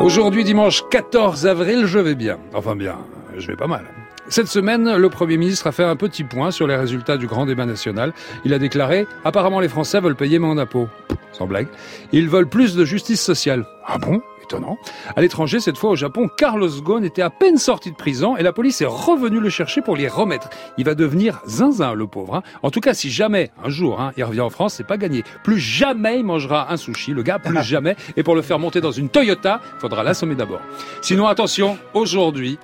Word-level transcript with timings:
Aujourd'hui, 0.00 0.44
dimanche 0.44 0.82
14 0.90 1.46
avril, 1.46 1.84
je 1.84 1.98
vais 1.98 2.14
bien. 2.14 2.38
Enfin 2.54 2.74
bien, 2.74 2.96
je 3.36 3.46
vais 3.46 3.54
pas 3.54 3.66
mal. 3.66 3.84
Cette 4.30 4.48
semaine, 4.48 4.96
le 4.96 5.10
Premier 5.10 5.36
ministre 5.36 5.66
a 5.66 5.72
fait 5.72 5.84
un 5.84 5.94
petit 5.94 6.24
point 6.24 6.50
sur 6.50 6.66
les 6.66 6.74
résultats 6.74 7.18
du 7.18 7.26
grand 7.26 7.44
débat 7.44 7.66
national. 7.66 8.14
Il 8.46 8.54
a 8.54 8.58
déclaré 8.58 9.06
«Apparemment, 9.24 9.60
les 9.60 9.68
Français 9.68 10.00
veulent 10.00 10.16
payer 10.16 10.38
moins 10.38 10.54
d'impôts.» 10.54 10.88
Sans 11.32 11.46
blague. 11.46 11.68
Ils 12.12 12.28
veulent 12.28 12.48
plus 12.48 12.74
de 12.74 12.84
justice 12.84 13.20
sociale. 13.20 13.64
Ah 13.86 13.98
bon? 13.98 14.20
Étonnant. 14.42 14.78
À 15.14 15.20
l'étranger, 15.20 15.60
cette 15.60 15.78
fois 15.78 15.90
au 15.90 15.96
Japon, 15.96 16.28
Carlos 16.36 16.68
Ghosn 16.82 17.04
était 17.04 17.22
à 17.22 17.30
peine 17.30 17.56
sorti 17.56 17.90
de 17.90 17.96
prison 17.96 18.36
et 18.36 18.42
la 18.42 18.52
police 18.52 18.80
est 18.80 18.86
revenue 18.86 19.38
le 19.38 19.48
chercher 19.48 19.80
pour 19.80 19.96
l'y 19.96 20.08
remettre. 20.08 20.48
Il 20.76 20.84
va 20.84 20.94
devenir 20.94 21.40
zinzin, 21.46 21.94
le 21.94 22.06
pauvre. 22.06 22.36
Hein. 22.36 22.42
En 22.62 22.70
tout 22.70 22.80
cas, 22.80 22.94
si 22.94 23.10
jamais, 23.10 23.50
un 23.64 23.68
jour, 23.68 24.00
hein, 24.00 24.12
il 24.16 24.24
revient 24.24 24.40
en 24.40 24.50
France, 24.50 24.74
c'est 24.74 24.86
pas 24.86 24.96
gagné. 24.96 25.22
Plus 25.44 25.58
jamais 25.58 26.18
il 26.18 26.24
mangera 26.24 26.72
un 26.72 26.76
sushi, 26.76 27.12
le 27.12 27.22
gars, 27.22 27.38
plus 27.38 27.62
jamais. 27.62 27.96
Et 28.16 28.22
pour 28.22 28.34
le 28.34 28.42
faire 28.42 28.58
monter 28.58 28.80
dans 28.80 28.90
une 28.90 29.08
Toyota, 29.08 29.60
faudra 29.78 30.02
l'assommer 30.02 30.34
d'abord. 30.34 30.60
Sinon, 31.00 31.26
attention, 31.26 31.78
aujourd'hui, 31.94 32.58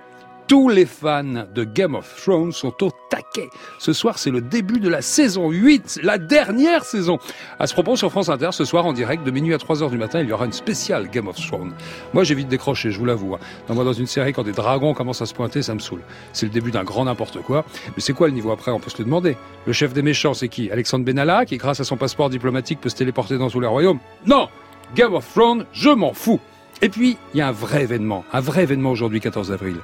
tous 0.47 0.69
les 0.69 0.87
fans 0.87 1.47
de 1.53 1.65
Game 1.65 1.95
of 1.95 2.23
Thrones 2.23 2.53
sont 2.53 2.85
au 2.85 2.91
taquet. 3.11 3.49
Ce 3.79 3.93
soir, 3.93 4.19
c'est 4.19 4.31
le 4.31 4.41
début 4.41 4.79
de 4.79 4.89
la 4.89 5.03
saison 5.03 5.51
8, 5.51 6.01
la 6.03 6.19
dernière 6.19 6.85
saison. 6.85 7.19
À 7.59 7.67
ce 7.67 7.75
propos, 7.75 7.97
sur 7.97 8.11
France 8.11 8.29
Inter, 8.29 8.51
ce 8.53 8.65
soir, 8.65 8.87
en 8.87 8.93
direct, 8.93 9.25
de 9.25 9.31
minuit 9.31 9.55
à 9.55 9.59
3 9.59 9.83
heures 9.83 9.91
du 9.91 9.99
matin, 9.99 10.21
il 10.21 10.29
y 10.29 10.33
aura 10.33 10.47
une 10.47 10.53
spéciale 10.53 11.11
Game 11.11 11.27
of 11.29 11.37
Thrones. 11.37 11.75
Moi, 12.15 12.25
j'ai 12.25 12.35
vite 12.35 12.49
décroché, 12.49 12.91
je 12.91 12.99
vous 12.99 13.05
l'avoue. 13.05 13.35
Hein. 13.35 13.75
Dans 13.75 13.93
une 13.93 14.07
série, 14.07 14.33
quand 14.33 14.45
des 14.45 14.53
dragons 14.53 14.95
commencent 14.95 15.23
à 15.23 15.27
se 15.27 15.35
pointer, 15.35 15.63
ça 15.63 15.75
me 15.75 15.81
saoule. 15.81 16.03
C'est 16.33 16.47
le 16.47 16.53
début 16.53 16.71
d'un 16.71 16.85
grand 16.85 17.05
n'importe 17.05 17.43
quoi. 17.43 17.65
Mais 17.89 18.01
c'est 18.01 18.13
quoi 18.13 18.29
le 18.29 18.35
niveau 18.35 18.51
après? 18.53 18.71
On 18.71 18.81
peut 18.81 18.91
se 18.91 18.99
le 18.99 19.05
demander. 19.05 19.37
Le 19.67 19.73
chef 19.73 19.93
des 19.93 20.03
méchants, 20.03 20.35
c'est 20.35 20.49
qui? 20.49 20.71
Alexandre 20.71 21.05
Benalla, 21.05 21.45
qui, 21.45 21.57
grâce 21.57 21.81
à 21.81 21.85
son 21.85 21.97
passeport 21.97 22.31
diplomatique, 22.31 22.81
peut 22.81 22.89
se 22.89 22.97
téléporter 22.97 23.39
dans 23.39 23.51
tous 23.51 23.61
les 23.61 23.67
royaumes 23.67 23.99
Non 24.27 24.49
Game 24.95 25.15
of 25.15 25.29
Thrones, 25.35 25.67
je 25.73 25.91
m'en 25.91 26.13
fous. 26.13 26.41
Et 26.83 26.89
puis, 26.89 27.17
il 27.33 27.39
y 27.39 27.41
a 27.41 27.49
un 27.49 27.53
vrai 27.53 27.83
événement, 27.83 28.25
un 28.33 28.41
vrai 28.41 28.63
événement 28.63 28.91
aujourd'hui, 28.91 29.21
14 29.21 29.51
avril 29.51 29.77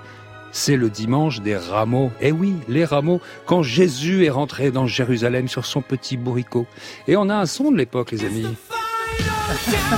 c'est 0.53 0.77
le 0.77 0.91
dimanche 0.91 1.41
des 1.41 1.57
rameaux. 1.57 2.13
Eh 2.21 2.31
oui, 2.31 2.55
les 2.69 2.85
rameaux, 2.85 3.21
quand 3.47 3.63
Jésus 3.63 4.25
est 4.25 4.31
rentré 4.31 4.71
dans 4.71 4.87
Jérusalem 4.87 5.49
sur 5.49 5.67
son 5.67 5.83
petit 5.83 6.17
bourricot. 6.17 6.67
Et 7.09 7.17
on 7.17 7.29
a 7.29 7.35
un 7.35 7.47
son 7.47 7.73
de 7.73 7.79
l'époque, 7.79 8.13
les 8.13 8.25
amis. 8.25 8.47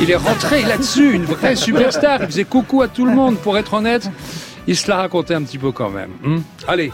Il 0.00 0.10
est 0.10 0.16
rentré 0.16 0.62
là-dessus, 0.62 1.12
une 1.12 1.24
vraie 1.24 1.56
superstar. 1.56 2.22
Il 2.22 2.26
faisait 2.26 2.44
coucou 2.44 2.82
à 2.82 2.88
tout 2.88 3.04
le 3.04 3.12
monde, 3.12 3.36
pour 3.36 3.58
être 3.58 3.74
honnête. 3.74 4.08
Il 4.66 4.76
se 4.76 4.88
la 4.88 4.96
racontait 4.96 5.34
un 5.34 5.42
petit 5.42 5.58
peu 5.58 5.72
quand 5.72 5.90
même. 5.90 6.10
Hmm. 6.22 6.40
Allez, 6.66 6.90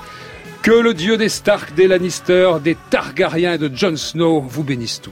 que 0.63 0.73
le 0.73 0.93
dieu 0.93 1.17
des 1.17 1.29
Stark, 1.29 1.75
des 1.75 1.87
Lannister, 1.87 2.53
des 2.63 2.77
Targaryens 2.91 3.55
et 3.55 3.59
de 3.59 3.71
Jon 3.75 3.97
Snow 3.97 4.41
vous 4.41 4.65
bénisse 4.65 5.01
tous. 5.01 5.11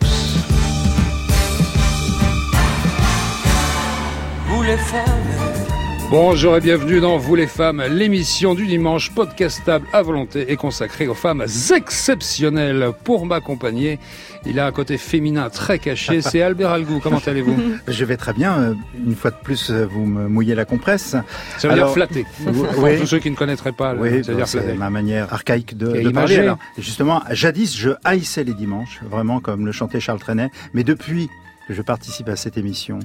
Bonjour 6.10 6.56
et 6.56 6.60
bienvenue 6.60 7.00
dans 7.00 7.18
Vous 7.18 7.34
les 7.34 7.46
femmes, 7.46 7.82
l'émission 7.90 8.54
du 8.54 8.66
dimanche 8.66 9.10
podcastable 9.14 9.86
à 9.92 10.00
volonté 10.00 10.50
et 10.50 10.56
consacrée 10.56 11.06
aux 11.06 11.12
femmes 11.12 11.44
exceptionnelles. 11.74 12.92
Pour 13.04 13.26
m'accompagner, 13.26 13.98
il 14.46 14.58
a 14.58 14.66
un 14.66 14.72
côté 14.72 14.96
féminin 14.96 15.50
très 15.50 15.78
caché, 15.78 16.22
c'est 16.22 16.40
Albert 16.40 16.70
Algou. 16.70 17.00
Comment 17.02 17.20
allez-vous? 17.26 17.56
Je 17.86 18.04
vais 18.06 18.16
très 18.16 18.32
bien. 18.32 18.74
Une 19.06 19.16
fois 19.16 19.30
de 19.30 19.36
plus, 19.42 19.70
vous 19.70 20.06
me 20.06 20.28
mouillez 20.28 20.54
la 20.54 20.64
compresse. 20.64 21.14
Ça 21.58 21.68
veut 21.68 21.74
dire 21.74 21.90
flatter. 21.90 22.24
Pour 22.74 22.88
tous 22.98 23.06
ceux 23.06 23.18
qui 23.18 23.30
ne 23.30 23.36
connaîtraient 23.36 23.72
pas, 23.72 23.94
oui, 23.94 24.24
flatter. 24.24 24.72
ma 24.78 24.88
manière 24.88 25.30
archaïque 25.30 25.76
de, 25.76 25.92
de 26.00 26.08
parler. 26.10 26.50
justement, 26.78 27.22
jadis, 27.32 27.76
je 27.76 27.90
haïssais 28.04 28.44
les 28.44 28.54
dimanches, 28.54 29.00
vraiment 29.10 29.40
comme 29.40 29.66
le 29.66 29.72
chantait 29.72 30.00
Charles 30.00 30.20
Trenet. 30.20 30.50
Mais 30.72 30.84
depuis 30.84 31.28
que 31.68 31.74
je 31.74 31.82
participe 31.82 32.30
à 32.30 32.36
cette 32.36 32.56
émission, 32.56 32.98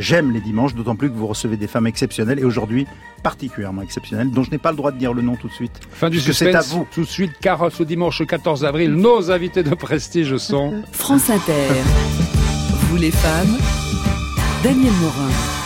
J'aime 0.00 0.32
les 0.32 0.40
dimanches, 0.40 0.74
d'autant 0.74 0.96
plus 0.96 1.10
que 1.10 1.14
vous 1.14 1.26
recevez 1.26 1.58
des 1.58 1.66
femmes 1.66 1.86
exceptionnelles 1.86 2.38
et 2.38 2.44
aujourd'hui 2.44 2.86
particulièrement 3.22 3.82
exceptionnelles, 3.82 4.30
dont 4.30 4.42
je 4.42 4.50
n'ai 4.50 4.56
pas 4.56 4.70
le 4.70 4.76
droit 4.78 4.92
de 4.92 4.98
dire 4.98 5.12
le 5.12 5.20
nom 5.20 5.36
tout 5.36 5.48
de 5.48 5.52
suite. 5.52 5.78
Fin 5.90 6.08
du 6.08 6.18
suspense, 6.18 6.38
c'est 6.38 6.54
à 6.54 6.62
vous. 6.62 6.86
Tout 6.90 7.02
de 7.02 7.06
suite, 7.06 7.32
car 7.38 7.70
ce 7.70 7.82
dimanche 7.82 8.26
14 8.26 8.64
avril, 8.64 8.94
nos 8.94 9.30
invités 9.30 9.62
de 9.62 9.74
prestige 9.74 10.38
sont 10.38 10.82
France 10.90 11.28
Inter. 11.28 11.68
vous 12.88 12.96
les 12.96 13.10
femmes, 13.10 13.58
Daniel 14.62 14.92
Morin 15.02 15.59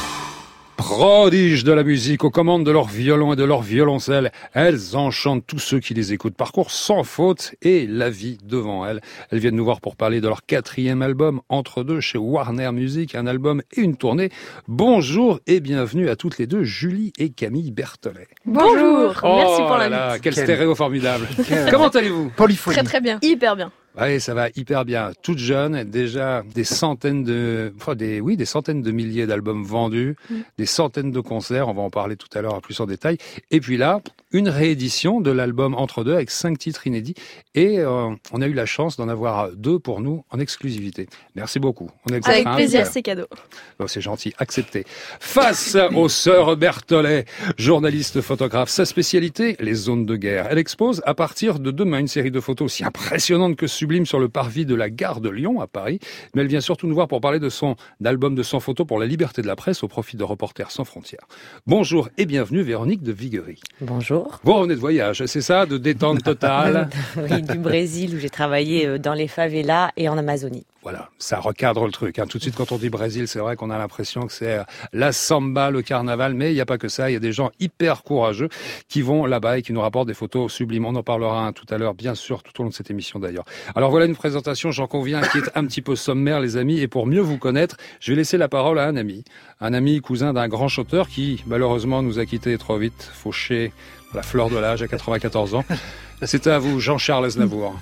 prodiges 0.76 1.64
de 1.64 1.72
la 1.72 1.82
musique 1.82 2.24
aux 2.24 2.30
commandes 2.30 2.64
de 2.64 2.70
leur 2.70 2.86
violon 2.86 3.32
et 3.32 3.36
de 3.36 3.44
leur 3.44 3.62
violoncelle. 3.62 4.32
Elles 4.52 4.96
enchantent 4.96 5.46
tous 5.46 5.58
ceux 5.58 5.80
qui 5.80 5.94
les 5.94 6.12
écoutent. 6.12 6.36
Parcours 6.36 6.70
sans 6.70 7.04
faute 7.04 7.54
et 7.62 7.86
la 7.86 8.10
vie 8.10 8.38
devant 8.44 8.86
elles. 8.86 9.00
Elles 9.30 9.38
viennent 9.38 9.56
nous 9.56 9.64
voir 9.64 9.80
pour 9.80 9.96
parler 9.96 10.20
de 10.20 10.28
leur 10.28 10.44
quatrième 10.44 11.02
album, 11.02 11.40
Entre 11.48 11.84
deux, 11.84 12.00
chez 12.00 12.18
Warner 12.18 12.72
Music, 12.72 13.14
un 13.14 13.26
album 13.26 13.62
et 13.76 13.80
une 13.80 13.96
tournée. 13.96 14.30
Bonjour 14.68 15.40
et 15.46 15.60
bienvenue 15.60 16.08
à 16.08 16.16
toutes 16.16 16.38
les 16.38 16.46
deux, 16.46 16.64
Julie 16.64 17.12
et 17.18 17.30
Camille 17.30 17.70
Berthollet. 17.70 18.28
Bonjour, 18.44 19.14
merci 19.22 19.62
pour 19.62 19.76
la 19.76 19.88
là, 19.88 20.18
Quel 20.18 20.34
stéréo 20.34 20.74
formidable. 20.74 21.26
Comment 21.70 21.88
allez-vous? 21.88 22.32
Très 22.66 22.82
très 22.82 23.00
bien. 23.00 23.18
Hyper 23.22 23.56
bien. 23.56 23.72
Oui, 24.00 24.20
ça 24.20 24.34
va 24.34 24.48
hyper 24.56 24.84
bien. 24.84 25.12
Toute 25.22 25.38
jeune, 25.38 25.84
déjà 25.84 26.42
des 26.54 26.64
centaines 26.64 27.22
de, 27.22 27.72
enfin 27.76 27.94
des, 27.94 28.20
oui, 28.20 28.36
des 28.36 28.44
centaines 28.44 28.82
de 28.82 28.90
milliers 28.90 29.26
d'albums 29.26 29.64
vendus, 29.64 30.16
mm. 30.30 30.34
des 30.58 30.66
centaines 30.66 31.12
de 31.12 31.20
concerts. 31.20 31.68
On 31.68 31.74
va 31.74 31.82
en 31.82 31.90
parler 31.90 32.16
tout 32.16 32.28
à 32.36 32.42
l'heure 32.42 32.60
plus 32.60 32.80
en 32.80 32.86
détail. 32.86 33.18
Et 33.50 33.60
puis 33.60 33.76
là, 33.76 34.00
une 34.34 34.48
réédition 34.48 35.20
de 35.20 35.30
l'album 35.30 35.74
Entre 35.74 36.02
deux 36.02 36.12
avec 36.12 36.30
cinq 36.30 36.58
titres 36.58 36.86
inédits. 36.88 37.14
Et 37.54 37.78
euh, 37.78 38.10
on 38.32 38.42
a 38.42 38.46
eu 38.46 38.52
la 38.52 38.66
chance 38.66 38.96
d'en 38.96 39.08
avoir 39.08 39.52
deux 39.52 39.78
pour 39.78 40.00
nous 40.00 40.24
en 40.30 40.40
exclusivité. 40.40 41.06
Merci 41.36 41.60
beaucoup. 41.60 41.88
On 42.10 42.12
avec 42.12 42.44
plaisir, 42.56 42.84
c'est 42.86 43.02
cadeau. 43.02 43.26
c'est 43.86 44.00
gentil, 44.00 44.34
accepté. 44.38 44.84
Face 45.20 45.76
aux 45.94 46.08
sœurs 46.08 46.56
Berthollet, 46.56 47.26
journaliste 47.56 48.20
photographe, 48.20 48.70
sa 48.70 48.84
spécialité, 48.84 49.56
les 49.60 49.74
zones 49.74 50.04
de 50.04 50.16
guerre. 50.16 50.48
Elle 50.50 50.58
expose 50.58 51.00
à 51.06 51.14
partir 51.14 51.60
de 51.60 51.70
demain 51.70 52.00
une 52.00 52.08
série 52.08 52.32
de 52.32 52.40
photos 52.40 52.66
aussi 52.66 52.84
impressionnantes 52.84 53.54
que 53.54 53.68
sublime 53.68 54.04
sur 54.04 54.18
le 54.18 54.28
parvis 54.28 54.66
de 54.66 54.74
la 54.74 54.90
gare 54.90 55.20
de 55.20 55.28
Lyon 55.30 55.60
à 55.60 55.68
Paris, 55.68 56.00
mais 56.34 56.42
elle 56.42 56.48
vient 56.48 56.60
surtout 56.60 56.88
nous 56.88 56.94
voir 56.94 57.06
pour 57.06 57.20
parler 57.20 57.38
de 57.38 57.48
son 57.48 57.76
album 58.04 58.34
de 58.34 58.42
100 58.42 58.58
photos 58.58 58.84
pour 58.84 58.98
la 58.98 59.06
liberté 59.06 59.42
de 59.42 59.46
la 59.46 59.54
presse 59.54 59.84
au 59.84 59.88
profit 59.88 60.16
de 60.16 60.24
Reporters 60.24 60.72
sans 60.72 60.84
frontières. 60.84 61.28
Bonjour 61.68 62.08
et 62.18 62.26
bienvenue 62.26 62.62
Véronique 62.62 63.02
de 63.02 63.12
Viguerie. 63.12 63.60
Bonjour. 63.80 64.23
Vous 64.42 64.54
revenez 64.54 64.74
de 64.74 64.80
voyage, 64.80 65.24
c'est 65.26 65.40
ça, 65.40 65.66
de 65.66 65.78
détente 65.78 66.22
totale 66.24 66.88
Oui, 67.16 67.42
du 67.42 67.58
Brésil 67.58 68.14
où 68.16 68.18
j'ai 68.18 68.30
travaillé 68.30 68.86
euh, 68.86 68.98
dans 68.98 69.14
les 69.14 69.28
favelas 69.28 69.90
et 69.96 70.08
en 70.08 70.18
Amazonie 70.18 70.64
voilà, 70.84 71.08
ça 71.18 71.40
recadre 71.40 71.86
le 71.86 71.90
truc. 71.90 72.18
Hein. 72.18 72.26
Tout 72.28 72.36
de 72.36 72.42
suite, 72.42 72.56
quand 72.56 72.70
on 72.70 72.76
dit 72.76 72.90
Brésil, 72.90 73.26
c'est 73.26 73.38
vrai 73.38 73.56
qu'on 73.56 73.70
a 73.70 73.78
l'impression 73.78 74.26
que 74.26 74.32
c'est 74.34 74.58
euh, 74.58 74.64
la 74.92 75.12
samba, 75.12 75.70
le 75.70 75.80
carnaval, 75.80 76.34
mais 76.34 76.50
il 76.50 76.54
n'y 76.54 76.60
a 76.60 76.66
pas 76.66 76.76
que 76.76 76.88
ça. 76.88 77.08
Il 77.08 77.14
y 77.14 77.16
a 77.16 77.20
des 77.20 77.32
gens 77.32 77.50
hyper 77.58 78.02
courageux 78.02 78.50
qui 78.86 79.00
vont 79.00 79.24
là-bas 79.24 79.58
et 79.58 79.62
qui 79.62 79.72
nous 79.72 79.80
rapportent 79.80 80.08
des 80.08 80.14
photos 80.14 80.52
sublimes. 80.52 80.84
On 80.84 80.94
en 80.94 81.02
parlera 81.02 81.50
tout 81.54 81.64
à 81.70 81.78
l'heure, 81.78 81.94
bien 81.94 82.14
sûr, 82.14 82.42
tout 82.42 82.52
au 82.60 82.64
long 82.64 82.68
de 82.68 82.74
cette 82.74 82.90
émission 82.90 83.18
d'ailleurs. 83.18 83.46
Alors 83.74 83.90
voilà 83.90 84.04
une 84.04 84.14
présentation, 84.14 84.72
j'en 84.72 84.86
conviens, 84.86 85.22
qui 85.22 85.38
est 85.38 85.50
un 85.54 85.64
petit 85.64 85.80
peu 85.80 85.96
sommaire, 85.96 86.38
les 86.38 86.58
amis. 86.58 86.78
Et 86.80 86.86
pour 86.86 87.06
mieux 87.06 87.22
vous 87.22 87.38
connaître, 87.38 87.78
je 87.98 88.12
vais 88.12 88.16
laisser 88.16 88.36
la 88.36 88.48
parole 88.48 88.78
à 88.78 88.84
un 88.84 88.96
ami, 88.96 89.24
un 89.62 89.72
ami 89.72 90.02
cousin 90.02 90.34
d'un 90.34 90.48
grand 90.48 90.68
chanteur 90.68 91.08
qui, 91.08 91.42
malheureusement, 91.46 92.02
nous 92.02 92.18
a 92.18 92.26
quittés 92.26 92.58
trop 92.58 92.76
vite, 92.76 93.10
fauché 93.14 93.72
la 94.12 94.22
fleur 94.22 94.50
de 94.50 94.58
l'âge 94.58 94.82
à 94.82 94.88
94 94.88 95.54
ans. 95.54 95.64
C'est 96.22 96.46
à 96.46 96.58
vous, 96.58 96.78
Jean-Charles 96.78 97.24
Aznavour. 97.24 97.74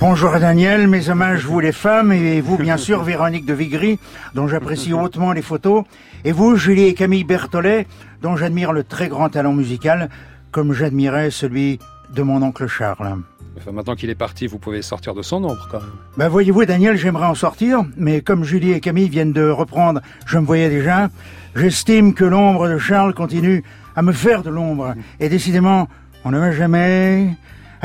Bonjour 0.00 0.32
Daniel, 0.38 0.88
mes 0.88 1.08
hommages 1.08 1.46
vous 1.46 1.60
les 1.60 1.72
femmes 1.72 2.12
et 2.12 2.40
vous 2.40 2.58
bien 2.58 2.76
sûr 2.86 3.02
Véronique 3.02 3.46
de 3.46 3.54
Vigry 3.54 3.98
dont 4.34 4.48
j'apprécie 4.48 4.92
hautement 4.92 5.32
les 5.32 5.42
photos 5.42 5.84
et 6.24 6.32
vous 6.32 6.56
Julie 6.56 6.84
et 6.84 6.94
Camille 6.94 7.24
Berthollet 7.24 7.86
dont 8.22 8.36
j'admire 8.36 8.72
le 8.72 8.84
très 8.84 9.08
grand 9.08 9.28
talent 9.28 9.52
musical 9.52 10.10
comme 10.50 10.72
j'admirais 10.72 11.30
celui 11.30 11.78
de 12.14 12.22
mon 12.22 12.42
oncle 12.42 12.66
Charles. 12.66 13.22
Enfin, 13.56 13.72
maintenant 13.72 13.94
qu'il 13.94 14.10
est 14.10 14.14
parti, 14.16 14.46
vous 14.46 14.58
pouvez 14.58 14.82
sortir 14.82 15.14
de 15.14 15.22
son 15.22 15.42
ombre 15.44 15.68
quand 15.70 15.80
même. 15.80 15.90
Ben 16.16 16.28
voyez-vous 16.28 16.64
Daniel, 16.64 16.96
j'aimerais 16.96 17.26
en 17.26 17.34
sortir, 17.34 17.84
mais 17.96 18.20
comme 18.20 18.44
Julie 18.44 18.72
et 18.72 18.80
Camille 18.80 19.08
viennent 19.08 19.32
de 19.32 19.48
reprendre 19.48 20.00
Je 20.26 20.38
me 20.38 20.44
voyais 20.44 20.68
déjà, 20.68 21.08
j'estime 21.54 22.14
que 22.14 22.24
l'ombre 22.24 22.68
de 22.68 22.78
Charles 22.78 23.14
continue 23.14 23.62
à 23.96 24.02
me 24.02 24.12
faire 24.12 24.42
de 24.42 24.50
l'ombre. 24.50 24.94
Et 25.20 25.28
décidément, 25.28 25.88
on 26.24 26.30
ne 26.32 26.38
va 26.38 26.50
jamais 26.52 27.28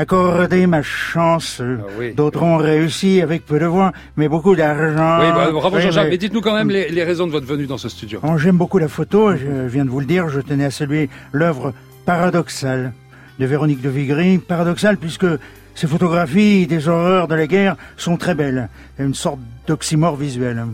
accorder 0.00 0.66
ma 0.66 0.82
chance. 0.82 1.60
Ah 1.60 2.04
D'autres 2.16 2.42
ont 2.42 2.56
réussi 2.56 3.20
avec 3.20 3.44
peu 3.44 3.58
de 3.58 3.66
voix, 3.66 3.92
mais 4.16 4.28
beaucoup 4.28 4.56
d'argent. 4.56 5.18
Oui, 5.20 5.26
bah, 5.34 5.50
bravo 5.52 5.78
Jean-Jacques. 5.78 6.08
Mais, 6.08 6.16
dites-nous 6.16 6.40
quand 6.40 6.54
même 6.54 6.70
les, 6.70 7.04
raisons 7.04 7.26
de 7.26 7.32
votre 7.32 7.46
venue 7.46 7.66
dans 7.66 7.78
ce 7.78 7.88
studio. 7.88 8.20
J'aime 8.38 8.56
beaucoup 8.56 8.78
la 8.78 8.88
photo, 8.88 9.36
je 9.36 9.66
viens 9.66 9.84
de 9.84 9.90
vous 9.90 10.00
le 10.00 10.06
dire, 10.06 10.28
je 10.28 10.40
tenais 10.40 10.64
à 10.64 10.70
saluer 10.70 11.10
l'œuvre 11.32 11.74
paradoxale 12.06 12.92
de 13.38 13.46
Véronique 13.46 13.82
de 13.82 13.90
Vigry. 13.90 14.38
Paradoxale 14.38 14.96
puisque 14.96 15.26
ces 15.74 15.86
photographies 15.86 16.66
des 16.66 16.88
horreurs 16.88 17.28
de 17.28 17.34
la 17.34 17.46
guerre 17.46 17.76
sont 17.96 18.16
très 18.16 18.34
belles. 18.34 18.68
Une 18.98 19.14
sorte 19.14 19.40
d'oxymore 19.66 20.16
visuel. 20.16 20.64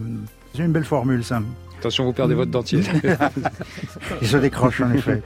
C'est 0.54 0.62
une 0.62 0.72
belle 0.72 0.84
formule, 0.84 1.24
ça. 1.24 1.42
Attention, 1.78 2.04
vous 2.04 2.12
perdez 2.12 2.34
votre 2.34 2.50
dentier. 2.50 2.80
il 4.22 4.28
se 4.28 4.36
décroche 4.36 4.80
en 4.80 4.92
effet. 4.92 5.22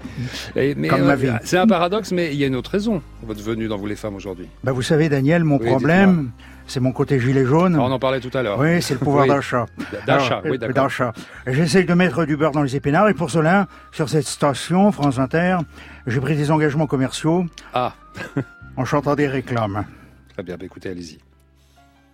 Euh, 0.56 1.38
c'est 1.44 1.58
un 1.58 1.66
paradoxe, 1.66 2.12
mais 2.12 2.32
il 2.32 2.38
y 2.38 2.44
a 2.44 2.48
une 2.48 2.56
autre 2.56 2.72
raison, 2.72 3.02
votre 3.22 3.42
venue 3.42 3.68
dans 3.68 3.76
Vous 3.76 3.86
les 3.86 3.96
femmes 3.96 4.16
aujourd'hui. 4.16 4.46
Bah, 4.64 4.72
vous 4.72 4.82
savez, 4.82 5.08
Daniel, 5.08 5.44
mon 5.44 5.58
problème, 5.58 6.30
c'est 6.66 6.80
mon 6.80 6.92
côté 6.92 7.20
gilet 7.20 7.44
jaune. 7.44 7.76
on 7.76 7.90
en 7.90 7.98
parlait 7.98 8.20
tout 8.20 8.36
à 8.36 8.42
l'heure. 8.42 8.58
Oui, 8.58 8.82
c'est 8.82 8.94
le 8.94 9.00
pouvoir 9.00 9.26
d'achat. 9.28 9.66
D'achat, 10.06 10.42
oui, 10.44 10.58
d'accord. 10.58 10.84
D'achat. 10.84 11.12
J'essaye 11.46 11.84
de 11.84 11.94
mettre 11.94 12.24
du 12.24 12.36
beurre 12.36 12.52
dans 12.52 12.62
les 12.62 12.76
épinards 12.76 13.08
et 13.08 13.14
pour 13.14 13.30
cela, 13.30 13.68
sur 13.92 14.08
cette 14.08 14.26
station, 14.26 14.90
France 14.92 15.18
Inter, 15.18 15.58
j'ai 16.06 16.20
pris 16.20 16.36
des 16.36 16.50
engagements 16.50 16.86
commerciaux. 16.86 17.46
Ah. 17.74 17.94
en 18.76 18.84
chantant 18.84 19.14
des 19.14 19.28
réclames. 19.28 19.84
Très 20.32 20.42
bien, 20.42 20.56
bah, 20.56 20.64
écoutez, 20.64 20.88
allez-y. 20.88 21.18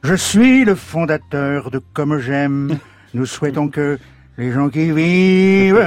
Je 0.03 0.15
suis 0.15 0.65
le 0.65 0.75
fondateur 0.75 1.71
de 1.71 1.81
Comme 1.93 2.19
j'aime. 2.19 2.79
Nous 3.15 3.27
souhaitons 3.27 3.69
que 3.69 3.99
les 4.39 4.53
gens 4.53 4.69
qui 4.69 4.91
vivent 4.93 5.83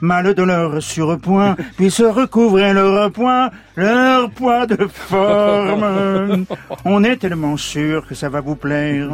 mal 0.00 0.34
de 0.34 0.42
leur 0.42 0.82
surpoint 0.82 1.56
puissent 1.76 2.00
recouvrer 2.00 2.72
leur 2.72 3.10
poids, 3.12 3.50
leur 3.76 4.30
poids 4.30 4.66
de 4.66 4.86
forme. 4.86 6.44
On 6.84 7.04
est 7.04 7.16
tellement 7.16 7.56
sûr 7.56 8.06
que 8.06 8.14
ça 8.14 8.28
va 8.28 8.40
vous 8.40 8.56
plaire 8.56 9.10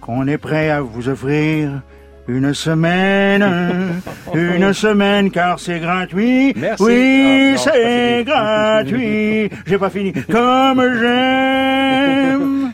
qu'on 0.00 0.26
est 0.26 0.38
prêt 0.38 0.70
à 0.70 0.80
vous 0.80 1.08
offrir 1.08 1.82
une 2.28 2.52
semaine, 2.52 4.00
une 4.34 4.72
semaine 4.74 5.30
car 5.30 5.58
c'est 5.58 5.80
gratuit. 5.80 6.52
Merci. 6.56 6.82
Oui, 6.82 7.54
ah, 7.54 7.58
c'est 7.58 8.24
gratuit. 8.24 9.50
J'ai 9.66 9.78
pas 9.78 9.90
fini. 9.90 10.12
Comme 10.12 10.82
j'aime. 11.00 12.67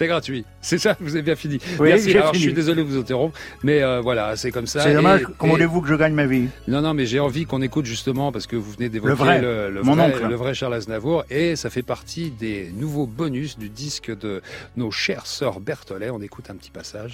C'est 0.00 0.06
gratuit. 0.06 0.46
C'est 0.62 0.78
ça, 0.78 0.96
vous 0.98 1.12
avez 1.14 1.20
bien 1.20 1.36
fini. 1.36 1.58
Oui, 1.78 1.90
Merci. 1.90 2.16
Alors, 2.16 2.32
je 2.32 2.38
suis 2.38 2.54
désolé 2.54 2.82
de 2.82 2.88
vous 2.88 2.98
interrompre, 2.98 3.38
mais 3.62 3.82
euh, 3.82 4.00
voilà, 4.00 4.34
c'est 4.34 4.50
comme 4.50 4.66
ça. 4.66 4.80
C'est 4.80 4.94
dommage. 4.94 5.26
Comment 5.36 5.52
voulez-vous 5.52 5.82
que 5.82 5.88
je 5.88 5.94
gagne 5.94 6.14
ma 6.14 6.24
vie? 6.24 6.48
Non, 6.68 6.80
non, 6.80 6.94
mais 6.94 7.04
j'ai 7.04 7.20
envie 7.20 7.44
qu'on 7.44 7.60
écoute 7.60 7.84
justement 7.84 8.32
parce 8.32 8.46
que 8.46 8.56
vous 8.56 8.72
venez 8.72 8.88
d'évoquer 8.88 9.10
le 9.10 9.14
vrai, 9.14 9.40
le, 9.42 9.82
mon 9.82 9.96
vrai, 9.96 10.06
oncle. 10.06 10.26
le 10.26 10.36
vrai 10.36 10.54
Charles 10.54 10.72
Aznavour, 10.72 11.24
et 11.28 11.54
ça 11.54 11.68
fait 11.68 11.82
partie 11.82 12.30
des 12.30 12.72
nouveaux 12.74 13.04
bonus 13.04 13.58
du 13.58 13.68
disque 13.68 14.10
de 14.18 14.40
nos 14.74 14.90
chères 14.90 15.26
sœurs 15.26 15.60
Berthollet. 15.60 16.08
On 16.08 16.22
écoute 16.22 16.48
un 16.48 16.54
petit 16.54 16.70
passage. 16.70 17.12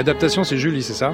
L'adaptation, 0.00 0.44
c'est 0.44 0.56
Julie, 0.56 0.82
c'est 0.82 0.94
ça 0.94 1.12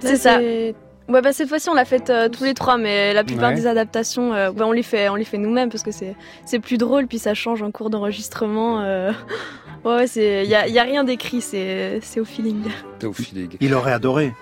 C'est 0.00 0.16
ça. 0.16 0.38
Ouais, 0.38 0.74
bah, 1.22 1.32
cette 1.32 1.48
fois-ci, 1.48 1.70
on 1.70 1.74
l'a 1.74 1.86
faite 1.86 2.10
euh, 2.10 2.28
tous 2.28 2.44
les 2.44 2.52
trois, 2.52 2.76
mais 2.76 3.14
la 3.14 3.24
plupart 3.24 3.48
Ouais. 3.48 3.54
des 3.54 3.66
adaptations, 3.66 4.34
euh, 4.34 4.50
bah, 4.52 4.66
on 4.66 4.72
les 4.72 4.82
fait, 4.82 5.08
on 5.08 5.14
les 5.14 5.24
fait 5.24 5.38
nous-mêmes 5.38 5.70
parce 5.70 5.82
que 5.82 5.90
c'est, 5.92 6.14
c'est 6.44 6.58
plus 6.58 6.76
drôle, 6.76 7.06
puis 7.06 7.18
ça 7.18 7.32
change 7.32 7.62
en 7.62 7.70
cours 7.70 7.88
d'enregistrement. 7.88 8.82
euh. 8.82 9.12
Ouais, 9.86 9.94
ouais, 9.94 10.06
c'est, 10.08 10.44
y 10.44 10.54
a, 10.54 10.68
y 10.68 10.78
a 10.78 10.82
rien 10.82 11.04
d'écrit, 11.04 11.40
c'est, 11.40 12.00
c'est 12.02 12.20
au 12.20 12.24
feeling. 12.26 12.64
T'es 12.98 13.06
au 13.06 13.12
feeling. 13.14 13.56
Il 13.60 13.72
aurait 13.72 13.92
adoré. 13.92 14.34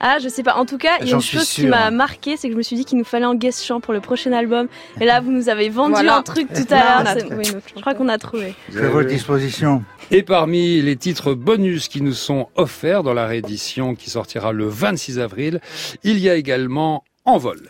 Ah, 0.00 0.18
je 0.22 0.28
sais 0.28 0.42
pas. 0.42 0.56
En 0.56 0.64
tout 0.66 0.78
cas, 0.78 0.98
il 1.00 1.08
y 1.08 1.12
a 1.12 1.16
une 1.16 1.20
chose 1.22 1.48
qui 1.48 1.66
m'a 1.66 1.90
marqué, 1.90 2.36
c'est 2.36 2.48
que 2.48 2.52
je 2.52 2.58
me 2.58 2.62
suis 2.62 2.76
dit 2.76 2.84
qu'il 2.84 2.98
nous 2.98 3.04
fallait 3.04 3.24
un 3.24 3.34
guest 3.34 3.64
chant 3.64 3.80
pour 3.80 3.92
le 3.94 4.00
prochain 4.00 4.32
album. 4.32 4.68
Et 5.00 5.04
là, 5.04 5.20
vous 5.20 5.30
nous 5.32 5.48
avez 5.48 5.68
vendu 5.68 5.92
Voilà. 5.92 6.16
un 6.18 6.22
truc 6.22 6.48
tout 6.52 6.74
à 6.74 7.02
l'heure. 7.02 7.14
c'est- 7.18 7.34
oui, 7.34 7.44
je 7.74 7.80
crois 7.80 7.94
qu'on 7.94 8.08
a 8.08 8.18
trouvé. 8.18 8.54
Suis 8.70 8.78
à 8.80 8.88
votre 8.88 9.08
disposition. 9.08 9.82
Et 10.10 10.22
parmi 10.22 10.80
les 10.82 10.96
titres 10.96 11.34
bonus 11.34 11.88
qui 11.88 12.00
nous 12.02 12.12
sont 12.12 12.48
offerts 12.54 13.02
dans 13.02 13.14
la 13.14 13.26
réédition 13.26 13.94
qui 13.94 14.10
sortira 14.10 14.52
le 14.52 14.66
26 14.68 15.18
avril, 15.18 15.60
il 16.04 16.18
y 16.18 16.28
a 16.30 16.34
également 16.36 17.02
Envol. 17.24 17.68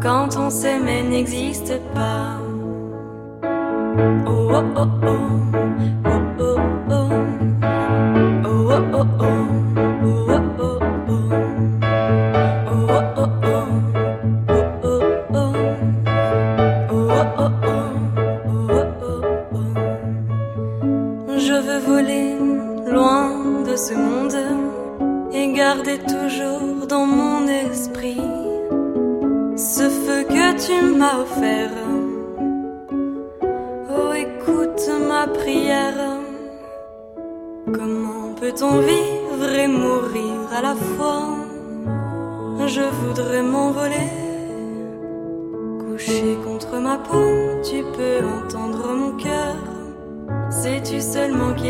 Quand 0.00 0.36
on 0.36 0.50
s'aimait 0.50 1.02
n'existe 1.02 1.78
pas. 1.94 2.38
Oh 4.26 4.50
oh 4.52 4.64
oh 4.76 4.88
oh, 5.06 5.59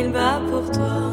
qu'il 0.00 0.12
bat 0.12 0.40
pour 0.50 0.70
toi 0.70 1.09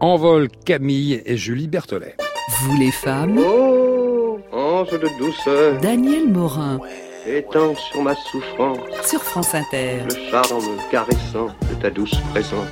Envol 0.00 0.48
Camille 0.64 1.22
et 1.26 1.36
Julie 1.36 1.66
Berthollet. 1.66 2.16
Vous 2.60 2.76
les 2.78 2.92
femmes, 2.92 3.38
Oh, 3.38 4.38
ange 4.52 4.90
de 4.90 5.08
douceur, 5.18 5.80
Daniel 5.80 6.28
Morin 6.28 6.78
étends 7.26 7.74
sur 7.74 8.00
ma 8.02 8.14
souffrance 8.14 8.78
sur 9.04 9.22
France 9.22 9.54
Inter. 9.54 9.98
le 10.08 10.30
charme 10.30 10.64
caressant 10.90 11.48
de 11.68 11.74
ta 11.82 11.90
douce 11.90 12.14
présence. 12.30 12.68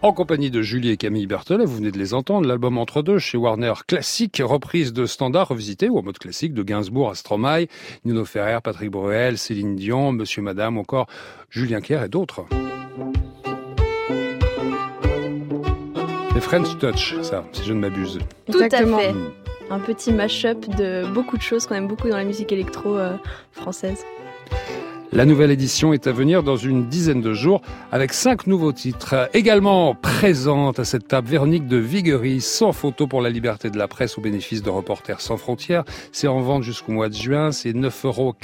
En 0.00 0.12
compagnie 0.14 0.50
de 0.50 0.62
Julie 0.62 0.90
et 0.90 0.96
Camille 0.96 1.26
Berthollet, 1.26 1.66
vous 1.66 1.76
venez 1.76 1.90
de 1.90 1.98
les 1.98 2.14
entendre, 2.14 2.48
l'album 2.48 2.78
Entre 2.78 3.02
deux 3.02 3.18
chez 3.18 3.36
Warner 3.36 3.74
classique, 3.86 4.40
reprise 4.42 4.94
de 4.94 5.04
standards 5.04 5.48
revisité 5.48 5.90
ou 5.90 5.98
en 5.98 6.02
mode 6.02 6.18
classique 6.18 6.54
de 6.54 6.62
Gainsbourg 6.62 7.10
à 7.10 7.14
Stromae, 7.14 7.66
Nino 8.06 8.24
Ferrer, 8.24 8.60
Patrick 8.62 8.90
Bruel, 8.90 9.36
Céline 9.36 9.76
Dion, 9.76 10.12
Monsieur 10.12 10.40
Madame, 10.40 10.78
ou 10.78 10.80
encore 10.80 11.06
Julien 11.50 11.80
Clerc 11.80 12.04
et 12.04 12.08
d'autres. 12.08 12.46
French 16.40 16.78
Touch, 16.78 17.14
ça, 17.22 17.44
si 17.52 17.64
je 17.64 17.72
ne 17.72 17.80
m'abuse. 17.80 18.18
Tout 18.50 18.62
Exactement. 18.62 18.96
à 18.98 19.00
fait. 19.00 19.14
Un 19.70 19.78
petit 19.78 20.12
mash-up 20.12 20.58
de 20.76 21.06
beaucoup 21.12 21.36
de 21.36 21.42
choses 21.42 21.66
qu'on 21.66 21.76
aime 21.76 21.86
beaucoup 21.86 22.08
dans 22.08 22.16
la 22.16 22.24
musique 22.24 22.50
électro 22.50 22.96
euh, 22.96 23.16
française. 23.52 24.04
La 25.12 25.24
nouvelle 25.24 25.50
édition 25.50 25.92
est 25.92 26.06
à 26.06 26.12
venir 26.12 26.44
dans 26.44 26.56
une 26.56 26.88
dizaine 26.88 27.20
de 27.20 27.34
jours 27.34 27.62
avec 27.90 28.12
cinq 28.12 28.46
nouveaux 28.46 28.72
titres. 28.72 29.28
Également 29.34 29.96
présente 29.96 30.78
à 30.78 30.84
cette 30.84 31.08
table 31.08 31.26
Véronique 31.26 31.66
de 31.66 31.78
Viguerie, 31.78 32.40
sans 32.40 32.70
photo 32.70 33.08
pour 33.08 33.20
la 33.20 33.28
liberté 33.28 33.70
de 33.70 33.76
la 33.76 33.88
presse 33.88 34.18
au 34.18 34.20
bénéfice 34.20 34.62
de 34.62 34.70
Reporters 34.70 35.20
sans 35.20 35.36
frontières. 35.36 35.82
C'est 36.12 36.28
en 36.28 36.40
vente 36.42 36.62
jusqu'au 36.62 36.92
mois 36.92 37.08
de 37.08 37.14
juin, 37.14 37.50
c'est 37.50 37.72
9,90 37.72 38.06
euros. 38.06 38.34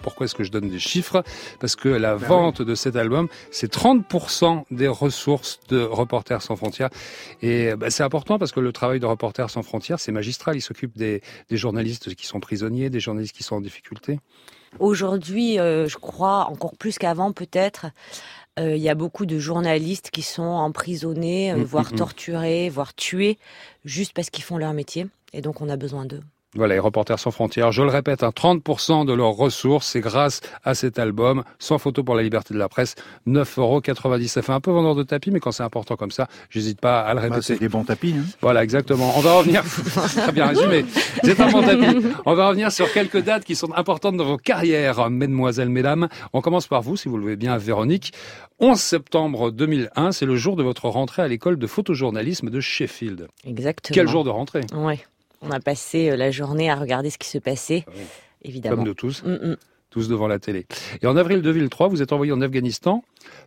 Pourquoi 0.00 0.26
est-ce 0.26 0.36
que 0.36 0.44
je 0.44 0.52
donne 0.52 0.68
des 0.68 0.78
chiffres? 0.78 1.24
Parce 1.58 1.74
que 1.74 1.88
la 1.88 2.14
vente 2.14 2.62
de 2.62 2.76
cet 2.76 2.94
album, 2.94 3.26
c'est 3.50 3.72
30% 3.72 4.62
des 4.70 4.88
ressources 4.88 5.58
de 5.68 5.82
Reporters 5.82 6.40
sans 6.40 6.54
frontières. 6.54 6.90
Et 7.42 7.74
bah, 7.74 7.90
c'est 7.90 8.04
important 8.04 8.38
parce 8.38 8.52
que 8.52 8.60
le 8.60 8.70
travail 8.70 9.00
de 9.00 9.06
Reporters 9.06 9.50
sans 9.50 9.64
frontières, 9.64 9.98
c'est 9.98 10.12
magistral. 10.12 10.54
Il 10.54 10.62
s'occupe 10.62 10.96
des, 10.96 11.20
des 11.50 11.56
journalistes 11.56 12.14
qui 12.14 12.28
sont 12.28 12.38
prisonniers, 12.38 12.90
des 12.90 13.00
journalistes 13.00 13.34
qui 13.34 13.42
sont 13.42 13.56
en 13.56 13.60
difficulté. 13.60 14.20
Aujourd'hui, 14.78 15.58
euh, 15.58 15.88
je 15.88 15.96
crois 15.96 16.46
encore 16.50 16.76
plus 16.76 16.98
qu'avant 16.98 17.32
peut-être, 17.32 17.86
euh, 18.58 18.76
il 18.76 18.82
y 18.82 18.88
a 18.88 18.94
beaucoup 18.94 19.26
de 19.26 19.38
journalistes 19.38 20.10
qui 20.10 20.22
sont 20.22 20.42
emprisonnés, 20.42 21.52
euh, 21.52 21.56
Mm, 21.56 21.62
voire 21.62 21.90
mm, 21.90 21.94
mm. 21.94 21.98
torturés, 21.98 22.68
voire 22.68 22.94
tués, 22.94 23.38
juste 23.84 24.12
parce 24.14 24.30
qu'ils 24.30 24.44
font 24.44 24.58
leur 24.58 24.72
métier. 24.72 25.06
Et 25.32 25.42
donc 25.42 25.60
on 25.60 25.68
a 25.68 25.76
besoin 25.76 26.06
d'eux. 26.06 26.22
Voilà, 26.56 26.74
les 26.74 26.80
Reporters 26.80 27.18
sans 27.18 27.30
frontières, 27.30 27.70
je 27.72 27.82
le 27.82 27.90
répète, 27.90 28.22
hein, 28.22 28.30
30% 28.34 29.04
de 29.04 29.12
leurs 29.12 29.32
ressources, 29.32 29.88
c'est 29.88 30.00
grâce 30.00 30.40
à 30.64 30.74
cet 30.74 30.98
album, 30.98 31.44
sans 31.58 31.78
photo 31.78 32.02
pour 32.02 32.14
la 32.14 32.22
liberté 32.22 32.54
de 32.54 32.58
la 32.58 32.68
presse, 32.68 32.94
9,90 33.26 33.60
euros. 33.60 33.82
Ça 34.26 34.42
fait 34.42 34.52
un 34.52 34.60
peu 34.60 34.70
vendeur 34.70 34.94
de 34.94 35.02
tapis, 35.02 35.30
mais 35.30 35.40
quand 35.40 35.52
c'est 35.52 35.62
important 35.62 35.96
comme 35.96 36.10
ça, 36.10 36.28
j'hésite 36.50 36.80
pas 36.80 37.00
à 37.02 37.14
le 37.14 37.20
Bah, 37.20 37.38
c'est 37.42 37.52
répéter. 37.54 37.58
des 37.58 37.68
bons 37.68 37.84
tapis. 37.84 38.14
Hein. 38.18 38.24
Voilà, 38.40 38.64
exactement. 38.64 39.12
On 39.16 39.20
va 39.20 39.34
revenir, 39.34 39.62
très 40.16 40.32
bien 40.32 40.46
résumé, 40.46 40.84
c'est 41.22 41.38
un 41.40 41.50
bon 41.50 41.62
tapis. 41.62 42.06
On 42.24 42.34
va 42.34 42.48
revenir 42.48 42.72
sur 42.72 42.90
quelques 42.92 43.22
dates 43.22 43.44
qui 43.44 43.54
sont 43.54 43.72
importantes 43.74 44.16
dans 44.16 44.24
vos 44.24 44.38
carrières, 44.38 45.10
mesdemoiselles, 45.10 45.68
mesdames. 45.68 46.08
On 46.32 46.40
commence 46.40 46.66
par 46.66 46.82
vous, 46.82 46.96
si 46.96 47.08
vous 47.08 47.16
le 47.16 47.22
voulez 47.22 47.36
bien, 47.36 47.56
Véronique. 47.58 48.12
11 48.60 48.80
septembre 48.80 49.50
2001, 49.50 50.12
c'est 50.12 50.24
le 50.26 50.36
jour 50.36 50.56
de 50.56 50.62
votre 50.62 50.88
rentrée 50.88 51.22
à 51.22 51.28
l'école 51.28 51.58
de 51.58 51.66
photojournalisme 51.66 52.48
de 52.48 52.60
Sheffield. 52.60 53.28
Exactement. 53.44 53.94
Quel 53.94 54.08
jour 54.08 54.24
de 54.24 54.30
rentrée? 54.30 54.62
Ouais. 54.74 55.00
On 55.42 55.50
a 55.50 55.60
passé 55.60 56.10
euh, 56.10 56.16
la 56.16 56.30
journée 56.30 56.70
à 56.70 56.74
regarder 56.76 57.10
ce 57.10 57.18
qui 57.18 57.28
se 57.28 57.38
passait, 57.38 57.84
Ah 57.86 57.90
oui. 57.94 58.02
évidemment. 58.42 58.76
Comme 58.76 58.84
nous 58.84 58.94
tous. 58.94 59.22
Mm, 59.22 59.32
mm. 59.50 59.56
Tous 59.90 60.08
devant 60.08 60.26
la 60.28 60.38
télé. 60.38 60.66
Et 61.02 61.06
en 61.06 61.16
avril 61.16 61.42
2003, 61.42 61.88
vous 61.88 62.02
êtes 62.02 62.12
envoyé 62.12 62.32
en 62.32 62.40
Afghanistan 62.40 63.02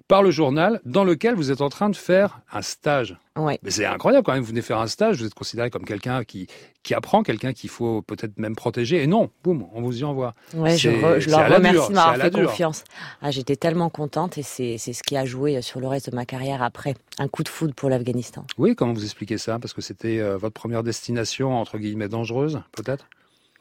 par 0.08 0.24
le 0.24 0.32
journal 0.32 0.82
dans 0.86 1.04
lequel 1.04 1.36
vous 1.36 1.52
êtes 1.52 1.62
en 1.62 1.70
train 1.70 1.90
de 1.90 1.96
faire 1.96 2.40
un 2.52 2.62
stage. 2.62 3.18
Ouais. 3.38 3.60
Mais 3.64 3.72
c'est 3.72 3.86
incroyable 3.86 4.26
quand 4.26 4.34
même, 4.34 4.42
vous 4.42 4.50
venez 4.50 4.62
faire 4.62 4.80
un 4.80 4.88
stage, 4.88 5.20
vous 5.20 5.26
êtes 5.26 5.34
considéré 5.34 5.70
comme 5.70 5.86
quelqu'un 5.86 6.24
qui, 6.24 6.48
qui 6.84 6.94
apprend, 6.94 7.22
quelqu'un 7.24 7.54
qu'il 7.54 7.70
faut 7.70 8.02
peut-être 8.02 8.38
même 8.38 8.56
protéger. 8.56 9.02
Et 9.04 9.08
non, 9.08 9.30
boum, 9.44 9.66
on 9.74 9.82
vous 9.82 10.00
y 10.00 10.04
envoie. 10.04 10.34
Ouais, 10.56 10.76
je, 10.78 10.90
re- 10.90 11.20
je 11.20 11.30
leur 11.30 11.48
remercie 11.50 11.90
de 11.90 11.94
m'avoir 11.94 12.16
fait 12.18 12.32
confiance. 12.32 12.84
Ah, 13.22 13.32
J'étais 13.32 13.56
tellement 13.56 13.90
contente 13.90 14.38
et 14.38 14.44
c'est 14.44 14.78
c'est 14.78 14.94
ce 14.94 15.04
qui 15.04 15.16
a 15.16 15.26
joué 15.26 15.62
sur 15.62 15.80
le 15.80 15.88
reste 15.88 16.10
de 16.10 16.16
ma 16.16 16.26
carrière 16.26 16.64
après. 16.64 16.96
Un 17.20 17.28
coup 17.28 17.44
de 17.44 17.50
foudre 17.50 17.74
pour 17.76 17.90
l'Afghanistan. 17.90 18.46
Oui, 18.58 18.76
comment 18.76 18.94
vous 18.94 19.04
expliquez 19.04 19.38
ça? 19.38 19.60
Parce 19.60 19.74
que 19.74 19.82
c'était 19.82 20.20
euh, 20.20 20.36
votre 20.38 20.54
première 20.56 20.84
destination, 20.84 21.54
entre 21.60 21.78
guillemets, 21.78 22.10
dangereuse, 22.10 22.62
peut-être? 22.72 23.08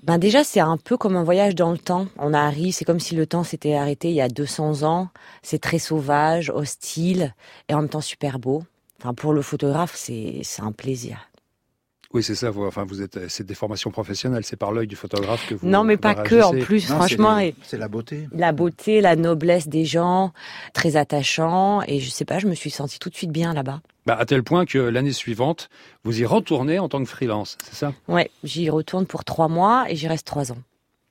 Ben 0.05 0.19
déjà, 0.19 0.45
c'est 0.45 0.61
un 0.61 0.77
peu 0.77 0.97
comme 0.97 1.17
un 1.17 1.25
voyage 1.25 1.55
dans 1.57 1.73
le 1.73 1.79
temps. 1.79 2.07
On 2.19 2.33
arrive, 2.33 2.73
c'est 2.73 2.85
comme 2.85 3.01
si 3.01 3.17
le 3.17 3.27
temps 3.27 3.43
s'était 3.43 3.75
arrêté 3.75 4.09
il 4.11 4.15
y 4.15 4.21
a 4.21 4.29
200 4.29 4.85
ans. 4.85 5.09
C'est 5.43 5.61
très 5.61 5.79
sauvage, 5.79 6.51
hostile 6.51 7.35
et 7.69 7.75
en 7.75 7.81
même 7.81 7.89
temps 7.89 8.01
super 8.01 8.39
beau. 8.39 8.63
Enfin, 9.01 9.15
pour 9.15 9.33
le 9.33 9.43
photographe, 9.43 9.95
c'est 9.97 10.43
un 10.59 10.73
plaisir. 10.73 11.28
Oui, 12.15 12.23
c'est 12.23 12.35
ça. 12.35 12.51
Vous, 12.51 12.65
enfin, 12.65 12.85
vous 12.89 13.03
êtes, 13.03 13.29
c'est 13.29 13.45
des 13.45 13.55
formations 13.55 13.91
professionnelles. 13.91 14.45
C'est 14.45 14.57
par 14.57 14.73
l'œil 14.73 14.87
du 14.87 14.97
photographe 14.97 15.47
que 15.47 15.55
vous. 15.55 15.67
non, 15.69 15.85
mais 15.85 15.97
pas 15.99 16.15
que, 16.15 16.43
en 16.43 16.53
plus, 16.59 16.89
Non, 16.89 16.97
franchement. 16.97 17.37
c'est 17.37 17.43
et- 17.49 17.51
les- 17.51 17.55
c'est 17.63 17.77
la 17.77 17.89
beauté. 17.89 18.29
La 18.33 18.53
beauté, 18.53 19.01
la 19.03 19.15
noblesse 19.15 19.69
des 19.69 19.85
gens, 19.85 20.33
très 20.73 20.97
attachants. 20.97 21.83
Et 21.87 22.01
je 22.01 22.09
sais 22.09 22.25
pas, 22.25 22.39
je 22.39 22.47
me 22.47 22.55
suis 22.55 22.71
sentie 22.71 22.99
tout 22.99 23.11
de 23.11 23.15
suite 23.15 23.31
bien 23.31 23.53
là-bas. 23.53 23.81
Bah, 24.07 24.17
à 24.19 24.25
tel 24.25 24.43
point 24.43 24.65
que 24.65 24.79
l'année 24.79 25.13
suivante, 25.13 25.69
vous 26.05 26.19
y 26.21 26.25
retournez 26.25 26.79
en 26.79 26.89
tant 26.89 26.99
que 27.05 27.09
freelance, 27.11 27.59
c'est 27.63 27.75
ça? 27.75 27.93
Ouais, 28.09 28.31
j'y 28.43 28.71
retourne 28.71 29.05
pour 29.05 29.25
trois 29.27 29.49
mois 29.49 29.85
et 29.91 29.97
j'y 29.97 30.09
reste 30.09 30.27
trois 30.27 30.51
ans. 30.51 30.57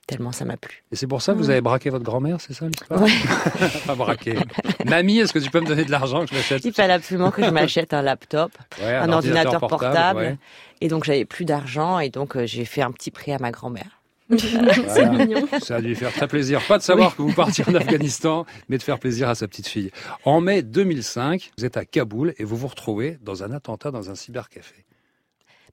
Tellement 0.07 0.31
ça 0.31 0.45
m'a 0.45 0.55
plu. 0.57 0.83
Et 0.91 0.95
c'est 0.95 1.05
pour 1.07 1.21
ça 1.21 1.33
que 1.33 1.37
vous 1.37 1.49
avez 1.49 1.59
braqué 1.61 1.89
votre 1.89 2.05
grand-mère, 2.05 2.39
c'est 2.39 2.53
ça 2.53 2.65
l'histoire 2.65 3.01
Ouais. 3.01 3.11
Pas 3.85 3.95
braqué. 3.95 4.37
Mamie, 4.85 5.19
est-ce 5.19 5.33
que 5.33 5.39
tu 5.39 5.49
peux 5.51 5.59
me 5.59 5.65
donner 5.67 5.83
de 5.83 5.91
l'argent 5.91 6.21
que 6.23 6.31
je 6.31 6.35
m'achète 6.35 6.63
Il 6.63 6.71
fallait 6.73 6.93
absolument 6.93 7.29
que 7.29 7.43
je 7.43 7.49
m'achète 7.49 7.93
un 7.93 8.01
laptop, 8.01 8.51
Ouais, 8.81 8.95
un, 8.95 9.11
ordinateur, 9.11 9.59
portable. 9.67 10.19
ouais. 10.19 10.37
Et 10.79 10.87
donc 10.87 11.03
j'avais 11.03 11.25
plus 11.25 11.43
d'argent 11.43 11.99
et 11.99 12.09
donc 12.09 12.37
euh, 12.37 12.45
j'ai 12.45 12.63
fait 12.63 12.81
un 12.81 12.91
petit 12.91 13.11
prêt 13.11 13.33
à 13.33 13.39
ma 13.39 13.51
grand-mère. 13.51 14.01
C'est 14.37 14.57
Voilà. 14.57 15.25
mignon. 15.25 15.47
Ça 15.61 15.75
a 15.77 15.81
dû 15.81 15.87
lui 15.89 15.95
faire 15.95 16.11
très 16.13 16.27
plaisir, 16.27 16.61
pas 16.67 16.77
de 16.77 16.83
savoir 16.83 17.15
que 17.15 17.21
vous 17.21 17.33
partiez 17.33 17.63
en 17.67 17.75
Afghanistan, 17.75 18.45
mais 18.69 18.77
de 18.77 18.83
faire 18.83 18.99
plaisir 18.99 19.27
à 19.29 19.35
sa 19.35 19.47
petite 19.47 19.67
fille. 19.67 19.91
En 20.25 20.39
mai 20.41 20.61
2005, 20.63 21.51
vous 21.57 21.65
êtes 21.65 21.77
à 21.77 21.85
Kaboul 21.85 22.33
et 22.37 22.43
vous 22.45 22.55
vous 22.57 22.67
retrouvez 22.67 23.17
dans 23.21 23.43
un 23.43 23.51
attentat 23.51 23.91
dans 23.91 24.09
un 24.09 24.15
cybercafé. 24.15 24.85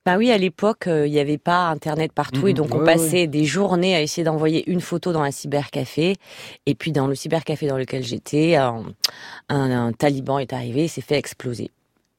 Bah 0.05 0.17
oui, 0.17 0.29
à 0.31 0.37
l'époque, 0.37 0.87
euh, 0.87 1.07
il 1.07 1.11
n'y 1.13 1.19
avait 1.19 1.37
pas 1.39 1.69
Internet 1.69 2.11
partout 2.13 2.47
et 2.47 2.53
donc 2.53 2.75
on 2.75 2.79
ouais, 2.79 2.85
passait 2.85 3.25
des 3.27 3.43
journées 3.45 3.95
à 3.95 4.01
essayer 4.01 4.23
d'envoyer 4.23 4.69
une 4.69 4.81
photo 4.81 5.11
dans 5.11 5.21
un 5.21 5.31
cybercafé. 5.31 6.15
Et 6.67 6.75
puis 6.75 6.91
dans 6.91 7.07
le 7.07 7.15
cybercafé 7.15 7.65
dans 7.67 7.77
lequel 7.77 8.03
j'étais, 8.03 8.55
un, 8.55 8.83
un- 9.49 9.87
un 9.87 9.91
taliban 9.93 10.37
est 10.39 10.53
arrivé 10.53 10.83
et 10.83 10.87
s'est 10.87 11.01
fait 11.01 11.17
exploser. 11.17 11.71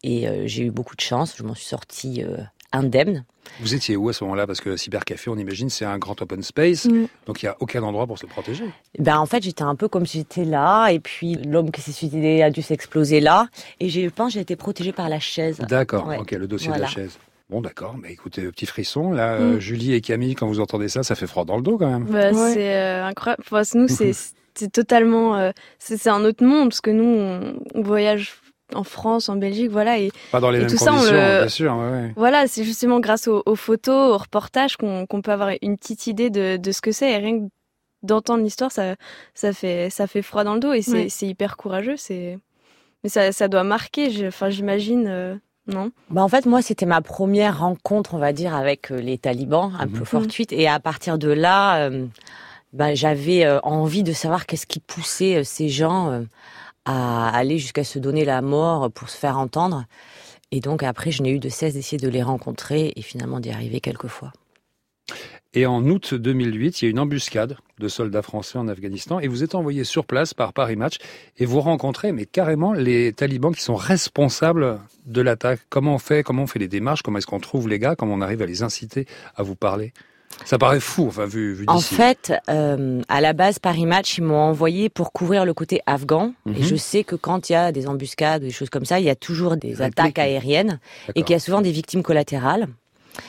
Et 0.03 0.27
euh, 0.29 0.47
j'ai 0.47 0.65
eu 0.65 0.71
beaucoup 0.71 0.97
de 0.97 1.01
chance, 1.01 1.35
je 1.39 1.45
m'en 1.45 1.55
suis 1.55 1.67
sortie 1.67 2.25
euh, 2.25 2.39
indemne. 2.73 3.25
Vous 3.61 3.75
étiez 3.75 3.95
où 3.97 4.09
à 4.09 4.13
ce 4.13 4.25
moment-là? 4.25 4.47
Parce 4.49 4.61
que 4.61 4.77
cybercafé, 4.77 5.31
on 5.31 5.37
imagine, 5.39 5.71
c'est 5.71 5.85
un 5.85 5.99
grand 5.99 6.21
open 6.21 6.43
space, 6.43 6.87
Mm. 6.87 7.07
donc 7.27 7.41
il 7.43 7.47
n'y 7.47 7.51
a 7.51 7.57
aucun 7.61 7.83
endroit 7.85 8.07
pour 8.09 8.19
se 8.19 8.27
protéger. 8.27 8.65
Ben 8.99 9.19
en 9.19 9.27
fait, 9.27 9.45
j'étais 9.45 9.63
un 9.63 9.77
peu 9.77 9.87
comme 9.87 10.05
si 10.07 10.19
j'étais 10.19 10.45
là, 10.45 10.89
et 10.89 10.99
puis 10.99 11.37
l'homme 11.37 11.71
qui 11.71 11.81
s'est 11.81 11.93
suicidé 11.93 12.43
a 12.43 12.51
dû 12.51 12.63
s'exploser 12.63 13.21
là, 13.21 13.47
et 13.79 13.89
je 13.89 14.09
pense, 14.09 14.31
que 14.31 14.35
j'ai 14.35 14.41
été 14.41 14.57
protégée 14.57 14.93
par 14.93 15.09
la 15.09 15.21
chaise. 15.21 15.59
D'accord, 15.69 16.09
Ouais. 16.09 16.19
ok, 16.19 16.33
le 16.33 16.49
dossier 16.49 16.73
de 16.73 16.79
la 16.81 16.89
chaise. 16.89 17.17
Bon, 17.49 17.61
d'accord, 17.61 17.97
mais 17.97 18.13
écoutez, 18.13 18.43
petit 18.51 18.67
frisson, 18.67 19.13
là, 19.13 19.35
euh, 19.35 19.57
Mm. 19.57 19.61
Julie 19.61 19.93
et 19.95 20.01
Camille, 20.01 20.35
quand 20.35 20.49
vous 20.49 20.59
entendez 20.61 20.89
ça, 20.89 21.03
ça 21.05 21.15
fait 21.15 21.29
froid 21.29 21.45
dans 21.45 21.57
le 21.57 21.63
dos 21.63 21.79
quand 21.79 21.89
même. 21.91 22.05
Bah, 22.05 22.33
Ouais. 22.33 22.53
C'est 22.55 22.75
euh, 22.75 23.05
incroyable. 23.05 23.43
Enfin, 23.47 23.63
nous, 23.75 23.87
c'est 24.57 24.73
totalement. 24.73 25.37
euh, 25.37 25.51
c'est 25.79 26.09
un 26.09 26.25
autre 26.25 26.45
monde 26.45 26.71
parce 26.71 26.81
que 26.81 26.91
nous, 26.91 27.05
on, 27.05 27.55
on 27.75 27.83
voyage 27.83 28.35
en 28.75 28.83
France, 28.83 29.29
en 29.29 29.37
Belgique, 29.37 29.71
voilà. 29.71 29.99
Et 30.01 30.11
Pas 30.33 30.41
dans 30.41 30.51
les 30.51 30.59
Et 30.59 30.61
mêmes 30.63 30.71
tout 30.71 30.77
ça, 30.77 30.91
on 30.93 30.97
conditions, 30.97 31.13
le- 31.15 31.39
bien 31.39 31.49
sûr. 31.49 31.77
ouais, 31.77 31.91
ouais. 31.91 32.13
voilà, 32.17 32.49
c'est 32.49 32.65
justement 32.65 32.99
grâce 32.99 33.29
aux, 33.29 33.45
aux 33.47 33.55
photos, 33.55 34.15
aux 34.15 34.19
reportages 34.19 34.77
qu'on 34.77 35.07
peut 35.07 35.31
avoir 35.31 35.51
une 35.63 35.77
petite 35.77 36.09
idée 36.09 36.31
de, 36.31 36.57
de 36.57 36.73
ce 36.73 36.81
que 36.81 36.91
c'est. 36.91 37.13
Et 37.13 37.17
rien 37.19 37.39
que 37.39 37.45
d'entendre 38.03 38.43
l'histoire, 38.43 38.73
ça, 38.73 38.97
ça, 39.35 39.53
fait, 39.53 39.89
ça 39.91 40.09
fait 40.09 40.23
froid 40.23 40.43
dans 40.43 40.55
le 40.55 40.61
dos 40.61 40.73
et 40.73 40.83
c'est 40.83 40.93
Ouais. 40.93 41.09
hyper 41.31 41.57
courageux. 41.57 41.95
Mais 42.11 43.09
ça, 43.09 43.31
ça 43.31 43.47
doit 43.47 43.63
marquer, 43.63 44.27
enfin, 44.27 44.51
j'imagine. 44.51 45.07
euh, 45.07 45.37
non 45.67 45.91
Bah 46.11 46.23
en 46.23 46.29
fait, 46.29 46.47
moi, 46.47 46.63
c'était 46.63 46.87
ma 46.87 47.01
première 47.03 47.59
rencontre, 47.61 48.15
on 48.15 48.19
va 48.19 48.33
dire, 48.33 48.55
avec 48.55 48.91
euh, 48.93 49.01
les 49.01 49.19
talibans, 49.19 49.73
un 49.79 49.87
Mhm. 49.87 49.93
peu 49.93 50.05
fortuite. 50.05 50.53
Et 50.53 50.69
à 50.69 50.79
partir 50.81 51.19
de 51.19 51.29
là, 51.31 51.79
euh, 51.89 52.07
bah, 52.73 52.95
j'avais 52.95 53.45
euh, 53.45 53.59
envie 53.63 54.03
de 54.03 54.13
savoir 54.13 54.47
qu'est-ce 54.47 54.67
qui 54.67 54.81
poussait 54.81 55.37
euh, 55.39 55.45
ces 55.45 55.69
gens 55.69 56.23
à 56.85 57.29
aller 57.37 57.59
jusqu'à 57.59 57.83
se 57.85 57.99
donner 57.99 58.25
la 58.25 58.43
mort 58.43 58.91
pour 58.93 59.09
se 59.11 59.17
faire 59.17 59.39
entendre. 59.39 59.85
Et 60.53 60.61
donc 60.61 60.85
après, 60.85 61.11
je 61.11 61.23
n'ai 61.25 61.31
eu 61.31 61.41
de 61.41 61.49
cesse 61.49 61.75
d'essayer 61.75 61.99
de 61.99 62.09
les 62.09 62.23
rencontrer 62.23 62.93
et 62.95 63.03
finalement 63.03 63.41
d'y 63.41 63.51
arriver 63.51 63.81
quelquefois. 63.81 64.33
Et 65.57 65.65
en 65.65 65.83
août 65.87 66.13
2008, 66.13 66.83
il 66.83 66.85
y 66.85 66.89
a 66.89 66.91
une 66.91 66.99
embuscade 66.99 67.57
de 67.79 67.89
soldats 67.89 68.21
français 68.21 68.59
en 68.59 68.69
Afghanistan 68.69 69.21
et 69.21 69.27
vous 69.27 69.43
êtes 69.43 69.55
envoyé 69.55 69.85
sur 69.85 70.05
place 70.05 70.35
par 70.35 70.53
Paris 70.53 70.77
Match 70.77 70.99
et 71.39 71.47
vous 71.47 71.63
rencontrez 71.63 72.13
mais 72.13 72.27
carrément 72.27 72.75
les 72.75 73.15
talibans 73.15 73.55
qui 73.55 73.63
sont 73.63 73.75
responsables 73.75 74.79
de 75.07 75.23
l'attaque. 75.23 75.61
Comment 75.71 75.95
on 75.95 75.99
fait? 75.99 76.23
Comment 76.23 76.43
on 76.43 76.47
fait 76.47 76.59
les 76.59 76.69
démarches? 76.69 77.01
Comment 77.01 77.17
est-ce 77.17 77.27
qu'on 77.27 77.41
trouve 77.41 77.71
les 77.71 77.79
gars? 77.79 77.97
Comment 77.97 78.13
on 78.13 78.21
arrive 78.21 78.43
à 78.43 78.47
les 78.47 78.63
inciter 78.63 79.07
à 79.35 79.43
vous 79.43 79.55
parler? 79.55 79.95
Ça 80.45 80.59
paraît 80.59 80.81
fou, 80.81 81.07
enfin, 81.07 81.25
vu, 81.25 81.55
vu 81.55 81.65
En 81.69 81.81
fait, 81.81 82.35
euh, 82.51 83.01
à 83.09 83.23
la 83.23 83.33
base, 83.33 83.59
Paris 83.59 83.87
Match, 83.87 84.19
ils 84.19 84.25
m'ont 84.25 84.37
envoyé 84.37 84.91
pour 84.91 85.11
couvrir 85.11 85.47
le 85.47 85.55
côté 85.55 85.81
afghan. 85.87 86.35
Mhm. 86.45 86.57
Et 86.57 86.63
je 86.65 86.77
sais 86.77 87.03
que 87.03 87.17
quand 87.17 87.49
il 87.49 87.55
y 87.55 87.57
a 87.57 87.73
des 87.73 87.87
embuscades, 87.87 88.43
des 88.43 88.51
choses 88.51 88.69
comme 88.69 88.85
ça, 88.85 89.01
il 89.01 89.07
y 89.07 89.11
a 89.11 89.15
toujours 89.15 89.57
des 89.57 89.81
attaques 89.81 90.19
aériennes 90.19 90.81
et 91.15 91.23
qu'il 91.23 91.33
y 91.33 91.37
a 91.37 91.41
souvent 91.41 91.63
des 91.63 91.73
victimes 91.73 92.03
collatérales. 92.03 92.69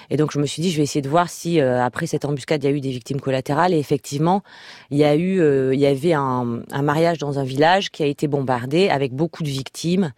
Et 0.10 0.18
donc 0.18 0.32
je 0.32 0.40
me 0.40 0.46
suis 0.46 0.62
dit, 0.62 0.72
je 0.72 0.78
vais 0.78 0.84
essayer 0.84 1.02
de 1.02 1.10
voir 1.10 1.30
si 1.30 1.60
euh, 1.60 1.84
après 1.84 2.08
cette 2.08 2.26
embuscade, 2.26 2.64
il 2.64 2.70
y 2.70 2.74
a 2.74 2.76
eu 2.76 2.82
des 2.82 2.92
victimes 2.92 3.22
collatérales. 3.22 3.74
Et 3.74 3.80
effectivement, 3.80 4.44
il 4.92 4.98
y 4.98 5.04
a 5.04 5.16
eu, 5.16 5.40
euh, 5.40 5.74
il 5.74 5.80
y 5.80 5.86
avait 5.86 6.14
un, 6.14 6.64
mariage 6.82 7.18
dans 7.18 7.40
un 7.40 7.44
village 7.44 7.90
qui 7.92 8.04
a 8.04 8.06
été 8.06 8.28
bombardé 8.28 8.90
avec 8.90 9.14
beaucoup 9.14 9.44
de 9.44 9.50
victimes. 9.50 10.14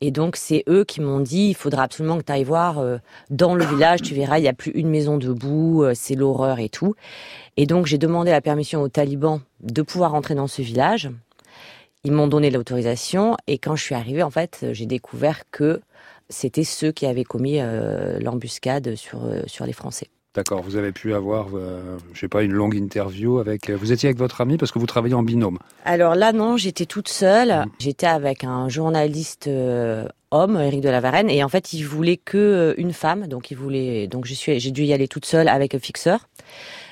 Et 0.00 0.10
donc 0.10 0.36
c'est 0.36 0.64
eux 0.68 0.84
qui 0.84 1.00
m'ont 1.00 1.20
dit, 1.20 1.48
il 1.50 1.54
faudra 1.54 1.84
absolument 1.84 2.18
que 2.18 2.24
tu 2.24 2.32
ailles 2.32 2.44
voir 2.44 2.78
euh, 2.78 2.98
dans 3.30 3.54
le 3.54 3.64
village, 3.64 4.02
tu 4.02 4.14
verras, 4.14 4.38
il 4.38 4.42
n'y 4.42 4.48
a 4.48 4.52
plus 4.52 4.72
une 4.72 4.90
maison 4.90 5.16
debout, 5.16 5.84
c'est 5.94 6.14
l'horreur 6.14 6.58
et 6.58 6.68
tout. 6.68 6.94
Et 7.56 7.66
donc 7.66 7.86
j'ai 7.86 7.96
demandé 7.96 8.30
la 8.30 8.40
permission 8.40 8.82
aux 8.82 8.88
talibans 8.88 9.40
de 9.62 9.82
pouvoir 9.82 10.14
entrer 10.14 10.34
dans 10.34 10.48
ce 10.48 10.62
village. 10.62 11.10
Ils 12.02 12.12
m'ont 12.12 12.26
donné 12.26 12.50
l'autorisation 12.50 13.36
et 13.46 13.56
quand 13.56 13.76
je 13.76 13.82
suis 13.82 13.94
arrivée, 13.94 14.22
en 14.22 14.30
fait, 14.30 14.66
j'ai 14.72 14.84
découvert 14.84 15.44
que 15.50 15.80
c'était 16.28 16.64
ceux 16.64 16.92
qui 16.92 17.06
avaient 17.06 17.24
commis 17.24 17.58
euh, 17.60 18.18
l'embuscade 18.20 18.94
sur, 18.96 19.24
euh, 19.24 19.42
sur 19.46 19.66
les 19.66 19.72
Français. 19.72 20.08
D'accord, 20.34 20.62
vous 20.62 20.74
avez 20.74 20.90
pu 20.90 21.14
avoir, 21.14 21.46
euh, 21.54 21.96
je 22.12 22.18
sais 22.18 22.28
pas, 22.28 22.42
une 22.42 22.50
longue 22.52 22.74
interview 22.74 23.38
avec. 23.38 23.70
euh, 23.70 23.76
Vous 23.76 23.92
étiez 23.92 24.08
avec 24.08 24.18
votre 24.18 24.40
ami 24.40 24.56
parce 24.56 24.72
que 24.72 24.80
vous 24.80 24.86
travaillez 24.86 25.14
en 25.14 25.22
binôme. 25.22 25.58
Alors 25.84 26.16
là, 26.16 26.32
non, 26.32 26.56
j'étais 26.56 26.86
toute 26.86 27.08
seule. 27.08 27.64
J'étais 27.78 28.08
avec 28.08 28.42
un 28.42 28.68
journaliste 28.68 29.46
euh, 29.46 30.08
homme, 30.32 30.56
Éric 30.60 30.80
de 30.80 30.88
la 30.88 31.00
Varenne, 31.00 31.30
et 31.30 31.44
en 31.44 31.48
fait, 31.48 31.72
il 31.72 31.84
voulait 31.84 32.16
que 32.16 32.36
euh, 32.36 32.74
une 32.78 32.92
femme. 32.92 33.28
Donc, 33.28 33.52
il 33.52 33.56
voulait. 33.56 34.08
Donc, 34.08 34.24
je 34.24 34.34
suis, 34.34 34.58
j'ai 34.58 34.72
dû 34.72 34.82
y 34.82 34.92
aller 34.92 35.06
toute 35.06 35.24
seule 35.24 35.46
avec 35.46 35.72
un 35.76 35.78
fixeur. 35.78 36.26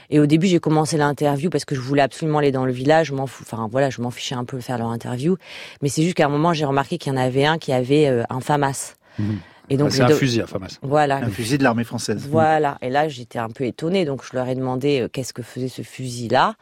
Et 0.08 0.20
au 0.20 0.26
début, 0.26 0.46
j'ai 0.46 0.60
commencé 0.60 0.96
l'interview 0.96 1.50
parce 1.50 1.64
que 1.64 1.74
je 1.74 1.80
voulais 1.80 2.02
absolument 2.02 2.38
aller 2.38 2.52
dans 2.52 2.64
le 2.66 2.70
village. 2.72 3.08
Je 3.08 3.14
m'en 3.14 3.26
fous. 3.26 3.42
Enfin, 3.44 3.66
voilà, 3.72 3.90
je 3.90 4.00
m'en 4.02 4.10
fichais 4.12 4.36
un 4.36 4.44
peu 4.44 4.58
de 4.58 4.62
faire 4.62 4.78
leur 4.78 4.90
interview. 4.90 5.36
Mais 5.80 5.88
c'est 5.88 6.02
juste 6.02 6.14
qu'à 6.14 6.26
un 6.26 6.28
moment, 6.28 6.52
j'ai 6.52 6.64
remarqué 6.66 6.96
qu'il 6.96 7.12
y 7.12 7.16
en 7.16 7.18
avait 7.18 7.46
un 7.46 7.58
qui 7.58 7.72
avait 7.72 8.06
un 8.30 8.40
FAMAS. 8.40 8.94
Mhm. 9.18 9.38
Et 9.70 9.76
donc, 9.76 9.88
Ah, 9.92 9.96
c'est 9.96 10.02
un 10.02 10.08
de- 10.08 10.14
fusil, 10.14 10.42
enfin, 10.42 10.58
masse. 10.58 10.78
Voilà. 10.82 11.16
Un 11.16 11.30
fusil 11.30 11.56
de 11.56 11.62
l'armée 11.62 11.84
française. 11.84 12.26
Voilà. 12.30 12.76
Et 12.82 12.90
là, 12.90 13.08
j'étais 13.08 13.38
un 13.38 13.48
peu 13.48 13.64
étonnée. 13.64 14.04
Donc, 14.04 14.22
je 14.24 14.36
leur 14.36 14.48
ai 14.48 14.54
demandé 14.54 15.00
euh, 15.02 15.08
qu'est-ce 15.08 15.32
que 15.32 15.42
faisait 15.42 15.68
ce 15.68 15.82
fusil-là. 15.82 16.56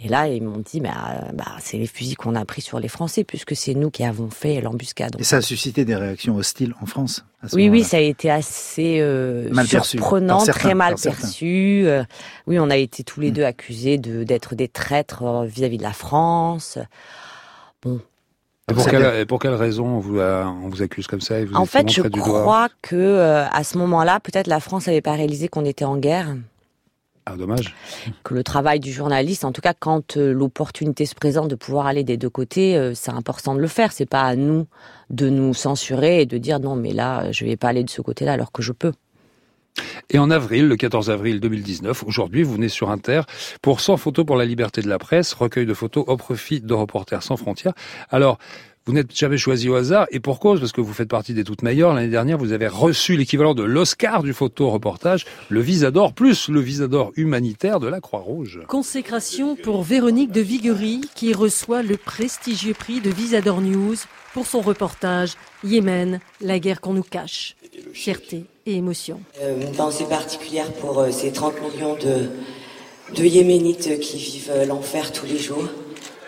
Et 0.00 0.08
là, 0.08 0.26
ils 0.28 0.42
m'ont 0.42 0.58
dit, 0.58 0.80
bah, 0.80 0.92
bah, 1.32 1.44
c'est 1.60 1.78
les 1.78 1.86
fusils 1.86 2.16
qu'on 2.16 2.34
a 2.34 2.44
pris 2.44 2.60
sur 2.60 2.78
les 2.80 2.88
Français, 2.88 3.24
puisque 3.24 3.56
c'est 3.56 3.74
nous 3.74 3.90
qui 3.90 4.04
avons 4.04 4.28
fait 4.28 4.60
l'embuscade. 4.60 5.16
Et 5.18 5.24
ça 5.24 5.36
a 5.36 5.40
suscité 5.40 5.84
des 5.84 5.94
réactions 5.96 6.36
hostiles 6.36 6.74
en 6.82 6.86
France. 6.86 7.24
Oui, 7.52 7.68
oui, 7.68 7.82
ça 7.84 7.96
a 7.96 8.00
été 8.00 8.30
assez 8.30 8.98
euh, 9.00 9.48
Mal 9.50 9.66
perçu, 9.66 9.92
surprenant, 9.96 10.40
certains, 10.40 10.60
très 10.60 10.74
mal 10.74 10.98
certains. 10.98 11.20
perçu. 11.22 11.84
Euh, 11.86 12.04
oui, 12.46 12.58
on 12.58 12.70
a 12.70 12.76
été 12.76 13.04
tous 13.04 13.20
les 13.20 13.30
Mm. 13.30 13.34
deux 13.34 13.44
accusés 13.44 13.98
de 13.98 14.24
d'être 14.24 14.54
des 14.54 14.68
traîtres 14.68 15.22
euh, 15.22 15.44
vis-à-vis 15.46 15.78
de 15.78 15.82
la 15.84 15.92
France. 15.92 16.78
Bon, 17.82 18.00
Et 18.70 18.74
pour, 18.74 18.86
quelle, 18.88 19.20
et 19.20 19.26
pour 19.26 19.38
quelle 19.40 19.54
raison 19.54 19.86
on 19.86 19.98
vous, 19.98 20.18
a- 20.20 20.46
on 20.46 20.68
vous 20.70 20.80
accuse 20.82 21.06
comme 21.06 21.20
ça 21.20 21.38
et 21.38 21.44
vous 21.44 21.54
en 21.54 21.66
fait, 21.66 21.90
je 21.90 22.00
crois 22.00 22.68
que 22.80 22.96
euh, 22.96 23.44
à 23.46 23.62
ce 23.62 23.76
moment-là, 23.78 24.20
peut-être 24.20 24.46
la 24.46 24.58
France 24.60 24.86
n'avait 24.86 25.02
pas 25.02 25.12
réalisé 25.12 25.48
qu'on 25.48 25.66
était 25.66 25.84
en 25.84 25.98
guerre. 25.98 26.34
Ah, 27.26 27.36
dommage. 27.36 27.74
que 28.22 28.34
le 28.34 28.42
travail 28.44 28.80
du 28.80 28.92
journaliste, 28.92 29.44
en 29.46 29.52
tout 29.52 29.62
cas 29.62 29.72
quand 29.78 30.16
euh, 30.18 30.32
l'opportunité 30.32 31.06
se 31.06 31.14
présente 31.14 31.48
de 31.48 31.54
pouvoir 31.54 31.86
aller 31.86 32.04
des 32.04 32.18
deux 32.18 32.28
côtés, 32.28 32.76
euh, 32.76 32.92
c'est 32.94 33.12
important 33.12 33.54
de 33.54 33.60
le 33.60 33.66
faire. 33.68 33.92
C'est 33.92 34.04
pas 34.04 34.22
à 34.22 34.36
nous 34.36 34.66
de 35.10 35.28
nous 35.30 35.54
censurer 35.54 36.20
et 36.22 36.26
de 36.26 36.36
dire 36.38 36.60
non 36.60 36.76
mais 36.76 36.92
là 36.92 37.30
je 37.32 37.44
vais 37.46 37.56
pas 37.56 37.68
aller 37.68 37.82
de 37.84 37.88
ce 37.90 38.02
côté-là 38.02 38.32
alors 38.34 38.52
que 38.52 38.60
je 38.62 38.72
peux. 38.72 38.92
Et 40.10 40.18
en 40.18 40.30
avril, 40.30 40.68
le 40.68 40.76
14 40.76 41.10
avril 41.10 41.40
2019, 41.40 42.04
aujourd'hui, 42.04 42.42
vous 42.42 42.54
venez 42.54 42.68
sur 42.68 42.90
Inter 42.90 43.22
pour 43.62 43.80
100 43.80 43.96
photos 43.96 44.24
pour 44.24 44.36
la 44.36 44.44
liberté 44.44 44.82
de 44.82 44.88
la 44.88 44.98
presse, 44.98 45.32
recueil 45.32 45.66
de 45.66 45.74
photos 45.74 46.04
au 46.06 46.16
profit 46.16 46.60
de 46.60 46.74
Reporters 46.74 47.22
sans 47.22 47.36
frontières. 47.36 47.74
Alors, 48.10 48.38
vous 48.86 48.92
n'êtes 48.92 49.16
jamais 49.16 49.38
choisi 49.38 49.68
au 49.70 49.76
hasard, 49.76 50.06
et 50.10 50.20
pour 50.20 50.38
cause, 50.40 50.60
parce 50.60 50.72
que 50.72 50.82
vous 50.82 50.92
faites 50.92 51.08
partie 51.08 51.32
des 51.32 51.42
toutes 51.42 51.62
meilleures. 51.62 51.94
L'année 51.94 52.08
dernière, 52.08 52.36
vous 52.36 52.52
avez 52.52 52.68
reçu 52.68 53.16
l'équivalent 53.16 53.54
de 53.54 53.62
l'Oscar 53.62 54.22
du 54.22 54.34
photo-reportage, 54.34 55.24
le 55.48 55.60
Visador, 55.60 56.12
plus 56.12 56.48
le 56.50 56.60
Visador 56.60 57.10
humanitaire 57.16 57.80
de 57.80 57.88
la 57.88 58.00
Croix-Rouge. 58.00 58.60
Consécration 58.68 59.56
pour 59.56 59.82
Véronique 59.84 60.32
de 60.32 60.42
Viguerie 60.42 61.00
qui 61.14 61.32
reçoit 61.32 61.82
le 61.82 61.96
prestigieux 61.96 62.74
prix 62.74 63.00
de 63.00 63.08
Visador 63.08 63.62
News 63.62 63.96
pour 64.34 64.46
son 64.46 64.60
reportage 64.60 65.34
Yémen, 65.62 66.20
la 66.42 66.58
guerre 66.58 66.80
qu'on 66.82 66.92
nous 66.92 67.02
cache. 67.02 67.56
Fierté 67.94 68.44
et 68.66 68.74
émotion. 68.74 69.20
Euh, 69.40 69.62
Une 69.62 69.72
pensée 69.72 70.04
particulière 70.04 70.70
pour 70.72 70.98
euh, 70.98 71.10
ces 71.10 71.32
30 71.32 71.54
millions 71.62 71.94
de, 71.94 72.28
de 73.16 73.24
Yéménites 73.24 73.98
qui 74.00 74.18
vivent 74.18 74.50
euh, 74.50 74.66
l'enfer 74.66 75.10
tous 75.12 75.26
les 75.26 75.38
jours. 75.38 75.68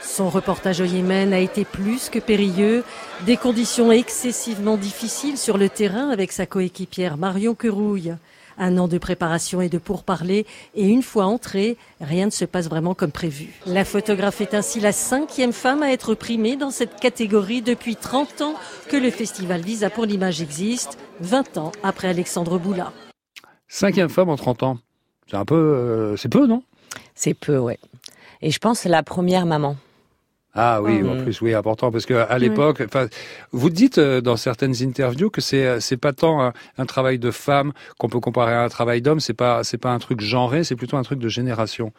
Son 0.07 0.31
reportage 0.31 0.81
au 0.81 0.85
Yémen 0.85 1.33
a 1.35 1.41
été 1.41 1.65
plus 1.65 2.09
que 2.09 2.21
périlleux, 2.21 2.85
des 3.27 3.37
conditions 3.37 3.91
excessivement 3.91 4.77
difficiles 4.77 5.37
sur 5.37 5.59
le 5.59 5.69
terrain 5.69 6.11
avec 6.11 6.33
sa 6.33 6.47
coéquipière 6.47 7.19
Marion 7.19 7.55
Querouille. 7.55 8.15
Un 8.57 8.79
an 8.79 8.89
de 8.89 8.97
préparation 8.97 9.61
et 9.61 9.69
de 9.69 9.77
pourparlers, 9.77 10.47
et 10.75 10.87
une 10.87 11.03
fois 11.03 11.27
entrée, 11.27 11.77
rien 12.01 12.27
ne 12.27 12.31
se 12.31 12.47
passe 12.47 12.69
vraiment 12.69 12.95
comme 12.95 13.11
prévu. 13.11 13.49
La 13.67 13.85
photographe 13.85 14.41
est 14.41 14.55
ainsi 14.55 14.81
la 14.81 14.93
cinquième 14.93 15.53
femme 15.53 15.83
à 15.83 15.91
être 15.91 16.15
primée 16.15 16.57
dans 16.57 16.71
cette 16.71 16.99
catégorie 16.99 17.61
depuis 17.61 17.97
30 17.97 18.41
ans 18.41 18.55
que 18.89 18.97
le 18.97 19.11
festival 19.11 19.61
Visa 19.61 19.91
pour 19.91 20.07
l'image 20.07 20.41
existe, 20.41 20.97
20 21.21 21.59
ans 21.59 21.73
après 21.83 22.09
Alexandre 22.09 22.59
Boula. 22.59 22.93
Cinquième 23.69 24.09
femme 24.09 24.31
en 24.31 24.37
30 24.37 24.63
ans. 24.63 24.79
C'est 25.29 25.37
un 25.37 25.45
peu, 25.45 25.57
euh, 25.57 26.17
c'est 26.17 26.31
peu, 26.31 26.47
non? 26.47 26.63
C'est 27.15 27.35
peu, 27.35 27.59
ouais. 27.59 27.79
Et 28.41 28.51
je 28.51 28.59
pense 28.59 28.85
la 28.85 29.03
première 29.03 29.45
maman. 29.45 29.77
Ah 30.57 30.81
oui, 30.83 31.03
Mm. 31.03 31.09
en 31.11 31.17
plus, 31.23 31.41
oui, 31.43 31.53
important, 31.55 31.93
parce 31.93 32.07
que 32.07 32.15
à 32.15 32.39
l'époque, 32.39 32.83
enfin, 32.85 33.09
vous 33.53 33.71
dites 33.71 33.99
euh, 33.99 34.21
dans 34.23 34.37
certaines 34.37 34.75
interviews 34.83 35.31
que 35.31 35.41
c'est 35.43 35.67
euh, 35.67 35.81
c'est 35.81 35.99
pas 35.99 36.13
tant 36.15 36.43
un, 36.43 36.53
un 36.79 36.87
travail 36.87 37.19
de 37.19 37.31
femme 37.31 37.73
qu'on 37.99 38.09
peut 38.09 38.21
comparer 38.21 38.55
à 38.55 38.63
un 38.63 38.69
travail 38.71 39.03
d'homme, 39.03 39.21
c'est 39.21 39.35
pas 39.35 39.63
c'est 39.65 39.79
pas 39.79 39.91
un 39.93 39.99
truc 39.99 40.21
genré, 40.21 40.65
c'est 40.65 40.75
plutôt 40.77 40.97
un 40.97 41.03
truc 41.03 41.19
de 41.19 41.29
génération. 41.29 41.93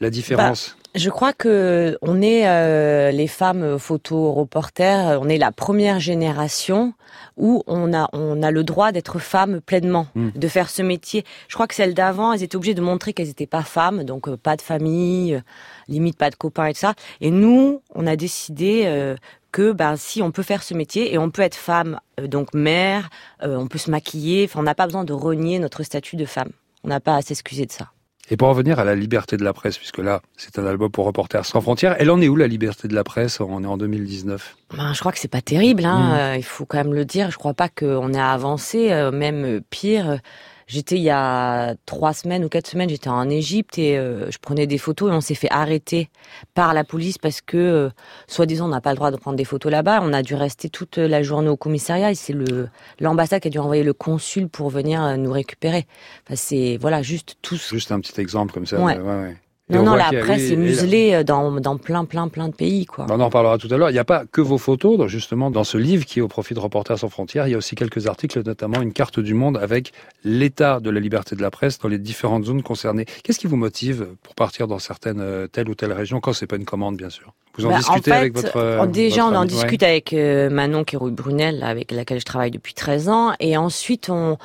La 0.00 0.10
différence. 0.10 0.77
Je 0.94 1.10
crois 1.10 1.32
que 1.32 1.96
on 2.02 2.22
est 2.22 2.48
euh, 2.48 3.10
les 3.10 3.26
femmes 3.28 3.78
photo 3.78 4.32
reporters, 4.32 5.20
on 5.20 5.28
est 5.28 5.38
la 5.38 5.52
première 5.52 6.00
génération 6.00 6.94
où 7.36 7.62
on 7.66 7.92
a 7.92 8.08
on 8.14 8.42
a 8.42 8.50
le 8.50 8.64
droit 8.64 8.90
d'être 8.90 9.18
femme 9.18 9.60
pleinement, 9.60 10.06
Mm. 10.14 10.30
de 10.34 10.48
faire 10.48 10.70
ce 10.70 10.82
métier. 10.82 11.24
Je 11.48 11.54
crois 11.54 11.66
que 11.66 11.74
celles 11.74 11.94
d'avant, 11.94 12.32
elles 12.32 12.42
étaient 12.42 12.56
obligées 12.56 12.74
de 12.74 12.80
montrer 12.80 13.12
qu'elles 13.12 13.28
n'étaient 13.28 13.46
pas 13.46 13.62
femmes, 13.62 14.02
donc 14.02 14.28
euh, 14.28 14.36
pas 14.36 14.56
de 14.56 14.62
famille, 14.62 15.34
euh, 15.34 15.40
limite 15.88 16.16
pas 16.16 16.30
de 16.30 16.36
copains 16.36 16.66
et 16.66 16.72
tout 16.72 16.80
ça. 16.80 16.94
Et 17.20 17.30
nous, 17.30 17.82
on 17.94 18.06
a 18.06 18.16
décidé 18.16 18.84
euh, 18.86 19.14
que 19.52 19.72
ben 19.72 19.96
si 19.96 20.22
on 20.22 20.30
peut 20.32 20.42
faire 20.42 20.62
ce 20.62 20.74
métier 20.74 21.12
et 21.12 21.18
on 21.18 21.30
peut 21.30 21.42
être 21.42 21.54
femme, 21.54 22.00
euh, 22.18 22.26
donc 22.26 22.54
mère, 22.54 23.10
euh, 23.44 23.56
on 23.56 23.68
peut 23.68 23.78
se 23.78 23.90
maquiller, 23.90 24.44
enfin 24.46 24.60
on 24.60 24.64
n'a 24.64 24.74
pas 24.74 24.86
besoin 24.86 25.04
de 25.04 25.12
renier 25.12 25.58
notre 25.58 25.82
statut 25.82 26.16
de 26.16 26.24
femme. 26.24 26.50
On 26.82 26.88
n'a 26.88 27.00
pas 27.00 27.14
à 27.16 27.22
s'excuser 27.22 27.66
de 27.66 27.72
ça. 27.72 27.88
Et 28.30 28.36
pour 28.36 28.48
revenir 28.48 28.78
à 28.78 28.84
la 28.84 28.94
liberté 28.94 29.36
de 29.36 29.44
la 29.44 29.52
presse, 29.52 29.78
puisque 29.78 29.98
là, 29.98 30.20
c'est 30.36 30.58
un 30.58 30.66
album 30.66 30.90
pour 30.90 31.06
Reporters 31.06 31.46
sans 31.46 31.60
frontières, 31.60 31.96
elle 31.98 32.10
en 32.10 32.20
est 32.20 32.28
où 32.28 32.36
la 32.36 32.46
liberté 32.46 32.88
de 32.88 32.94
la 32.94 33.04
presse? 33.04 33.40
On 33.40 33.64
est 33.64 33.66
en 33.66 33.78
2019. 33.78 34.56
Ben, 34.76 34.92
je 34.92 35.00
crois 35.00 35.12
que 35.12 35.18
c'est 35.18 35.28
pas 35.28 35.40
terrible, 35.40 35.84
hein. 35.84 35.98
Mm. 35.98 36.18
euh, 36.18 36.36
il 36.36 36.44
faut 36.44 36.66
quand 36.66 36.78
même 36.78 36.94
le 36.94 37.04
dire. 37.04 37.30
Je 37.30 37.38
crois 37.38 37.54
pas 37.54 37.68
qu'on 37.68 38.12
ait 38.12 38.20
avancé, 38.20 38.92
euh, 38.92 39.10
même 39.10 39.60
pire. 39.70 40.20
J'étais 40.68 40.96
il 40.96 41.02
y 41.02 41.08
a 41.10 41.74
trois 41.86 42.12
semaines 42.12 42.44
ou 42.44 42.48
quatre 42.50 42.66
semaines, 42.68 42.90
j'étais 42.90 43.08
en 43.08 43.28
Égypte 43.30 43.78
et 43.78 43.96
euh, 43.98 44.30
je 44.30 44.36
prenais 44.38 44.66
des 44.66 44.76
photos 44.76 45.10
et 45.10 45.14
on 45.14 45.20
s'est 45.22 45.34
fait 45.34 45.50
arrêter 45.50 46.10
par 46.54 46.74
la 46.74 46.84
police 46.84 47.16
parce 47.18 47.40
que, 47.40 47.56
euh, 47.56 47.90
soi-disant, 48.26 48.66
on 48.66 48.68
n'a 48.68 48.82
pas 48.82 48.90
le 48.90 48.96
droit 48.96 49.10
de 49.10 49.16
prendre 49.16 49.36
des 49.38 49.44
photos 49.46 49.72
là-bas. 49.72 50.00
On 50.02 50.12
a 50.12 50.22
dû 50.22 50.34
rester 50.34 50.68
toute 50.68 50.98
la 50.98 51.22
journée 51.22 51.48
au 51.48 51.56
commissariat 51.56 52.10
et 52.10 52.14
c'est 52.14 52.34
le 52.34 52.68
l'ambassade 53.00 53.40
qui 53.40 53.48
a 53.48 53.50
dû 53.50 53.58
envoyer 53.58 53.82
le 53.82 53.94
consul 53.94 54.48
pour 54.48 54.68
venir 54.68 55.02
euh, 55.02 55.16
nous 55.16 55.32
récupérer. 55.32 55.86
Enfin, 56.26 56.36
c'est 56.36 56.76
voilà 56.78 57.00
juste 57.02 57.36
tout. 57.40 57.56
ce- 57.56 57.74
Juste 57.74 57.90
un 57.90 58.00
petit 58.00 58.20
exemple 58.20 58.52
comme 58.52 58.66
ça. 58.66 58.78
Ouais. 58.78 58.98
ouais, 58.98 59.02
ouais. 59.22 59.36
Non, 59.70 59.80
on 59.80 59.82
non, 59.84 59.94
la 59.96 60.10
presse 60.22 60.50
est 60.50 60.56
muselée 60.56 61.12
euh, 61.14 61.24
dans 61.24 61.52
dans 61.60 61.76
plein, 61.76 62.04
plein, 62.06 62.28
plein 62.28 62.48
de 62.48 62.54
pays, 62.54 62.86
quoi. 62.86 63.06
On 63.10 63.20
en 63.20 63.26
reparlera 63.26 63.58
tout 63.58 63.68
à 63.70 63.76
l'heure. 63.76 63.90
Il 63.90 63.92
n'y 63.94 63.98
a 63.98 64.04
pas 64.04 64.24
que 64.30 64.40
vos 64.40 64.56
photos, 64.56 65.06
justement, 65.08 65.50
dans 65.50 65.64
ce 65.64 65.76
livre 65.76 66.06
qui 66.06 66.20
est 66.20 66.22
au 66.22 66.28
profit 66.28 66.54
de 66.54 66.58
Reporters 66.60 66.98
sans 66.98 67.08
frontières. 67.10 67.46
Il 67.48 67.50
y 67.50 67.54
a 67.54 67.58
aussi 67.58 67.74
quelques 67.74 68.06
articles, 68.06 68.42
notamment 68.44 68.80
une 68.80 68.92
carte 68.94 69.20
du 69.20 69.34
monde 69.34 69.58
avec 69.58 69.92
l'état 70.24 70.80
de 70.80 70.88
la 70.90 71.00
liberté 71.00 71.36
de 71.36 71.42
la 71.42 71.50
presse 71.50 71.78
dans 71.78 71.88
les 71.88 71.98
différentes 71.98 72.44
zones 72.44 72.62
concernées. 72.62 73.04
Qu'est-ce 73.24 73.38
qui 73.38 73.46
vous 73.46 73.56
motive 73.56 74.08
pour 74.22 74.34
partir 74.34 74.68
dans 74.68 74.78
certaines, 74.78 75.20
euh, 75.20 75.46
telle 75.48 75.68
ou 75.68 75.74
telle 75.74 75.92
région, 75.92 76.20
quand 76.20 76.32
c'est 76.32 76.46
pas 76.46 76.56
une 76.56 76.64
commande, 76.64 76.96
bien 76.96 77.10
sûr? 77.10 77.34
Vous 77.58 77.66
en 77.66 77.70
Bah, 77.70 77.78
discutez 77.78 78.10
fait, 78.12 78.16
avec 78.16 78.34
votre. 78.34 78.86
Déjà, 78.86 79.22
votre 79.22 79.34
on 79.34 79.36
en 79.36 79.40
ami- 79.42 79.50
ouais. 79.50 79.54
discute 79.56 79.82
avec 79.82 80.12
euh, 80.12 80.48
Manon 80.48 80.84
Kérouille 80.84 81.12
Brunel, 81.12 81.62
avec 81.62 81.90
laquelle 81.90 82.20
je 82.20 82.24
travaille 82.24 82.52
depuis 82.52 82.72
13 82.72 83.08
ans. 83.08 83.32
Et 83.40 83.56
ensuite, 83.56 84.08
on, 84.10 84.38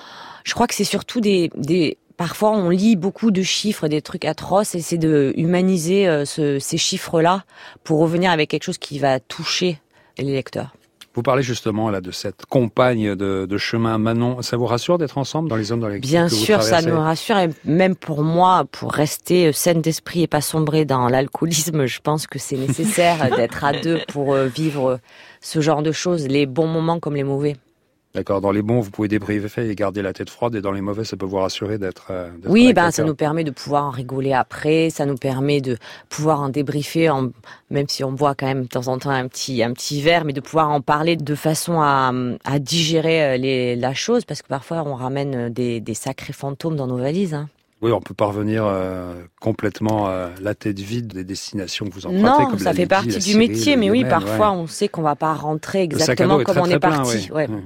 je 0.43 0.53
crois 0.55 0.65
que 0.67 0.73
c'est 0.73 0.83
surtout 0.83 1.21
des, 1.21 1.51
des, 1.55 1.97
parfois 2.17 2.51
on 2.51 2.69
lit 2.69 2.95
beaucoup 2.95 3.31
de 3.31 3.41
chiffres, 3.41 3.87
des 3.87 4.01
trucs 4.01 4.25
atroces, 4.25 4.75
et 4.75 4.81
c'est 4.81 4.97
de 4.97 5.33
humaniser 5.35 6.07
euh, 6.07 6.25
ce- 6.25 6.59
ces 6.59 6.77
chiffres-là 6.77 7.43
pour 7.83 7.99
revenir 7.99 8.31
avec 8.31 8.49
quelque 8.49 8.63
chose 8.63 8.77
qui 8.77 8.99
va 8.99 9.19
toucher 9.19 9.79
les 10.17 10.31
lecteurs. 10.33 10.73
Vous 11.15 11.21
parlez 11.21 11.43
justement 11.43 11.91
là 11.91 12.01
de 12.01 12.09
cette 12.09 12.47
compagne 12.47 13.13
de, 13.13 13.45
de 13.47 13.57
chemin 13.59 13.99
Manon. 13.99 14.41
Ça 14.41 14.57
vous 14.57 14.65
rassure 14.65 14.97
d'être 14.97 15.19
ensemble 15.19 15.47
dans 15.47 15.55
les 15.55 15.65
zones 15.65 15.79
dans 15.79 15.87
lesquelles 15.87 16.09
Bien 16.09 16.25
que 16.27 16.31
vous 16.33 16.37
sûr, 16.43 16.63
ça 16.63 16.81
nous 16.81 16.99
rassure 16.99 17.37
et 17.37 17.49
même 17.65 17.95
pour 17.95 18.23
moi, 18.23 18.65
pour 18.71 18.91
rester 18.93 19.53
saine 19.53 19.79
d'esprit 19.81 20.23
et 20.23 20.27
pas 20.27 20.41
sombrer 20.41 20.85
dans 20.85 21.07
l'alcoolisme, 21.09 21.85
je 21.85 21.99
pense 21.99 22.25
que 22.25 22.39
c'est 22.39 22.57
nécessaire 22.57 23.29
d'être 23.35 23.63
à 23.63 23.73
deux 23.73 23.99
pour 24.07 24.33
euh, 24.33 24.47
vivre 24.47 24.99
ce 25.39 25.61
genre 25.61 25.83
de 25.83 25.91
choses, 25.91 26.27
les 26.27 26.47
bons 26.47 26.65
moments 26.65 26.99
comme 26.99 27.15
les 27.15 27.23
mauvais. 27.23 27.57
D'accord. 28.15 28.41
Dans 28.41 28.51
les 28.51 28.61
bons, 28.61 28.79
vous 28.79 28.91
pouvez 28.91 29.07
débriefer 29.07 29.67
et 29.69 29.73
garder 29.75 30.03
la 30.03 30.13
tête 30.13 30.29
froide, 30.29 30.53
et 30.53 30.61
dans 30.61 30.71
les 30.71 30.81
mauvais, 30.81 31.03
ça 31.03 31.17
peut 31.17 31.25
vous 31.25 31.37
rassurer 31.37 31.79
d'être. 31.79 32.07
euh, 32.11 32.29
Oui, 32.45 32.71
ben 32.71 32.91
ça 32.91 33.03
nous 33.03 33.15
permet 33.15 33.43
de 33.43 33.49
pouvoir 33.49 33.85
en 33.85 33.89
rigoler 33.89 34.33
après, 34.33 34.91
ça 34.91 35.07
nous 35.07 35.15
permet 35.15 35.61
de 35.61 35.77
pouvoir 36.09 36.39
en 36.41 36.49
débriefer, 36.49 37.09
en, 37.09 37.29
même 37.71 37.87
si 37.89 38.03
on 38.03 38.11
boit 38.11 38.35
quand 38.35 38.45
même 38.45 38.63
de 38.63 38.67
temps 38.67 38.87
en 38.87 38.99
temps 38.99 39.09
un 39.09 39.27
petit 39.27 39.63
un 39.63 39.73
petit 39.73 40.01
verre, 40.01 40.25
mais 40.25 40.33
de 40.33 40.41
pouvoir 40.41 40.69
en 40.69 40.79
parler 40.79 41.15
de 41.15 41.35
façon 41.35 41.81
à, 41.81 42.11
à 42.45 42.59
digérer 42.59 43.23
euh, 43.23 43.37
les, 43.37 43.75
la 43.75 43.95
chose, 43.95 44.25
parce 44.25 44.43
que 44.43 44.47
parfois 44.47 44.83
on 44.85 44.93
ramène 44.93 45.35
euh, 45.35 45.49
des, 45.49 45.79
des 45.79 45.95
sacrés 45.95 46.33
fantômes 46.33 46.75
dans 46.75 46.85
nos 46.87 46.97
valises. 46.97 47.33
Hein. 47.33 47.49
Oui, 47.81 47.91
on 47.91 47.99
peut 47.99 48.13
parvenir 48.13 48.63
euh, 48.65 49.13
complètement 49.41 50.07
euh, 50.07 50.29
la 50.39 50.53
tête 50.53 50.79
vide 50.79 51.07
des 51.07 51.23
destinations 51.23 51.87
que 51.87 51.93
vous 51.95 52.05
empruntez. 52.05 52.23
Non, 52.43 52.45
comme 52.49 52.59
ça 52.59 52.73
fait 52.73 52.85
partie 52.85 53.07
du 53.09 53.19
Syrie, 53.21 53.37
métier, 53.49 53.75
mais 53.75 53.89
oui, 53.89 54.05
parfois 54.05 54.51
ouais. 54.51 54.57
on 54.57 54.67
sait 54.67 54.87
qu'on 54.87 55.01
va 55.01 55.15
pas 55.15 55.33
rentrer 55.33 55.81
exactement 55.81 56.41
comme 56.43 56.59
on 56.59 56.65
est 56.67 56.79
parti. 56.79 57.29
Ouais. 57.31 57.49
Ouais. 57.49 57.57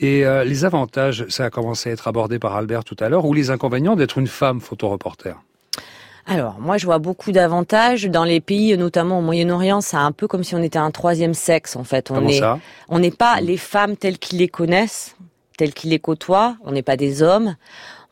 Et 0.00 0.24
euh, 0.24 0.44
les 0.44 0.64
avantages, 0.64 1.26
ça 1.28 1.46
a 1.46 1.50
commencé 1.50 1.90
à 1.90 1.92
être 1.92 2.08
abordé 2.08 2.38
par 2.38 2.54
Albert 2.56 2.84
tout 2.84 2.96
à 3.00 3.08
l'heure, 3.08 3.24
ou 3.24 3.34
les 3.34 3.50
inconvénients 3.50 3.96
d'être 3.96 4.18
une 4.18 4.26
femme 4.26 4.60
photoreporter? 4.60 5.34
Alors, 6.30 6.60
moi, 6.60 6.76
je 6.76 6.84
vois 6.84 6.98
beaucoup 6.98 7.32
d'avantages 7.32 8.04
dans 8.04 8.24
les 8.24 8.40
pays, 8.40 8.76
notamment 8.76 9.20
au 9.20 9.22
Moyen-Orient. 9.22 9.80
C'est 9.80 9.96
un 9.96 10.12
peu 10.12 10.28
comme 10.28 10.44
si 10.44 10.54
on 10.54 10.62
était 10.62 10.78
un 10.78 10.90
troisième 10.90 11.32
sexe, 11.32 11.74
en 11.74 11.84
fait. 11.84 12.10
On 12.10 12.16
Comment 12.16 12.28
est, 12.28 12.38
ça? 12.38 12.58
on 12.90 12.98
n'est 12.98 13.10
pas 13.10 13.40
les 13.40 13.56
femmes 13.56 13.96
telles 13.96 14.18
qu'ils 14.18 14.38
les 14.38 14.48
connaissent, 14.48 15.16
telles 15.56 15.72
qu'ils 15.72 15.88
les 15.88 15.98
côtoient. 15.98 16.56
On 16.64 16.72
n'est 16.72 16.82
pas 16.82 16.98
des 16.98 17.22
hommes. 17.22 17.56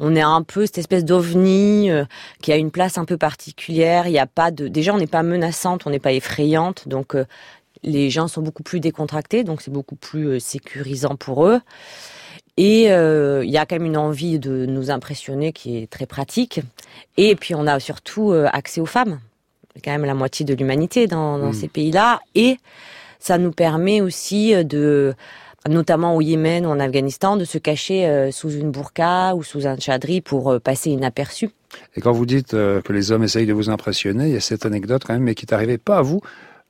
On 0.01 0.17
est 0.17 0.23
un 0.23 0.43
peu 0.43 0.65
cette 0.65 0.79
espèce 0.79 1.05
d'ovni 1.05 1.91
euh, 1.91 2.05
qui 2.41 2.53
a 2.53 2.57
une 2.57 2.71
place 2.71 2.97
un 2.97 3.05
peu 3.05 3.19
particulière. 3.19 4.07
Il 4.07 4.13
y 4.13 4.19
a 4.19 4.27
pas 4.27 4.51
de, 4.51 4.67
déjà, 4.67 4.95
on 4.95 4.99
n'est 4.99 5.07
pas 5.07 5.23
menaçante, 5.23 5.87
on 5.87 5.91
n'est 5.91 5.99
pas 5.99 6.13
effrayante. 6.13 6.89
Donc, 6.89 7.15
euh, 7.15 7.27
les 7.83 8.11
gens 8.11 8.29
sont 8.29 8.43
beaucoup 8.43 8.63
plus 8.63 8.81
décontractés, 8.81 9.45
donc 9.45 9.63
c'est 9.63 9.71
beaucoup 9.73 9.97
plus 9.97 10.27
euh, 10.27 10.39
sécurisant 10.39 11.17
pour 11.17 11.47
eux. 11.47 11.61
Et 12.57 12.91
euh, 12.91 13.45
il 13.45 13.51
y 13.51 13.59
a 13.59 13.67
quand 13.67 13.77
même 13.77 13.85
une 13.87 13.97
envie 13.99 14.39
de 14.39 14.65
nous 14.67 14.91
impressionner 14.91 15.53
qui 15.53 15.77
est 15.77 15.91
très 15.91 16.07
pratique. 16.07 16.61
Et 17.17 17.37
puis 17.37 17.55
on 17.55 17.67
a 17.67 17.79
surtout 17.81 18.33
euh, 18.33 18.49
accès 18.53 18.81
aux 18.81 18.87
femmes. 18.87 19.21
Quand 19.85 19.91
même 19.91 20.07
la 20.07 20.15
moitié 20.15 20.47
de 20.47 20.55
l'humanité 20.55 21.07
dans, 21.07 21.39
dans 21.39 21.51
Mm. 21.51 21.53
ces 21.53 21.69
pays-là. 21.69 22.21
Et 22.35 22.57
ça 23.19 23.37
nous 23.37 23.53
permet 23.53 24.01
aussi 24.01 24.55
de, 24.65 25.15
notamment 25.69 26.17
au 26.17 26.23
Yémen 26.23 26.65
ou 26.65 26.71
en 26.71 26.81
Afghanistan, 26.81 27.37
de 27.37 27.45
se 27.45 27.59
cacher 27.59 28.31
sous 28.33 28.51
une 28.51 28.71
burqa 28.71 29.35
ou 29.35 29.43
sous 29.43 29.67
un 29.67 29.79
chadri 29.79 30.23
pour 30.23 30.59
passer 30.63 30.91
inaperçu. 30.91 31.51
Et 31.95 32.01
quand 32.01 32.13
vous 32.13 32.25
dites 32.25 32.53
que 32.53 32.93
les 32.93 33.13
hommes 33.13 33.25
essayent 33.25 33.47
de 33.47 33.53
vous 33.53 33.69
impressionner, 33.69 34.29
il 34.29 34.33
y 34.33 34.37
a 34.37 34.41
cette 34.41 34.65
anecdote 34.65 35.03
quand 35.05 35.13
même, 35.13 35.25
mais 35.25 35.35
qui 35.35 35.45
est 35.45 35.53
arrivée 35.53 35.77
pas 35.77 35.99
à 35.99 36.03
vous, 36.03 36.23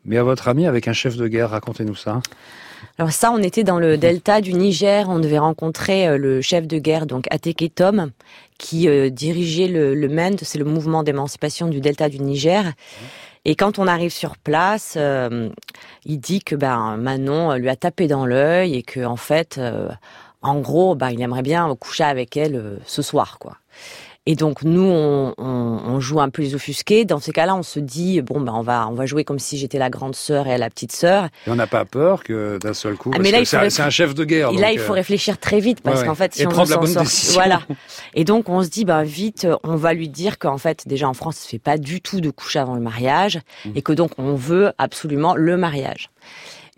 mais 0.07 0.17
à 0.17 0.23
votre 0.23 0.49
ami 0.49 0.67
avec 0.67 0.89
un 0.89 0.93
chef 0.93 1.17
de 1.17 1.29
guerre. 1.29 1.51
Racontez-nous 1.51 1.95
ça. 1.95 2.21
Alors 2.99 3.13
ça, 3.13 3.31
on 3.31 3.39
était 3.39 3.65
dans 3.65 3.79
le 3.79 3.99
delta 3.99 4.41
du 4.41 4.55
Niger, 4.55 5.09
on 5.09 5.19
devait 5.19 5.39
rencontrer 5.39 6.09
euh, 6.09 6.17
le 6.19 6.41
chef 6.41 6.67
de 6.67 6.79
guerre, 6.79 7.07
donc 7.07 7.27
Ateketom, 7.31 8.11
qui 8.59 8.89
euh, 8.89 9.11
dirigeait 9.11 9.69
le, 9.69 9.95
le 9.95 10.09
MEND, 10.09 10.41
c'est 10.43 10.59
le 10.59 10.65
mouvement 10.65 11.03
d'émancipation 11.03 11.69
du 11.69 11.81
delta 11.81 12.09
du 12.09 12.21
Niger. 12.21 12.73
Et 13.45 13.55
quand 13.55 13.79
on 13.79 13.87
arrive 13.87 14.13
sur 14.13 14.37
place, 14.37 14.95
euh, 14.97 15.51
il 16.05 16.19
dit 16.19 16.41
que 16.41 16.57
ben 16.57 16.97
Manon 16.97 17.55
lui 17.55 17.69
a 17.69 17.77
tapé 17.77 18.09
dans 18.09 18.27
l'œil 18.27 18.75
et 18.75 18.83
que 18.83 19.05
en 19.05 19.17
fait, 19.17 19.57
euh, 19.59 19.89
en 20.43 20.61
gros, 20.61 20.95
ben, 20.95 21.11
il 21.11 21.21
aimerait 21.21 21.43
bien 21.43 21.73
coucher 21.79 22.05
avec 22.05 22.37
elle 22.37 22.79
ce 22.87 23.03
soir, 23.03 23.39
quoi. 23.39 23.57
Et 24.27 24.35
donc 24.35 24.63
nous, 24.65 24.83
on, 24.83 25.35
on, 25.39 25.45
on 25.87 26.01
joue 26.01 26.21
un 26.21 26.29
peu 26.31 26.43
les 26.43 26.55
offusqués. 26.55 27.05
Dans 27.05 27.21
ces 27.21 27.33
cas-là, 27.33 27.55
on 27.55 27.63
se 27.63 27.79
dit 27.81 28.21
bon 28.23 28.41
ben 28.41 28.53
on 28.55 28.63
va 28.63 28.89
on 28.89 28.95
va 28.95 29.07
jouer 29.07 29.25
comme 29.25 29.39
si 29.39 29.57
j'étais 29.57 29.79
la 29.79 29.89
grande 29.89 30.17
sœur 30.17 30.49
et 30.49 30.59
la 30.59 30.69
petite 30.69 30.93
sœur. 30.93 31.27
Et 31.47 31.51
on 31.51 31.55
n'a 31.55 31.67
pas 31.69 31.85
peur 31.85 32.25
que 32.25 32.59
d'un 32.59 32.75
seul 32.75 32.97
coup, 32.97 33.13
Ah, 33.15 33.19
mais 33.21 33.31
là, 33.31 33.39
c'est 33.45 33.57
faut 33.57 33.63
un- 33.63 33.67
réfl- 33.67 33.71
c'est 33.71 33.83
un 33.83 33.91
chef 33.91 34.15
de 34.15 34.25
guerre. 34.25 34.51
Et 34.51 34.57
là, 34.57 34.73
il 34.73 34.79
faut 34.79 34.93
euh, 34.93 34.97
réfléchir 34.97 35.39
très 35.39 35.61
vite 35.61 35.81
parce 35.81 35.97
ouais, 35.97 36.03
ouais. 36.03 36.09
qu'en 36.09 36.15
fait, 36.17 36.35
si 36.35 36.43
Et 36.43 36.47
on 36.47 36.51
prendre 36.51 36.67
veut 36.69 36.71
la 36.71 36.75
s'en 36.77 36.81
bonne 36.83 36.93
sortir- 36.93 37.11
décision. 37.11 37.35
voilà. 37.35 37.61
Et 38.15 38.25
donc, 38.25 38.49
on 38.49 38.63
se 38.63 38.69
dit, 38.69 38.85
bah 38.85 39.05
vite, 39.05 39.47
on 39.63 39.77
va 39.77 39.95
lui 39.95 40.09
dire 40.09 40.39
qu'en 40.39 40.59
fait, 40.59 40.89
déjà 40.89 41.09
en 41.09 41.15
France, 41.15 41.37
ça 41.37 41.45
se 41.45 41.49
fait 41.49 41.59
pas 41.59 41.79
du 41.79 42.01
tout 42.01 42.21
de 42.21 42.31
coucher 42.31 42.59
avant 42.59 42.75
le 42.75 42.81
mariage 42.81 43.39
Mmh. 43.65 43.71
et 43.77 43.83
que 43.83 43.93
donc 43.93 44.11
on 44.19 44.35
veut 44.35 44.73
absolument 44.79 45.35
le 45.37 45.57
mariage. 45.57 46.11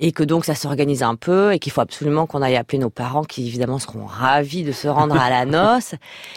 Et 0.00 0.12
que 0.12 0.22
donc 0.22 0.44
ça 0.44 0.54
s'organise 0.54 1.02
un 1.02 1.16
peu 1.16 1.52
et 1.52 1.58
qu'il 1.58 1.72
faut 1.72 1.80
absolument 1.80 2.26
qu'on 2.26 2.40
aille 2.42 2.54
appeler 2.56 2.78
nos 2.78 2.90
parents 2.90 3.24
qui 3.24 3.46
évidemment 3.46 3.78
seront 3.80 4.06
ravis 4.06 4.62
de 4.62 4.70
se 4.72 4.86
rendre 4.86 5.20
à 5.20 5.28
la 5.28 5.44
noce 5.74 5.94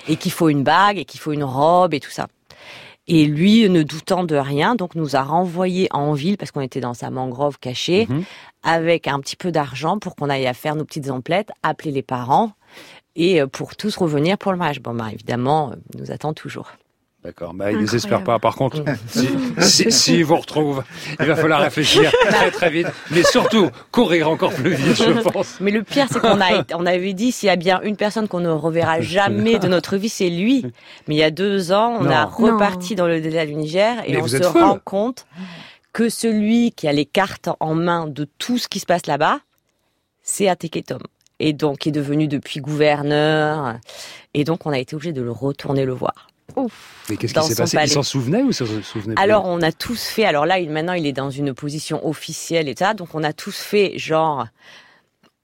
et 0.08 0.15
qu'il 0.15 0.32
faut 0.32 0.50
une 0.50 0.63
bague 0.63 0.97
et 0.97 1.06
qu'il 1.06 1.19
faut 1.19 1.32
une 1.32 1.43
robe 1.43 1.93
et 1.93 2.00
tout 2.00 2.10
ça. 2.10 2.28
Et 3.08 3.26
lui, 3.26 3.67
ne 3.69 3.84
doutant 3.84 4.24
de 4.24 4.36
rien, 4.36 4.76
donc 4.76 4.95
nous 4.95 5.15
a 5.15 5.21
renvoyé 5.21 5.88
en 5.91 6.13
ville 6.13 6.38
parce 6.38 6.52
qu'on 6.52 6.62
était 6.62 6.80
dans 6.80 6.93
sa 6.93 7.10
mangrove 7.10 7.60
cachée 7.60 8.08
Mhm. 8.10 8.24
avec 8.63 9.08
un 9.08 9.19
petit 9.19 9.36
peu 9.36 9.52
d'argent 9.52 10.00
pour 10.00 10.15
qu'on 10.15 10.30
aille 10.30 10.47
à 10.47 10.54
faire 10.54 10.76
nos 10.76 10.86
petites 10.86 11.10
emplettes, 11.10 11.50
appeler 11.62 11.91
les 11.91 12.04
parents 12.04 12.54
et 13.15 13.41
euh, 13.41 13.47
pour 13.47 13.76
tous 13.76 13.97
revenir 13.97 14.38
pour 14.38 14.52
le 14.52 14.58
mariage. 14.58 14.80
Bon, 14.82 14.93
bah 14.93 15.10
évidemment, 15.12 15.71
euh, 15.71 15.76
il 15.93 16.02
nous 16.02 16.12
attend 16.12 16.34
toujours. 16.34 16.71
D'accord. 17.23 17.53
Bah, 17.53 17.65
il 17.65 17.75
Incroyable. 17.75 17.86
désespère 17.86 18.23
pas. 18.23 18.39
Par 18.39 18.55
contre, 18.55 18.84
si, 19.07 19.29
si, 19.60 19.91
si 19.91 20.23
vous 20.23 20.38
retrouve, 20.38 20.84
il 21.19 21.25
va 21.27 21.36
falloir 21.36 21.62
réfléchir 21.62 22.12
très 22.29 22.49
très 22.49 22.69
vite, 22.71 22.88
mais 23.12 23.21
surtout 23.21 23.69
courir 23.91 24.27
encore 24.27 24.51
plus 24.51 24.73
vite, 24.73 24.95
je 24.97 25.21
pense. 25.29 25.57
Mais 25.62 25.69
le 25.69 25.84
pire, 25.84 26.07
c'est 26.12 26.19
qu'on 26.19 26.41
a, 26.41 26.63
on 26.73 26.86
avait 26.88 27.13
dit 27.13 27.31
s'il 27.31 27.45
y 27.45 27.51
a 27.51 27.55
bien 27.55 27.79
une 27.84 27.95
personne 27.95 28.27
qu'on 28.27 28.39
ne 28.39 28.49
reverra 28.49 29.01
jamais 29.01 29.60
de 29.60 29.67
notre 29.67 29.97
vie, 29.97 30.10
c'est 30.10 30.29
lui. 30.31 30.65
Mais 31.07 31.13
il 31.15 31.19
y 31.19 31.23
a 31.23 31.29
deux 31.29 31.71
ans, 31.71 31.97
on 31.99 32.05
Non. 32.05 32.10
a 32.12 32.25
reparti 32.25 32.95
dans 32.95 33.07
le 33.07 33.21
délai 33.21 33.45
du 33.45 33.53
Niger 33.55 34.01
et 34.07 34.13
Mais 34.13 34.21
on 34.21 34.27
se 34.27 34.43
rend 34.43 34.79
compte 34.84 35.27
que 35.93 36.10
celui 36.10 36.71
qui 36.71 36.88
a 36.88 36.91
les 36.91 37.05
cartes 37.05 37.49
en 37.60 37.75
main 37.75 38.07
de 38.07 38.27
tout 38.39 38.57
ce 38.57 38.67
qui 38.67 38.79
se 38.79 38.88
passe 38.88 39.05
là-bas, 39.05 39.41
c'est 40.23 40.47
Ateketom. 40.47 41.01
Et 41.39 41.53
donc, 41.53 41.79
qui 41.79 41.89
est 41.89 41.91
devenu 41.91 42.27
depuis 42.27 42.62
gouverneur. 42.62 43.75
Et 44.34 44.43
donc, 44.43 44.65
on 44.65 44.71
a 44.71 44.77
été 44.79 44.95
obligé 44.95 45.12
de 45.12 45.21
le 45.21 45.31
retourner 45.31 45.86
le 45.86 45.93
voir. 45.93 46.27
Mais 47.09 47.17
qu'est-ce 47.17 47.33
qui 47.33 47.43
s'est 47.43 47.55
passé? 47.55 47.77
Palais. 47.77 47.87
Il 47.89 47.93
s'en 47.93 48.03
souvenait 48.03 48.41
ou 48.41 48.47
il 48.49 48.53
s'en 48.53 48.65
souvenait 48.65 49.15
plus? 49.15 49.23
Alors, 49.23 49.45
on 49.45 49.61
a 49.61 49.71
tous 49.71 50.05
fait. 50.07 50.25
Alors 50.25 50.45
là, 50.45 50.59
maintenant, 50.67 50.93
il 50.93 51.05
est 51.05 51.13
dans 51.13 51.29
une 51.29 51.53
position 51.53 52.05
officielle 52.07 52.67
et 52.69 52.75
ça. 52.77 52.93
Donc, 52.93 53.15
on 53.15 53.23
a 53.23 53.33
tous 53.33 53.57
fait 53.59 53.97
genre. 53.97 54.47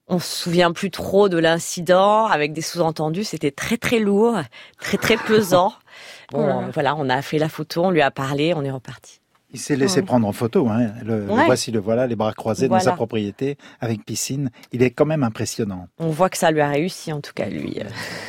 On 0.09 0.19
se 0.19 0.43
souvient 0.43 0.71
plus 0.71 0.89
trop 0.89 1.27
de 1.27 1.37
l'incident 1.37 2.27
avec 2.27 2.53
des 2.53 2.61
sous-entendus. 2.61 3.25
C'était 3.25 3.51
très 3.51 3.75
très 3.77 3.99
lourd, 3.99 4.37
très 4.79 4.97
très 4.97 5.17
pesant. 5.17 5.73
Bon, 6.31 6.39
Oh 6.43 6.47
là 6.47 6.61
là. 6.61 6.67
voilà, 6.73 6.95
on 6.95 7.09
a 7.09 7.21
fait 7.21 7.37
la 7.37 7.49
photo, 7.49 7.83
on 7.85 7.91
lui 7.91 8.01
a 8.01 8.11
parlé, 8.11 8.53
on 8.53 8.63
est 8.63 8.71
reparti. 8.71 9.19
Il 9.53 9.60
s'est 9.60 9.77
laissé 9.77 10.01
Ouais. 10.01 10.05
prendre 10.05 10.27
en 10.27 10.33
photo. 10.33 10.67
Hein. 10.67 10.91
Le, 11.05 11.25
voici, 11.25 11.71
le 11.71 11.79
voilà, 11.79 12.05
les 12.05 12.15
bras 12.17 12.33
croisés 12.33 12.67
dans 12.67 12.79
sa 12.81 12.91
propriété, 12.91 13.57
avec 13.79 14.03
piscine. 14.03 14.49
Il 14.73 14.83
est 14.83 14.91
quand 14.91 15.05
même 15.05 15.23
impressionnant. 15.23 15.88
On 15.99 16.10
voit 16.10 16.29
que 16.29 16.38
ça 16.38 16.51
lui 16.51 16.60
a 16.60 16.67
réussi, 16.67 17.13
en 17.13 17.21
tout 17.21 17.31
cas 17.33 17.45
lui. 17.47 17.79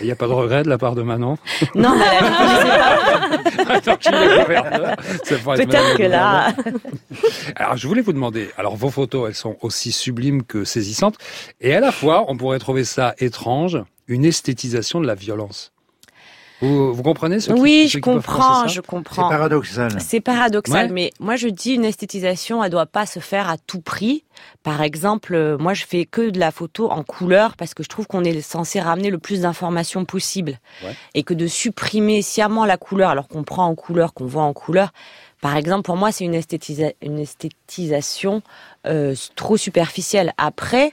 Il 0.01 0.07
n'y 0.07 0.13
a 0.13 0.17
pas 0.17 0.29
de 0.29 0.33
regret 0.33 0.63
de 0.63 0.69
la 0.69 0.79
part 0.79 0.95
de 0.95 1.03
Manon 1.03 1.37
Non, 1.75 1.93
Peut-être 5.57 5.97
que 5.97 6.03
là. 6.05 6.53
Alors, 7.57 7.77
je 7.77 7.89
voulais 7.89 8.03
vous 8.03 8.13
demander, 8.13 8.51
alors 8.57 8.77
vos 8.77 8.91
photos, 8.91 9.29
elles 9.29 9.35
sont 9.35 9.57
aussi 9.61 9.93
sublimes 9.93 10.43
que 10.45 10.65
saisissantes, 10.65 11.17
et 11.61 11.75
à 11.75 11.81
la 11.81 11.93
fois, 11.93 12.25
on 12.29 12.37
pourrait 12.37 12.59
trouver 12.59 12.85
ça 12.85 13.15
étrange, 13.19 13.79
une 14.07 14.25
esthétisation 14.25 15.01
de 15.01 15.07
la 15.07 15.15
violence. 15.15 15.73
Vous, 16.61 16.93
vous 16.93 17.03
comprenez 17.03 17.39
ce 17.41 17.53
qui 17.53 17.61
Oui, 17.61 17.89
je 17.89 17.99
comprends, 18.01 18.39
penser 18.39 18.61
ça 18.63 18.67
je 18.69 18.73
C'est 18.75 18.87
comprends. 18.87 19.29
paradoxal. 19.29 19.97
C'est 20.01 20.21
paradoxal, 20.21 20.87
Ouais. 20.87 20.93
mais 20.93 21.13
moi 21.21 21.37
je 21.37 21.49
dis 21.49 21.75
une 21.75 21.85
esthétisation, 21.85 22.65
elle 22.65 22.71
doit 22.71 22.87
pas 22.87 23.07
se 23.07 23.21
faire 23.21 23.49
à 23.49 23.57
tout 23.59 23.81
prix. 23.81 24.25
Par 24.65 24.83
exemple, 24.83 25.35
euh, 25.35 25.57
moi 25.59 25.75
je 25.75 25.85
fais 25.87 26.05
que 26.05 26.31
de 26.31 26.39
la 26.41 26.51
photo 26.51 26.91
en 26.91 27.03
couleur 27.05 27.57
parce 27.57 27.75
que 27.75 27.83
je 27.83 27.89
trouve 27.89 28.07
qu'on 28.07 28.25
est 28.25 28.41
censé 28.41 28.81
ramener 28.81 29.11
le 29.11 29.19
plus 29.19 29.43
d'informations 29.43 30.05
possible 30.05 30.59
Ouais. 30.85 30.95
et 31.15 31.23
que 31.23 31.35
de 31.35 31.47
supprimer 31.47 32.23
sciemment 32.23 32.65
la 32.65 32.77
couleur 32.77 33.11
alors 33.11 33.29
qu'on 33.29 33.45
prend 33.45 33.67
en 33.67 33.75
couleur, 33.75 34.13
qu'on 34.15 34.27
voit 34.27 34.43
en 34.43 34.53
couleur. 34.53 34.93
Par 35.41 35.57
exemple, 35.57 35.83
pour 35.83 35.97
moi, 35.97 36.11
c'est 36.11 36.25
une, 36.25 36.35
esthétisa- 36.35 36.95
une 37.01 37.21
esthétisation 37.21 38.43
euh, 38.87 39.15
trop 39.37 39.57
superficielle. 39.57 40.33
Après, 40.37 40.93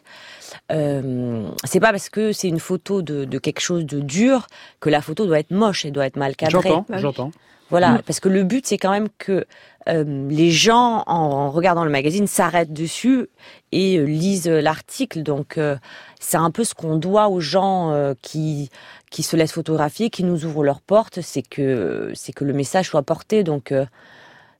euh, 0.71 1.47
c'est 1.63 1.79
pas 1.79 1.91
parce 1.91 2.09
que 2.09 2.31
c'est 2.31 2.47
une 2.47 2.59
photo 2.59 3.01
de, 3.01 3.25
de 3.25 3.37
quelque 3.39 3.59
chose 3.61 3.85
de 3.85 3.99
dur 3.99 4.47
que 4.79 4.89
la 4.89 5.01
photo 5.01 5.25
doit 5.25 5.39
être 5.39 5.51
moche 5.51 5.85
et 5.85 5.91
doit 5.91 6.05
être 6.05 6.17
mal 6.17 6.35
cadrée. 6.35 6.69
J'entends, 6.69 6.85
Bah 6.89 6.97
j'entends. 6.97 7.31
Voilà, 7.71 7.93
Mm. 7.93 8.01
parce 8.05 8.19
que 8.19 8.29
le 8.29 8.43
but 8.43 8.65
c'est 8.67 8.77
quand 8.77 8.91
même 8.91 9.07
que 9.17 9.45
euh, 9.89 10.03
les 10.29 10.51
gens 10.51 11.03
en, 11.07 11.13
en 11.15 11.49
regardant 11.51 11.83
le 11.83 11.89
magazine 11.89 12.27
s'arrêtent 12.27 12.73
dessus 12.73 13.27
et 13.71 13.97
euh, 13.97 14.03
lisent 14.05 14.47
l'article. 14.47 15.23
Donc 15.23 15.57
euh, 15.57 15.75
c'est 16.19 16.37
un 16.37 16.51
peu 16.51 16.63
ce 16.63 16.75
qu'on 16.75 16.95
doit 16.97 17.27
aux 17.29 17.39
gens 17.39 17.91
euh, 17.91 18.13
qui 18.21 18.69
qui 19.11 19.23
se 19.23 19.35
laissent 19.35 19.53
photographier, 19.53 20.09
qui 20.09 20.23
nous 20.23 20.45
ouvrent 20.45 20.63
leurs 20.63 20.81
portes, 20.81 21.21
c'est 21.21 21.41
que 21.41 22.11
c'est 22.15 22.33
que 22.33 22.43
le 22.43 22.53
message 22.53 22.89
soit 22.89 23.01
porté. 23.03 23.43
Donc 23.43 23.71
euh, 23.71 23.85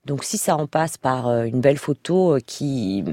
donc 0.05 0.23
si 0.23 0.37
ça 0.39 0.55
en 0.55 0.65
passe 0.65 0.97
par 0.97 1.27
euh, 1.27 1.43
une 1.45 1.61
belle 1.61 1.77
photo 1.77 2.35
euh, 2.35 2.39
qui 2.45 3.03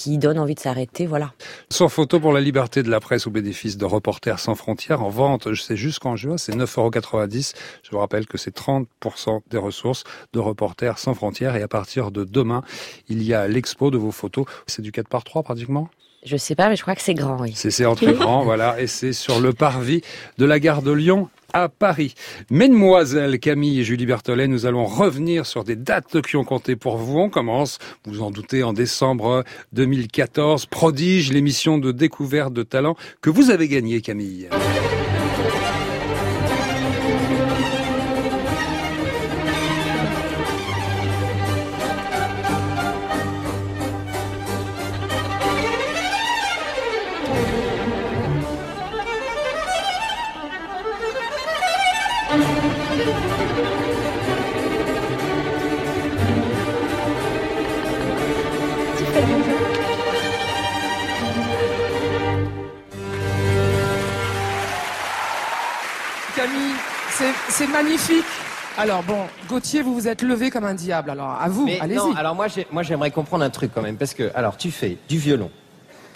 qui 0.00 0.16
donne 0.16 0.38
envie 0.38 0.54
de 0.54 0.60
s'arrêter, 0.60 1.04
voilà. 1.04 1.34
Sans 1.70 1.90
photo 1.90 2.20
pour 2.20 2.32
la 2.32 2.40
liberté 2.40 2.82
de 2.82 2.88
la 2.88 3.00
presse 3.00 3.26
au 3.26 3.30
bénéfice 3.30 3.76
de 3.76 3.84
Reporters 3.84 4.38
sans 4.38 4.54
frontières 4.54 5.02
en 5.02 5.10
vente, 5.10 5.52
je 5.52 5.60
sais 5.60 5.76
jusqu'en 5.76 6.16
juin, 6.16 6.38
c'est 6.38 6.56
9,90€. 6.56 7.54
Je 7.82 7.90
vous 7.90 7.98
rappelle 7.98 8.26
que 8.26 8.38
c'est 8.38 8.56
30% 8.56 9.40
des 9.50 9.58
ressources 9.58 10.04
de 10.32 10.38
Reporters 10.38 10.98
sans 10.98 11.12
frontières 11.12 11.54
et 11.54 11.62
à 11.62 11.68
partir 11.68 12.10
de 12.12 12.24
demain, 12.24 12.62
il 13.08 13.22
y 13.22 13.34
a 13.34 13.46
l'expo 13.46 13.90
de 13.90 13.98
vos 13.98 14.10
photos. 14.10 14.46
C'est 14.66 14.80
du 14.80 14.90
4 14.90 15.06
par 15.06 15.22
3 15.22 15.42
pratiquement? 15.42 15.90
Je 16.24 16.38
sais 16.38 16.54
pas, 16.54 16.70
mais 16.70 16.76
je 16.76 16.82
crois 16.82 16.94
que 16.94 17.02
c'est 17.02 17.14
grand, 17.14 17.38
oui. 17.38 17.52
C'est 17.54 17.70
c'est 17.70 17.84
en 17.84 17.94
très 17.94 18.14
grand, 18.14 18.42
voilà, 18.44 18.80
et 18.80 18.86
c'est 18.86 19.12
sur 19.12 19.38
le 19.38 19.52
parvis 19.52 20.00
de 20.38 20.46
la 20.46 20.60
gare 20.60 20.80
de 20.80 20.92
Lyon 20.92 21.28
à 21.52 21.68
Paris. 21.68 22.14
Mesdemoiselles 22.50 23.38
Camille 23.38 23.80
et 23.80 23.84
Julie 23.84 24.06
Berthollet, 24.06 24.48
nous 24.48 24.66
allons 24.66 24.84
revenir 24.84 25.46
sur 25.46 25.64
des 25.64 25.76
dates 25.76 26.22
qui 26.22 26.36
ont 26.36 26.44
compté 26.44 26.76
pour 26.76 26.96
vous. 26.96 27.18
On 27.18 27.30
commence, 27.30 27.78
vous 28.04 28.22
en 28.22 28.30
doutez, 28.30 28.62
en 28.62 28.72
décembre 28.72 29.44
2014. 29.72 30.66
Prodige, 30.66 31.32
l'émission 31.32 31.78
de 31.78 31.92
découverte 31.92 32.52
de 32.52 32.62
talent 32.62 32.96
que 33.20 33.30
vous 33.30 33.50
avez 33.50 33.68
gagnée. 33.68 34.00
Camille, 34.00 34.48
c'est 67.60 67.66
magnifique. 67.70 68.24
Alors 68.78 69.02
bon, 69.02 69.18
Gauthier, 69.48 69.82
vous 69.82 69.92
vous 69.94 70.08
êtes 70.08 70.22
levé 70.22 70.50
comme 70.50 70.64
un 70.64 70.72
diable. 70.72 71.10
Alors 71.10 71.36
à 71.38 71.48
vous, 71.50 71.68
allez-y. 71.80 71.96
non, 71.98 72.14
alors 72.14 72.34
moi, 72.34 72.48
j'ai- 72.48 72.66
moi 72.72 72.82
j'aimerais 72.82 73.10
comprendre 73.10 73.44
un 73.44 73.50
truc 73.50 73.70
quand 73.74 73.82
même, 73.82 73.96
parce 73.96 74.14
que, 74.14 74.30
alors 74.34 74.56
tu 74.56 74.70
fais 74.70 74.96
du 75.10 75.18
violon, 75.18 75.50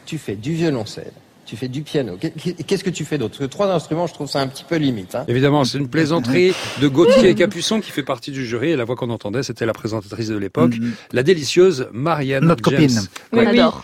tu 0.06 0.16
fais 0.16 0.36
du 0.36 0.54
violoncelle, 0.54 1.12
tu 1.44 1.56
fais 1.58 1.68
du 1.68 1.82
piano. 1.82 2.16
Qu'est- 2.18 2.64
Qu'est-ce 2.66 2.82
que 2.84 2.88
tu 2.88 3.04
fais 3.04 3.18
d'autre? 3.18 3.36
Parce 3.36 3.46
que 3.50 3.52
trois 3.52 3.70
instruments, 3.70 4.06
je 4.06 4.14
trouve 4.14 4.26
ça 4.30 4.40
un 4.40 4.46
petit 4.46 4.64
peu 4.64 4.76
limite. 4.76 5.14
Hein. 5.16 5.24
Évidemment, 5.28 5.64
c'est 5.64 5.76
une 5.76 5.88
plaisanterie 5.88 6.54
de 6.80 6.88
Gauthier 6.88 7.34
Capuçon 7.34 7.80
qui 7.82 7.90
fait 7.90 8.02
partie 8.04 8.30
du 8.30 8.46
jury 8.46 8.70
et 8.70 8.76
la 8.76 8.84
voix 8.84 8.96
qu'on 8.96 9.10
entendait, 9.10 9.42
c'était 9.42 9.66
la 9.66 9.74
présentatrice 9.74 10.28
de 10.28 10.38
l'époque, 10.38 10.72
la 11.12 11.22
délicieuse 11.22 11.88
Marianne 11.92 12.46
Notre 12.46 12.70
James. 12.70 12.80
copine. 12.88 13.00
On 13.32 13.38
Ouais. 13.38 13.46
adore. 13.48 13.82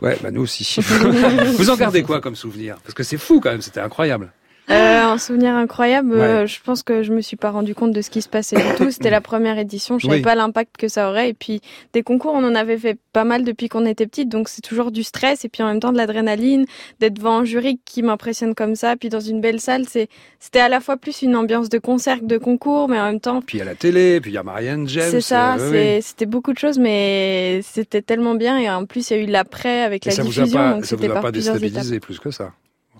Ouais, 0.00 0.16
bah 0.22 0.30
nous 0.30 0.42
aussi. 0.42 0.76
vous 1.58 1.70
en 1.70 1.76
gardez 1.76 2.02
quoi 2.04 2.20
comme 2.20 2.36
souvenir? 2.36 2.76
Parce 2.84 2.94
que 2.94 3.02
c'est 3.02 3.18
fou 3.18 3.40
quand 3.40 3.50
même, 3.50 3.60
c'était 3.62 3.80
incroyable. 3.80 4.32
Euh, 4.70 5.02
un 5.04 5.18
souvenir 5.18 5.54
incroyable. 5.54 6.12
euh, 6.14 6.46
je 6.46 6.60
pense 6.62 6.82
que 6.82 7.02
je 7.02 7.12
me 7.12 7.20
suis 7.20 7.36
pas 7.36 7.50
rendu 7.50 7.74
compte 7.74 7.92
de 7.92 8.00
ce 8.02 8.10
qui 8.10 8.22
se 8.22 8.28
passait 8.28 8.56
du 8.56 8.74
tout. 8.76 8.90
C'était 8.90 9.10
la 9.18 9.20
première 9.20 9.58
édition. 9.58 9.98
Je 9.98 10.06
savais 10.06 10.18
Oui. 10.18 10.22
pas 10.22 10.34
l'impact 10.36 10.76
que 10.76 10.86
ça 10.88 11.08
aurait. 11.10 11.28
Et 11.30 11.34
puis 11.34 11.60
des 11.92 12.02
concours, 12.02 12.32
on 12.34 12.44
en 12.44 12.54
avait 12.54 12.78
fait 12.78 12.96
pas 13.12 13.24
mal 13.24 13.42
depuis 13.42 13.68
qu'on 13.68 13.84
était 13.86 14.06
petite. 14.06 14.28
Donc 14.28 14.48
c'est 14.48 14.60
toujours 14.62 14.92
du 14.92 15.02
stress 15.02 15.44
et 15.44 15.48
puis 15.48 15.62
en 15.62 15.66
même 15.66 15.80
temps 15.80 15.90
de 15.92 15.96
l'adrénaline. 15.96 16.66
D'être 17.00 17.14
devant 17.14 17.38
un 17.40 17.44
jury 17.44 17.80
qui 17.84 18.02
m'impressionne 18.02 18.54
comme 18.54 18.76
ça, 18.76 18.94
puis 18.96 19.08
dans 19.08 19.20
une 19.20 19.40
belle 19.40 19.60
salle, 19.60 19.86
c'est 19.88 20.08
c'était 20.38 20.60
à 20.60 20.68
la 20.68 20.80
fois 20.80 20.96
plus 20.96 21.22
une 21.22 21.34
ambiance 21.36 21.68
de 21.68 21.78
concert 21.78 22.20
que 22.20 22.26
de 22.26 22.38
concours, 22.38 22.88
mais 22.88 23.00
en 23.00 23.06
même 23.06 23.20
temps. 23.20 23.40
Puis 23.42 23.58
il 23.58 23.60
y 23.60 23.62
a 23.62 23.66
la 23.66 23.74
télé, 23.74 24.20
puis 24.20 24.30
il 24.30 24.34
y 24.34 24.38
a 24.38 24.42
Marianne 24.42 24.88
James. 24.88 25.08
C'est 25.10 25.20
ça, 25.20 25.56
euh, 25.56 25.96
oui. 25.96 26.02
c'était 26.02 26.26
beaucoup 26.26 26.52
de 26.52 26.58
choses, 26.58 26.78
mais 26.78 27.60
c'était 27.64 28.02
tellement 28.02 28.34
bien. 28.34 28.56
Et 28.58 28.70
en 28.70 28.84
plus, 28.86 29.10
il 29.10 29.16
y 29.16 29.20
a 29.20 29.22
eu 29.22 29.26
l'après 29.26 29.82
avec 29.82 30.06
Et 30.06 30.10
la 30.10 30.16
ça 30.16 30.22
vous 30.22 30.28
a 30.28 30.42
diffusion, 30.44 30.58
pas, 30.58 30.72
donc 30.74 30.84
ça 30.84 30.96
vous 30.96 31.02
c'était 31.02 31.12
a 31.12 31.20
pas 31.20 31.28
étapes. 31.30 31.32
déstabilisé 31.34 32.00
plus 32.00 32.18
que 32.20 32.30
ça, 32.30 32.52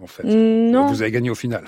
en 0.03 0.07
fait. 0.07 0.25
Non. 0.25 0.87
Vous 0.87 1.03
avez 1.03 1.11
gagné 1.11 1.31
au 1.31 1.35
final. 1.35 1.65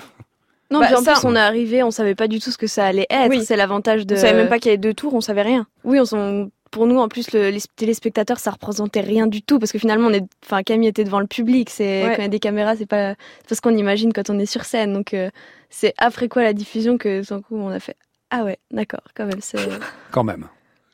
Non, 0.71 0.79
Bah, 0.79 0.87
puis 0.87 0.95
en 0.95 1.01
ça, 1.03 1.13
plus, 1.13 1.25
on 1.25 1.35
est 1.35 1.39
arrivé, 1.39 1.83
on 1.83 1.91
savait 1.91 2.15
pas 2.15 2.27
du 2.27 2.39
tout 2.39 2.49
ce 2.49 2.57
que 2.57 2.67
ça 2.67 2.85
allait 2.85 3.05
être. 3.09 3.29
Oui. 3.29 3.43
C'est 3.45 3.55
l'avantage 3.55 4.07
de. 4.07 4.15
On 4.15 4.17
savait 4.19 4.33
même 4.33 4.49
pas 4.49 4.57
qu'il 4.59 4.67
y 4.67 4.73
avait 4.73 4.77
deux 4.77 4.93
tours, 4.93 5.13
on 5.13 5.21
savait 5.21 5.43
rien. 5.43 5.67
Oui, 5.83 5.99
on 5.99 6.05
s'en- 6.05 6.49
pour 6.71 6.87
nous, 6.87 6.97
en 6.97 7.07
plus, 7.07 7.31
le- 7.33 7.49
les 7.51 7.61
téléspectateurs, 7.75 8.39
ça 8.39 8.49
représentait 8.49 9.01
rien 9.01 9.27
du 9.27 9.43
tout 9.43 9.59
parce 9.59 9.71
que 9.71 9.77
finalement, 9.77 10.07
on 10.07 10.13
est, 10.13 10.23
enfin, 10.43 10.63
Camille 10.63 10.87
était 10.89 11.03
devant 11.03 11.19
le 11.19 11.27
public. 11.27 11.69
C'est 11.69 12.03
Ouais. 12.03 12.09
quand 12.11 12.17
il 12.17 12.23
y 12.23 12.25
a 12.25 12.29
des 12.29 12.39
caméras, 12.39 12.75
c'est 12.75 12.87
pas, 12.87 13.13
c'est 13.41 13.49
pas 13.49 13.55
ce 13.55 13.61
qu'on 13.61 13.77
imagine 13.77 14.11
quand 14.13 14.31
on 14.31 14.39
est 14.39 14.47
sur 14.47 14.65
scène. 14.65 14.93
Donc, 14.93 15.13
euh, 15.13 15.29
c'est 15.69 15.93
après 15.99 16.27
quoi 16.29 16.41
la 16.41 16.53
diffusion 16.53 16.97
que, 16.97 17.21
tout 17.23 17.35
d'un 17.35 17.41
coup, 17.41 17.55
on 17.55 17.69
a 17.69 17.79
fait. 17.79 17.95
Ah 18.31 18.43
ouais, 18.43 18.57
d'accord, 18.71 19.01
quand 19.15 19.27
même. 19.27 19.41
C'est. 19.41 19.57
Quand 20.11 20.23
même. 20.23 20.47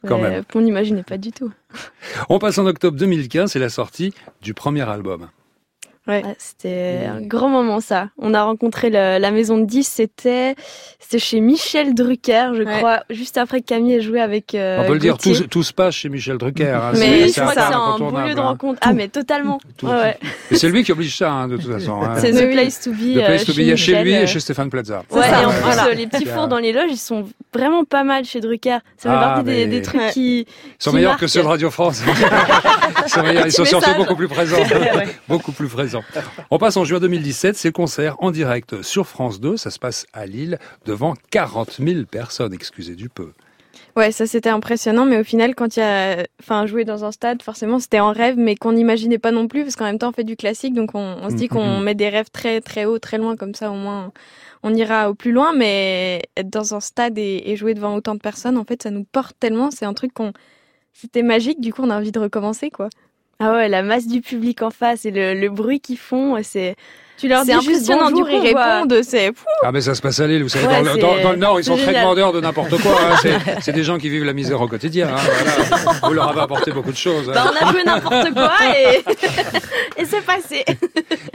Quand 0.06 0.17
Mais, 0.17 0.30
même. 0.30 0.43
On 0.56 0.62
n'imaginait 0.62 1.04
pas 1.04 1.17
du 1.17 1.32
tout. 1.32 1.52
On 2.30 2.39
passe 2.39 2.58
en 2.58 2.65
octobre 2.65 2.97
2015, 2.97 3.52
c'est 3.52 3.60
la 3.60 3.69
sortie 3.69 4.13
du 4.41 4.54
premier 4.54 4.82
album. 4.89 5.30
Ouais. 6.09 6.23
Ah, 6.25 6.29
c'était 6.37 7.07
un 7.07 7.21
grand 7.21 7.49
moment 7.49 7.79
ça. 7.79 8.09
On 8.17 8.33
a 8.33 8.43
rencontré 8.43 8.89
le- 8.89 9.19
la 9.19 9.31
maison 9.31 9.57
de 9.57 9.65
10, 9.65 9.83
c'était 9.87 10.55
chez 11.17 11.39
Michel 11.39 11.93
Drucker, 11.93 12.51
je 12.55 12.63
Ouais. 12.63 12.77
crois, 12.77 12.99
juste 13.09 13.37
après 13.37 13.61
que 13.61 13.65
Camille 13.67 13.93
ait 13.95 14.01
joué 14.01 14.19
avec 14.21 14.53
euh, 14.55 14.81
On 14.81 14.87
peut 14.87 14.93
le 14.93 14.99
dire, 14.99 15.17
tout, 15.17 15.33
tout 15.47 15.63
se 15.63 15.71
passe 15.73 15.95
chez 15.95 16.09
Michel 16.09 16.37
Drucker. 16.37 16.67
hein. 16.69 16.91
Mais 16.93 17.27
C'est- 17.29 17.35
je 17.35 17.41
crois 17.41 17.53
que 17.53 17.59
un 17.59 17.67
c'est 17.69 17.73
un 17.75 17.97
beau 18.09 18.17
lieu 18.27 18.33
de 18.35 18.39
hein. 18.39 18.43
rencontre. 18.43 18.79
Ah 18.81 18.93
mais 18.93 19.07
totalement. 19.07 19.59
Tout. 19.77 19.87
Ouais, 19.87 19.93
ouais. 19.93 20.17
Et 20.51 20.55
c'est 20.55 20.69
lui 20.69 20.83
qui 20.83 20.91
oblige 20.91 21.15
ça, 21.17 21.31
hein, 21.31 21.47
de 21.47 21.57
toute 21.57 21.71
façon. 21.71 22.01
hein. 22.01 22.15
C'est 22.17 22.31
The 22.31 22.51
Place 22.51 22.81
to 22.81 22.91
Be. 22.91 23.15
The 23.15 23.25
Place 23.25 23.41
euh, 23.43 23.45
to 23.45 23.53
be, 23.53 23.57
il 23.59 23.65
y 23.67 23.71
a 23.71 23.75
chez 23.75 24.03
lui 24.03 24.15
euh. 24.15 24.21
et 24.23 24.27
chez 24.27 24.39
Stéphane 24.39 24.69
Plaza. 24.69 25.03
Ouais, 25.11 25.19
et 25.29 25.45
en 25.45 25.49
plus, 25.49 25.59
Voilà. 25.61 25.85
euh, 25.87 25.93
les 25.93 26.07
petits 26.07 26.25
fours 26.25 26.47
dans 26.47 26.57
les 26.59 26.73
loges, 26.73 26.89
ils 26.91 26.97
sont 26.97 27.25
vraiment 27.53 27.83
pas 27.83 28.03
mal 28.03 28.25
chez 28.25 28.39
Drucker. 28.39 28.79
Ça 28.97 29.09
fait 29.09 29.15
Ah, 29.15 29.19
partie 29.35 29.67
des, 29.67 29.81
trucs 29.81 30.01
Ouais. 30.01 30.09
qui. 30.11 30.39
Ils 30.39 30.47
sont 30.83 30.91
meilleurs 30.93 31.17
que 31.17 31.27
ceux 31.27 31.41
de 31.41 31.47
Radio 31.47 31.69
France. 31.69 32.01
ils 33.05 33.09
sont, 33.09 33.21
meilleurs, 33.23 33.45
ils 33.45 33.51
sont 33.51 33.63
Petit 33.63 33.69
surtout 33.69 33.93
beaucoup 33.97 34.15
plus 34.15 34.27
présents. 34.27 34.57
Beaucoup 35.27 35.51
plus 35.51 35.67
présents. 35.67 35.98
On 36.51 36.57
passe 36.57 36.77
en 36.77 36.83
juin 36.85 36.99
2017, 36.99 37.55
c'est 37.55 37.67
le 37.69 37.73
concert 37.73 38.15
en 38.19 38.31
direct 38.31 38.81
sur 38.81 39.07
France 39.07 39.39
2. 39.39 39.57
Ça 39.57 39.69
se 39.71 39.79
passe 39.79 40.05
à 40.13 40.25
Lille 40.25 40.57
devant 40.85 41.13
40 41.31 41.77
000 41.79 42.05
personnes, 42.05 42.53
excusez 42.53 42.95
du 42.95 43.09
peu. 43.09 43.31
Ouais, 43.95 44.12
ça 44.12 44.27
c'était 44.27 44.49
impressionnant, 44.49 45.05
mais 45.05 45.17
au 45.19 45.23
final, 45.23 45.55
quand 45.55 45.75
il 45.75 45.79
y 45.79 45.83
a, 45.83 46.25
enfin, 46.41 46.65
jouer 46.67 46.85
dans 46.85 47.05
un 47.05 47.12
stade, 47.12 47.41
forcément, 47.41 47.79
c'était 47.79 47.99
en 47.99 48.12
rêve, 48.13 48.35
mais 48.38 48.55
qu'on 48.55 48.73
n'imaginait 48.73 49.17
pas 49.17 49.31
non 49.31 49.47
plus, 49.47 49.63
parce 49.63 49.75
qu'en 49.75 49.85
même 49.85 49.97
temps, 49.97 50.09
on 50.09 50.13
fait 50.13 50.23
du 50.23 50.35
classique, 50.35 50.73
donc 50.73 50.91
on, 50.93 51.17
on 51.21 51.29
se 51.29 51.35
dit 51.35 51.47
qu'on 51.47 51.77
Mhm. 51.79 51.83
met 51.83 51.95
des 51.95 52.07
rêves 52.09 52.29
très 52.31 52.62
très 52.62 52.85
haut, 52.85 52.99
très 52.99 53.17
loin, 53.17 53.35
comme 53.35 53.55
ça, 53.55 53.71
au 53.71 53.75
moins, 53.75 54.12
on 54.63 54.73
ira 54.73 55.09
au 55.09 55.15
plus 55.15 55.31
loin. 55.31 55.53
Mais 55.53 56.21
être 56.38 56.49
dans 56.49 56.75
un 56.75 56.79
stade 56.79 57.17
et, 57.17 57.43
et 57.51 57.55
jouer 57.55 57.73
devant 57.73 57.95
autant 57.95 58.15
de 58.15 58.19
personnes, 58.19 58.57
en 58.57 58.63
fait, 58.63 58.83
ça 58.83 58.91
nous 58.91 59.03
porte 59.05 59.35
tellement. 59.39 59.71
C'est 59.71 59.85
un 59.85 59.93
truc 59.93 60.13
qu'on, 60.13 60.33
c'était 60.93 61.23
magique. 61.23 61.59
Du 61.59 61.73
coup, 61.73 61.81
on 61.83 61.89
a 61.89 61.97
envie 61.97 62.12
de 62.12 62.19
recommencer, 62.19 62.69
quoi. 62.69 62.89
Ah 63.41 63.54
ouais, 63.54 63.69
la 63.69 63.84
masse 63.84 64.06
du 64.06 64.19
public 64.19 64.62
en 64.62 64.69
face 64.69 65.06
et 65.06 65.12
le, 65.12 65.34
le 65.34 65.49
bruit 65.49 65.80
qu'ils 65.80 65.97
font, 65.97 66.38
c'est. 66.43 66.75
Tu 67.17 67.28
leur 67.30 67.43
dis 67.43 67.52
juste 67.52 67.89
impressionnant, 67.89 68.12
bonjour, 68.12 68.25
du 68.28 68.32
coup, 68.32 68.45
ils 68.45 68.52
quoi. 68.52 68.75
répondent, 68.82 69.02
c'est. 69.04 69.32
Ah 69.63 69.71
mais 69.73 69.80
ça 69.82 69.95
se 69.95 70.02
passe 70.02 70.19
à 70.19 70.28
Lille, 70.28 70.43
vous 70.43 70.49
savez, 70.49 70.67
Ouais, 70.67 70.73
dans, 70.73 70.80
le, 70.84 70.91
c'est- 70.95 70.99
dans- 70.99 71.21
dans 71.21 71.32
le 71.32 71.38
Nord, 71.38 71.60
ils 71.60 71.63
sont 71.65 71.78
très 71.78 71.93
demandeurs 71.93 72.32
de 72.34 72.41
n'importe 72.41 72.82
quoi. 72.82 72.97
hein. 73.02 73.15
C'est- 73.21 73.38
C'est 73.62 73.71
des 73.73 73.84
gens 73.84 73.97
qui 73.97 74.10
vivent 74.10 74.23
la 74.25 74.34
misère 74.34 74.60
au 74.62 74.67
quotidien. 74.67 75.08
hein, 75.10 75.19
voilà. 75.19 75.99
Vous 76.04 76.13
leur 76.13 76.30
avez 76.30 76.41
apporté 76.41 76.71
beaucoup 76.71 76.91
de 76.91 76.97
choses. 76.97 77.30
hein. 77.30 77.34
Bah, 77.34 77.52
on 77.54 77.65
a 77.67 77.71
joué 77.71 77.84
n'importe 77.86 78.34
quoi 78.34 78.52
et, 78.78 79.04
et 80.02 80.06
c'est 80.06 80.21
passé. 80.25 80.65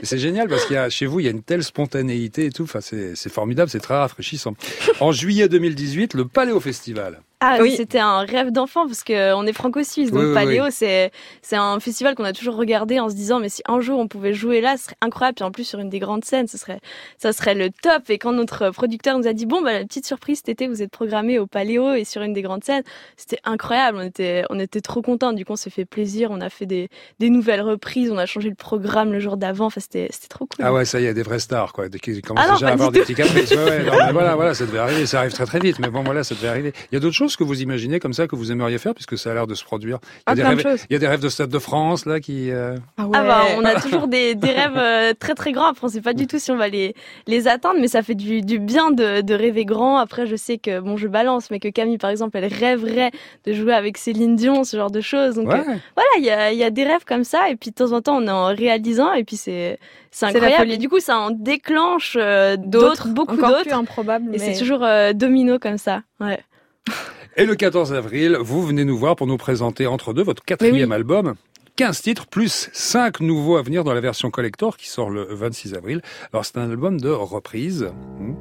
C'est 0.03 0.19
génial 0.19 0.49
parce 0.49 0.67
qu'il 0.67 0.77
y 0.77 0.79
a 0.79 0.91
chez 0.91 1.07
vous, 1.07 1.21
il 1.21 1.25
y 1.25 1.29
a 1.29 1.33
une 1.33 1.43
telle 1.43 1.63
spontanéité 1.65 2.47
et 2.47 2.51
tout. 2.51 2.65
Enfin, 2.65 2.81
c'est 2.83 3.15
c'est 3.15 3.33
formidable, 3.33 3.71
c'est 3.71 3.81
très 3.81 3.97
rafraîchissant. 3.97 4.55
En 5.01 5.11
juillet 5.13 5.49
2018, 5.49 6.13
le 6.15 6.27
Paléo 6.27 6.61
Festival. 6.61 7.21
Ah 7.41 7.59
oui, 7.61 7.75
c'était 7.77 7.99
un 7.99 8.21
rêve 8.21 8.51
d'enfant 8.53 8.87
parce 8.87 9.05
que 9.05 9.35
on 9.35 9.47
est 9.47 9.53
franco-suisse, 9.53 10.11
donc 10.11 10.21
Oui, 10.23 10.29
oui, 10.29 10.35
Paléo, 10.35 10.65
c'est 10.71 11.11
un 11.53 11.79
festival 11.81 12.15
qu'on 12.15 12.25
a 12.25 12.33
toujours 12.33 12.57
regardé 12.57 13.01
en 13.01 13.11
se 13.11 13.15
disant 13.15 13.39
mais 13.39 13.49
si 13.51 13.63
un 13.67 13.81
jour 13.81 13.99
on 13.99 14.09
pouvait 14.09 14.33
jouer 14.33 14.61
là, 14.61 14.77
ce 14.77 14.85
serait 14.85 14.97
incroyable. 15.03 15.37
Puis 15.37 15.45
en 15.45 15.51
plus 15.51 15.65
sur 15.65 15.79
une 15.79 15.91
des 15.91 15.99
grandes 15.99 16.25
scènes, 16.25 16.49
ce 16.49 16.57
serait 16.57 16.81
ça 17.19 17.33
serait 17.33 17.55
le 17.55 17.71
top. 17.71 18.09
Et 18.09 18.19
quand 18.19 18.33
notre 18.33 18.71
producteur 18.71 19.19
nous 19.19 19.27
a 19.27 19.33
dit 19.33 19.47
bon 19.47 19.61
bah 19.63 19.73
la 19.73 19.85
petite 19.85 20.07
surprise 20.07 20.39
cet 20.39 20.49
été, 20.49 20.69
vous 20.69 20.83
êtes 20.83 20.91
programmé 20.91 21.39
au 21.39 21.47
Paléo 21.47 21.93
et 21.93 22.05
sur 22.05 22.23
une 22.23 22.33
des 22.33 22.43
grandes 22.43 22.65
scènes, 22.65 22.83
c'était 23.17 23.41
incroyable. 23.45 23.99
On 24.01 24.03
était 24.07 24.45
on 24.49 24.59
était 24.59 24.81
trop 24.81 25.03
contents. 25.03 25.33
Du 25.33 25.45
coup 25.45 25.53
on 25.53 25.57
s'est 25.57 25.71
fait 25.71 25.85
plaisir. 25.85 26.31
On 26.31 26.41
a 26.41 26.49
fait 26.49 26.67
des 26.67 26.89
des 27.19 27.29
nouvelles 27.31 27.63
reprises. 27.63 28.11
On 28.11 28.19
a 28.19 28.27
changé 28.27 28.49
le 28.49 28.55
programme 28.55 29.13
le 29.13 29.21
jour 29.21 29.37
d'avant. 29.37 29.67
Enfin 29.67 29.81
c'était 29.81 30.09
trop 30.31 30.47
cool. 30.47 30.65
Ah 30.65 30.73
ouais, 30.73 30.85
ça 30.85 31.01
y 31.01 31.07
est, 31.07 31.15
des 31.15 31.23
vraies 31.23 31.39
stars, 31.41 31.73
quoi. 31.73 31.89
Qui 31.89 32.23
commencent 32.23 32.45
Ah 32.45 32.49
non, 32.49 32.55
déjà 32.55 32.69
à 32.69 32.73
avoir 32.73 32.91
du 32.91 32.99
des 33.01 33.05
tout. 33.05 33.13
petits 33.13 33.23
caprices. 33.23 33.51
Ouais, 33.51 33.65
ouais, 33.65 33.85
non, 33.85 33.93
mais 34.07 34.13
voilà, 34.13 34.35
voilà, 34.35 34.55
ça 34.55 34.65
devait 34.67 34.79
arriver. 34.79 35.05
Ça 35.07 35.19
arrive 35.21 35.33
très 35.33 35.47
très 35.47 35.59
vite. 35.59 35.79
Mais 35.79 35.89
bon, 35.91 36.03
voilà, 36.03 36.25
ça 36.25 36.35
devait 36.35 36.49
arriver. 36.49 36.73
Il 36.91 36.95
y 36.95 36.97
a 36.97 37.01
d'autres 37.01 37.15
choses 37.15 37.24
que 37.37 37.45
vous 37.45 37.63
imaginez 37.63 37.99
comme 38.01 38.13
ça 38.13 38.27
que 38.27 38.37
vous 38.37 38.53
aimeriez 38.53 38.79
faire, 38.79 38.95
puisque 38.95 39.17
ça 39.19 39.31
a 39.31 39.35
l'air 39.35 39.47
de 39.47 39.55
se 39.55 39.65
produire. 39.65 39.99
Il 40.03 40.07
y 40.07 40.19
a, 40.19 40.23
Ah, 40.27 40.35
des, 40.35 40.43
rêves, 40.43 40.61
choses. 40.63 40.85
il 40.89 40.93
y 40.93 40.97
a 40.97 40.99
des 40.99 41.07
rêves 41.09 41.21
de 41.21 41.29
Stade 41.29 41.51
de 41.51 41.59
France, 41.59 42.07
là, 42.07 42.21
qui. 42.21 42.51
euh, 42.51 42.77
Ah, 42.99 43.07
bah, 43.09 43.43
on 43.57 43.65
a 43.65 43.81
toujours 43.81 44.07
des, 44.09 44.35
des 44.35 44.51
rêves 44.53 44.77
euh, 44.77 45.13
très 45.19 45.35
très 45.35 45.53
grands. 45.53 45.67
Après, 45.67 45.87
on 45.87 45.89
sait 45.89 46.01
pas 46.01 46.13
du 46.15 46.27
tout 46.27 46.39
si 46.39 46.51
on 46.51 46.57
va 46.57 46.69
les, 46.69 46.95
les 47.27 47.49
atteindre, 47.49 47.81
mais 47.81 47.89
ça 47.89 48.03
fait 48.03 48.15
du, 48.15 48.41
du 48.43 48.59
bien 48.59 48.91
de, 48.91 49.21
de 49.23 49.35
rêver 49.35 49.65
grand. 49.65 49.99
Après, 49.99 50.27
je 50.27 50.37
sais 50.37 50.59
que, 50.59 50.81
bon, 50.81 50.97
je 50.97 51.09
balance, 51.09 51.51
mais 51.51 51.59
que 51.61 51.69
Camille, 51.69 51.99
par 51.99 52.11
exemple, 52.11 52.37
elle 52.37 52.53
rêverait 52.53 53.11
de 53.47 53.53
jouer 53.53 53.73
avec 53.75 53.99
Céline 53.99 54.37
Dion, 54.37 54.65
ce 54.65 54.77
genre 54.77 54.91
de 54.91 55.01
choses. 55.01 55.37
Donc, 55.37 55.49
Ouais. 55.49 55.61
euh, 55.61 55.75
voilà, 55.97 56.11
il 56.19 56.25
y 56.25 56.31
a, 56.31 56.53
il 56.53 56.59
y 56.59 56.65
a 56.65 56.71
des 56.71 56.85
rêves 56.85 57.05
comme 57.07 57.25
ça, 57.25 57.49
et 57.51 57.57
puis 57.57 57.71
de 57.71 57.75
temps 57.75 57.93
en 57.93 58.03
temps, 58.03 58.17
on 58.17 58.27
est 58.27 58.31
en 58.31 58.47
réalisant, 58.55 59.13
et 59.13 59.25
puis 59.25 59.37
c'est, 59.37 59.79
c'est 60.11 60.27
incroyable. 60.27 60.71
Et 60.71 60.77
du 60.77 60.89
coup, 60.89 61.01
ça 61.01 61.19
en 61.19 61.31
déclenche 61.31 62.17
euh, 62.21 62.57
D'autres, 62.57 62.89
d'autres, 63.07 63.09
beaucoup 63.09 63.35
encore 63.35 63.51
d'autres. 63.51 63.63
plus 63.63 63.73
improbables, 63.73 64.27
Et 64.35 64.39
mais- 64.39 64.39
c'est 64.39 64.59
toujours 64.59 64.83
euh, 64.85 65.13
domino 65.13 65.59
comme 65.59 65.79
ça. 65.79 66.03
Ouais. 66.21 66.39
Et 67.37 67.47
le 67.47 67.57
14 67.57 67.93
avril, 67.93 68.39
vous 68.41 68.63
venez 68.63 68.85
nous 68.85 68.97
voir 68.97 69.17
pour 69.17 69.27
nous 69.27 69.37
présenter 69.37 69.89
entre 69.89 70.13
deux 70.13 70.23
votre 70.23 70.45
quatrième 70.45 70.93
album. 70.93 71.35
15 71.75 72.01
titres, 72.01 72.27
plus 72.29 72.71
5 72.73 73.19
nouveaux 73.19 73.57
à 73.57 73.63
venir 73.63 73.83
dans 73.83 73.93
la 73.93 74.01
version 74.01 74.31
collector 74.31 74.77
qui 74.77 74.89
sort 74.89 75.11
le 75.11 75.27
26 75.31 75.75
avril. 75.75 76.01
Alors 76.33 76.45
c'est 76.45 76.59
un 76.59 76.71
album 76.71 77.01
de 77.01 77.11
reprise. 77.11 77.91
Hmm. 78.21 78.35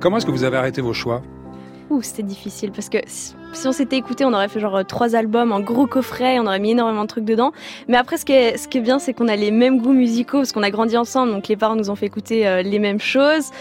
Comment 0.00 0.16
est-ce 0.16 0.26
que 0.26 0.32
vous 0.32 0.42
avez 0.42 0.56
arrêté 0.56 0.80
vos 0.80 0.92
choix? 0.92 1.22
Ouh, 1.90 2.02
c'était 2.02 2.24
difficile 2.24 2.72
parce 2.72 2.88
que 2.88 2.98
si 3.06 3.68
on 3.68 3.72
s'était 3.72 3.96
écouté, 3.96 4.24
on 4.24 4.32
aurait 4.32 4.48
fait 4.48 4.58
genre 4.58 4.78
euh, 4.78 4.82
trois 4.82 5.14
albums 5.14 5.52
en 5.52 5.60
gros 5.60 5.86
coffret, 5.86 6.40
on 6.40 6.46
aurait 6.46 6.58
mis 6.58 6.72
énormément 6.72 7.02
de 7.02 7.08
trucs 7.08 7.24
dedans. 7.24 7.52
Mais 7.86 7.96
après, 7.96 8.16
ce 8.16 8.24
qui 8.24 8.32
est, 8.32 8.56
ce 8.56 8.66
qui 8.66 8.78
est 8.78 8.80
bien, 8.80 8.98
c'est 8.98 9.14
qu'on 9.14 9.28
a 9.28 9.36
les 9.36 9.52
mêmes 9.52 9.80
goûts 9.80 9.92
musicaux 9.92 10.38
parce 10.38 10.50
qu'on 10.50 10.64
a 10.64 10.70
grandi 10.72 10.96
ensemble, 10.96 11.30
donc 11.30 11.46
les 11.46 11.56
parents 11.56 11.76
nous 11.76 11.88
ont 11.88 11.94
fait 11.94 12.06
écouter 12.06 12.48
euh, 12.48 12.62
les 12.62 12.80
mêmes 12.80 12.98
choses. 12.98 13.52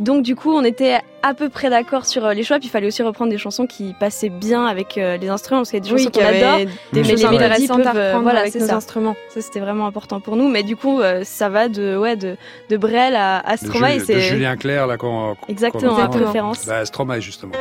Donc 0.00 0.22
du 0.22 0.36
coup, 0.36 0.52
on 0.52 0.62
était 0.64 0.98
à 1.22 1.34
peu 1.34 1.48
près 1.48 1.70
d'accord 1.70 2.06
sur 2.06 2.24
euh, 2.24 2.32
les 2.32 2.44
choix, 2.44 2.58
puis 2.58 2.68
il 2.68 2.70
fallait 2.70 2.86
aussi 2.86 3.02
reprendre 3.02 3.30
des 3.32 3.38
chansons 3.38 3.66
qui 3.66 3.94
passaient 3.98 4.28
bien 4.28 4.64
avec 4.66 4.96
euh, 4.96 5.16
les 5.16 5.28
instruments, 5.28 5.60
parce 5.62 5.70
qu'il 5.70 5.80
y 5.80 5.82
a 5.82 5.84
des 5.84 5.92
Oui, 5.92 5.98
chansons 5.98 6.10
qui 6.10 6.20
qu'on 6.20 6.26
adore, 6.26 6.58
des 6.58 6.66
mais 6.92 7.02
choses 7.08 7.22
les 7.22 7.28
mélodies 7.28 7.34
intéressantes 7.64 7.86
à 7.86 7.96
euh, 7.96 8.06
reprendre 8.06 8.22
voilà, 8.22 8.40
avec 8.40 8.52
c'est 8.52 8.60
nos 8.60 8.66
ça. 8.66 8.76
instruments. 8.76 9.16
Ça, 9.30 9.40
c'était 9.40 9.58
vraiment 9.58 9.86
important 9.86 10.20
pour 10.20 10.36
nous. 10.36 10.48
Mais 10.48 10.62
du 10.62 10.76
coup, 10.76 11.00
euh, 11.00 11.22
ça 11.24 11.48
va 11.48 11.68
de, 11.68 11.96
ouais, 11.96 12.14
de, 12.14 12.36
de 12.70 12.76
Brel 12.76 13.16
à, 13.16 13.38
à 13.38 13.56
de, 13.56 13.60
Stromae. 13.60 13.98
De 13.98 14.04
c'est 14.04 14.20
Julien 14.20 14.56
Clerc, 14.56 14.86
là, 14.86 14.96
qu'on... 14.96 15.34
qu'on 15.34 15.46
Exactement, 15.48 16.08
préférence. 16.08 16.64
Bah, 16.66 16.84
Stromae, 16.84 17.18
justement. 17.20 17.52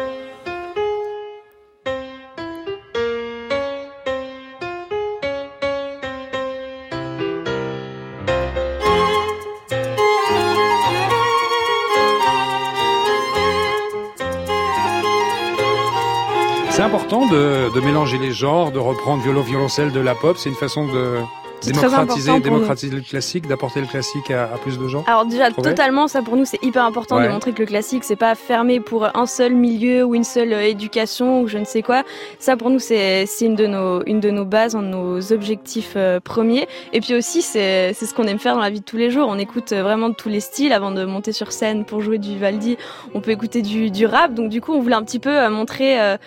Important 17.07 17.33
de, 17.33 17.73
de 17.73 17.79
mélanger 17.79 18.17
les 18.17 18.33
genres, 18.33 18.73
de 18.73 18.79
reprendre 18.79 19.23
violon, 19.23 19.41
violoncelle 19.41 19.93
de 19.93 20.01
la 20.01 20.13
pop. 20.13 20.35
C'est 20.37 20.49
une 20.49 20.55
façon 20.55 20.87
de 20.91 21.19
démocratiser, 21.63 22.37
démocratiser 22.41 22.93
le 22.93 23.01
classique, 23.01 23.47
d'apporter 23.47 23.79
le 23.79 23.87
classique 23.87 24.29
à, 24.29 24.43
à 24.43 24.57
plus 24.57 24.77
de 24.77 24.89
gens. 24.89 25.05
Alors 25.07 25.25
déjà 25.25 25.49
totalement 25.49 26.09
ça 26.09 26.21
pour 26.21 26.35
nous 26.35 26.43
c'est 26.43 26.61
hyper 26.61 26.83
important 26.83 27.21
de 27.21 27.29
montrer 27.29 27.53
que 27.53 27.61
le 27.61 27.65
classique 27.65 28.03
c'est 28.03 28.17
pas 28.17 28.35
fermé 28.35 28.81
pour 28.81 29.07
un 29.17 29.25
seul 29.25 29.55
milieu 29.55 30.03
ou 30.03 30.15
une 30.15 30.25
seule 30.25 30.51
euh, 30.51 30.67
éducation 30.67 31.41
ou 31.41 31.47
je 31.47 31.57
ne 31.57 31.63
sais 31.63 31.81
quoi. 31.81 32.03
Ça 32.39 32.57
pour 32.57 32.69
nous 32.69 32.79
c'est 32.79 33.25
une 33.39 33.55
de 33.55 33.67
nos 33.67 34.03
une 34.03 34.19
de 34.19 34.29
nos 34.29 34.43
bases, 34.43 34.75
un 34.75 34.83
de 34.83 34.89
nos 34.89 35.31
objectifs 35.31 35.93
euh, 35.95 36.19
premiers. 36.19 36.67
Et 36.91 36.99
puis 36.99 37.15
aussi 37.15 37.41
c'est 37.41 37.93
c'est 37.93 38.05
ce 38.05 38.13
qu'on 38.13 38.25
aime 38.25 38.39
faire 38.39 38.55
dans 38.55 38.61
la 38.61 38.69
vie 38.69 38.81
de 38.81 38.85
tous 38.85 38.97
les 38.97 39.11
jours. 39.11 39.27
On 39.29 39.39
écoute 39.39 39.71
euh, 39.71 39.81
vraiment 39.81 40.09
de 40.09 40.15
tous 40.15 40.29
les 40.29 40.41
styles 40.41 40.73
avant 40.73 40.91
de 40.91 41.05
monter 41.05 41.31
sur 41.31 41.53
scène 41.53 41.85
pour 41.85 42.01
jouer 42.01 42.17
du 42.17 42.31
Vivaldi. 42.31 42.77
On 43.13 43.21
peut 43.21 43.31
écouter 43.31 43.61
du 43.61 43.91
du 43.91 44.05
rap. 44.05 44.33
Donc 44.33 44.49
du 44.49 44.59
coup 44.59 44.73
on 44.73 44.81
voulait 44.81 44.95
un 44.95 45.03
petit 45.03 45.19
peu 45.19 45.47
montrer 45.49 46.01
euh, 46.01 46.17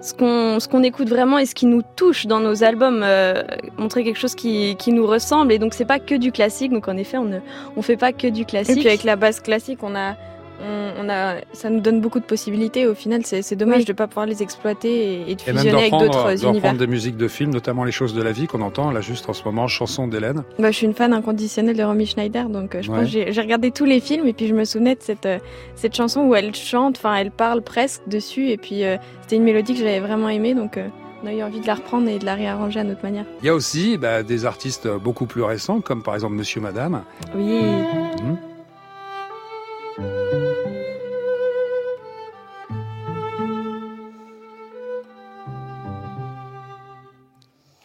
ce 0.00 0.68
qu'on 0.68 0.82
écoute 0.82 1.08
vraiment 1.08 1.38
et 1.38 1.46
ce 1.46 1.54
qui 1.54 1.66
nous 1.66 1.82
touche 1.96 2.26
dans 2.26 2.40
nos 2.40 2.62
albums, 2.62 3.02
euh, 3.02 3.42
montrer 3.78 4.04
quelque 4.04 4.18
chose 4.18 4.34
qui, 4.34 4.76
nous 4.88 5.06
ressemble. 5.06 5.52
Et 5.52 5.58
donc 5.58 5.74
c'est 5.74 5.84
pas 5.84 5.98
que 5.98 6.14
du 6.14 6.32
classique. 6.32 6.72
Donc 6.72 6.88
en 6.88 6.96
effet 6.96 7.18
on 7.18 7.24
ne 7.24 7.82
fait 7.82 7.96
pas 7.96 8.12
que 8.12 8.26
du 8.26 8.42
Et 8.42 8.44
classique. 8.44 8.78
puis 8.78 8.88
avec 8.88 9.04
la 9.04 9.16
base 9.16 9.40
classique, 9.40 9.80
on 9.82 9.94
a, 9.94 10.14
on, 10.62 11.04
on 11.04 11.08
a, 11.08 11.36
ça 11.52 11.70
nous 11.70 11.80
donne 11.80 12.00
beaucoup 12.00 12.20
de 12.20 12.24
possibilités. 12.24 12.86
Au 12.86 12.94
final, 12.94 13.22
c'est 13.24 13.54
dommage 13.56 13.80
Oui. 13.80 13.84
de 13.84 13.92
pas 13.92 14.06
pouvoir 14.06 14.26
les 14.26 14.42
exploiter 14.42 14.88
et, 15.28 15.30
et 15.32 15.34
de 15.34 15.42
Et 15.42 15.52
même 15.52 15.56
fusionner 15.56 15.78
avec 15.78 15.90
d'en 15.90 15.98
d'autres 16.00 16.10
prendre, 16.22 16.34
d'en 16.40 16.48
univers. 16.50 16.62
prendre 16.70 16.78
des 16.78 16.86
musiques 16.86 17.16
de 17.16 17.28
films, 17.28 17.50
notamment 17.52 17.84
les 17.84 17.92
choses 17.92 18.14
de 18.14 18.22
la 18.22 18.32
vie 18.32 18.46
qu'on 18.46 18.62
entend 18.62 18.90
là 18.90 19.00
juste 19.00 19.28
en 19.28 19.32
ce 19.32 19.44
moment, 19.44 19.66
chanson 19.68 20.08
d'Hélène. 20.08 20.44
Bah, 20.58 20.70
je 20.70 20.76
suis 20.76 20.86
une 20.86 20.94
fan 20.94 21.12
inconditionnelle 21.12 21.76
de 21.76 21.82
Romy 21.82 22.06
Schneider, 22.06 22.48
donc 22.48 22.74
euh, 22.74 22.82
je 22.82 22.90
Ouais. 22.90 22.98
pense 23.00 23.12
que 23.12 23.32
j'ai 23.32 23.40
regardé 23.40 23.70
tous 23.70 23.84
les 23.84 24.00
films 24.00 24.26
et 24.26 24.32
puis 24.32 24.46
je 24.48 24.54
me 24.54 24.64
souvenais 24.64 24.94
de 24.94 25.02
cette, 25.02 25.26
euh, 25.26 25.38
cette 25.74 25.94
chanson 25.94 26.22
où 26.22 26.34
elle 26.34 26.54
chante, 26.54 26.96
enfin 26.96 27.14
elle 27.16 27.30
parle 27.30 27.62
presque 27.62 28.02
dessus 28.06 28.48
et 28.50 28.56
puis 28.56 28.84
euh, 28.84 28.96
c'était 29.22 29.36
une 29.36 29.44
mélodie 29.44 29.72
que 29.74 29.80
j'avais 29.80 30.00
vraiment 30.00 30.28
aimée, 30.28 30.54
donc 30.54 30.76
euh, 30.76 30.86
on 31.22 31.26
a 31.26 31.32
eu 31.32 31.42
envie 31.42 31.60
de 31.60 31.66
la 31.66 31.74
reprendre 31.74 32.08
et 32.08 32.18
de 32.18 32.24
la 32.24 32.34
réarranger 32.34 32.80
à 32.80 32.84
notre 32.84 33.02
manière. 33.02 33.24
Il 33.42 33.46
y 33.46 33.48
a 33.48 33.54
aussi 33.54 33.96
bah, 33.98 34.22
des 34.22 34.44
artistes 34.46 34.86
beaucoup 34.88 35.26
plus 35.26 35.42
récents, 35.42 35.80
comme 35.80 36.02
par 36.02 36.14
exemple 36.14 36.34
Monsieur 36.34 36.60
Madame. 36.60 37.02
Oui. 37.34 37.42
Mhm. 37.44 38.36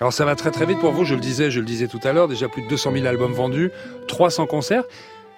Alors 0.01 0.11
ça 0.11 0.25
va 0.25 0.35
très 0.35 0.49
très 0.49 0.65
vite 0.65 0.79
pour 0.79 0.91
vous, 0.93 1.05
je 1.05 1.13
le 1.13 1.21
disais, 1.21 1.51
je 1.51 1.59
le 1.59 1.65
disais 1.65 1.87
tout 1.87 1.99
à 2.03 2.11
l'heure, 2.11 2.27
déjà 2.27 2.49
plus 2.49 2.63
de 2.63 2.67
200 2.67 2.91
000 2.93 3.05
albums 3.05 3.33
vendus, 3.33 3.69
300 4.07 4.47
concerts. 4.47 4.83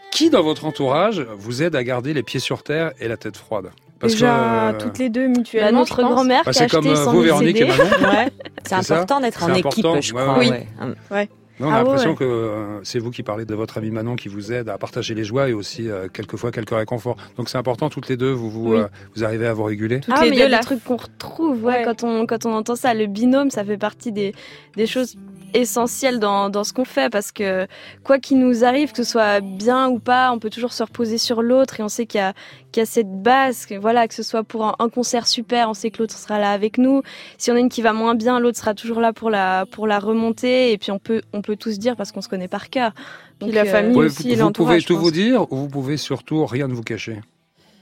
Qui 0.09 0.29
dans 0.29 0.41
votre 0.41 0.63
entourage 0.63 1.19
vous 1.37 1.63
aide 1.63 1.75
à 1.75 1.83
garder 1.83 2.13
les 2.13 2.23
pieds 2.23 2.39
sur 2.39 2.63
terre 2.63 2.93
et 3.01 3.09
la 3.09 3.17
tête 3.17 3.35
froide? 3.35 3.71
Déjà 4.01 4.69
euh, 4.69 4.73
toutes 4.79 4.99
les 4.99 5.09
deux 5.09 5.27
mutuellement. 5.27 5.79
notre 5.79 6.01
grand-mère 6.01 6.43
Bah, 6.45 6.51
qui 6.51 6.59
c'est 6.59 6.63
a 6.63 6.65
acheté 6.65 6.77
comme, 6.77 6.87
euh, 6.87 6.95
100 6.95 7.11
vous, 7.11 7.23
000 7.23 7.23
Véronique 7.23 7.57
CD. 7.57 7.71
Ouais. 8.05 8.31
C'est 8.65 8.75
important 8.75 9.19
d'être 9.19 9.43
en 9.43 9.53
équipe, 9.53 9.85
je 10.01 10.13
crois. 10.13 10.37
ouais. 10.37 10.49
ouais. 10.49 10.67
Ouais. 11.11 11.29
Non, 11.59 11.67
on 11.67 11.71
a 11.71 11.75
Ah 11.75 11.77
l'impression 11.83 12.09
ouais. 12.11 12.15
que 12.15 12.23
euh, 12.23 12.83
c'est 12.83 12.99
vous 12.99 13.11
qui 13.11 13.21
parlez 13.23 13.45
de 13.45 13.53
votre 13.53 13.77
ami 13.77 13.91
Manon 13.91 14.15
qui 14.15 14.27
vous 14.27 14.51
aide 14.51 14.69
à 14.69 14.77
partager 14.77 15.13
les 15.13 15.23
joies 15.23 15.49
et 15.49 15.53
aussi 15.53 15.89
euh, 15.89 16.07
quelquefois 16.11 16.51
quelques 16.51 16.71
réconforts. 16.71 17.15
Donc 17.37 17.47
c'est 17.49 17.57
important 17.59 17.89
toutes 17.89 18.09
les 18.09 18.17
deux, 18.17 18.31
vous 18.31 18.49
vous, 18.49 18.71
Oui. 18.73 18.79
euh, 18.79 18.87
vous 19.15 19.23
arrivez 19.23 19.45
à 19.47 19.53
vous 19.53 19.63
réguler. 19.63 19.99
Toutes 19.99 20.13
ah, 20.17 20.23
les 20.23 20.29
mais 20.31 20.35
il 20.37 20.39
y 20.39 20.43
a 20.43 20.49
des 20.49 20.63
trucs 20.65 20.83
qu'on 20.83 20.97
retrouve 20.97 21.63
ouais, 21.63 21.73
Ouais. 21.77 21.83
quand 21.85 22.03
on 22.03 22.25
quand 22.25 22.45
on 22.47 22.53
entend 22.53 22.75
ça. 22.75 22.93
Le 22.95 23.05
binôme, 23.05 23.51
ça 23.51 23.63
fait 23.63 23.77
partie 23.77 24.11
des 24.11 24.33
des 24.75 24.87
choses 24.87 25.15
essentielles 25.53 26.19
dans 26.19 26.49
dans 26.49 26.63
ce 26.63 26.73
qu'on 26.73 26.85
fait 26.85 27.09
parce 27.11 27.31
que 27.31 27.67
quoi 28.03 28.19
qu'il 28.19 28.39
nous 28.39 28.63
arrive, 28.63 28.91
que 28.91 28.97
ce 29.03 29.03
soit 29.11 29.39
bien 29.41 29.87
ou 29.89 29.99
pas, 29.99 30.31
on 30.31 30.39
peut 30.39 30.49
toujours 30.49 30.73
se 30.73 30.83
reposer 30.83 31.17
sur 31.17 31.41
l'autre 31.41 31.79
et 31.79 31.83
on 31.83 31.89
sait 31.89 32.05
qu'il 32.05 32.19
y 32.19 32.21
a 32.21 32.33
qu'il 32.71 32.81
y 32.81 32.83
a 32.83 32.85
cette 32.85 33.21
base. 33.21 33.65
Que, 33.65 33.75
voilà, 33.75 34.07
que 34.07 34.13
ce 34.15 34.23
soit 34.23 34.43
pour 34.43 34.65
un, 34.65 34.75
un 34.79 34.89
concert 34.89 35.27
super, 35.27 35.69
on 35.69 35.73
sait 35.73 35.91
que 35.91 35.99
l'autre 35.99 36.17
sera 36.17 36.39
là 36.39 36.51
avec 36.51 36.77
nous. 36.77 37.01
Si 37.37 37.51
on 37.51 37.55
a 37.55 37.59
une 37.59 37.69
qui 37.69 37.81
va 37.81 37.93
moins 37.93 38.15
bien, 38.15 38.39
l'autre 38.39 38.57
sera 38.57 38.73
toujours 38.73 38.99
là 38.99 39.13
pour 39.13 39.29
la 39.29 39.65
pour 39.67 39.85
la 39.87 39.99
remonter 39.99 40.71
et 40.71 40.77
puis 40.77 40.91
on 40.91 40.99
peut 40.99 41.21
on 41.33 41.41
peut 41.41 41.55
tous 41.55 41.77
dire 41.79 41.95
parce 41.95 42.11
qu'on 42.11 42.21
se 42.21 42.29
connaît 42.29 42.47
par 42.47 42.69
cœur. 42.69 42.91
Puis 43.39 43.51
la 43.51 43.65
famille 43.65 43.89
Vous 43.89 43.93
pouvez- 43.95 44.05
aussi 44.07 44.31
et 44.31 44.35
vous 44.35 44.51
pouvez 44.51 44.81
tout 44.81 44.97
vous 44.97 45.11
dire 45.11 45.51
ou 45.51 45.57
vous 45.57 45.67
pouvez 45.67 45.97
surtout 45.97 46.45
rien 46.45 46.67
ne 46.67 46.73
vous 46.73 46.81
cacher. 46.83 47.19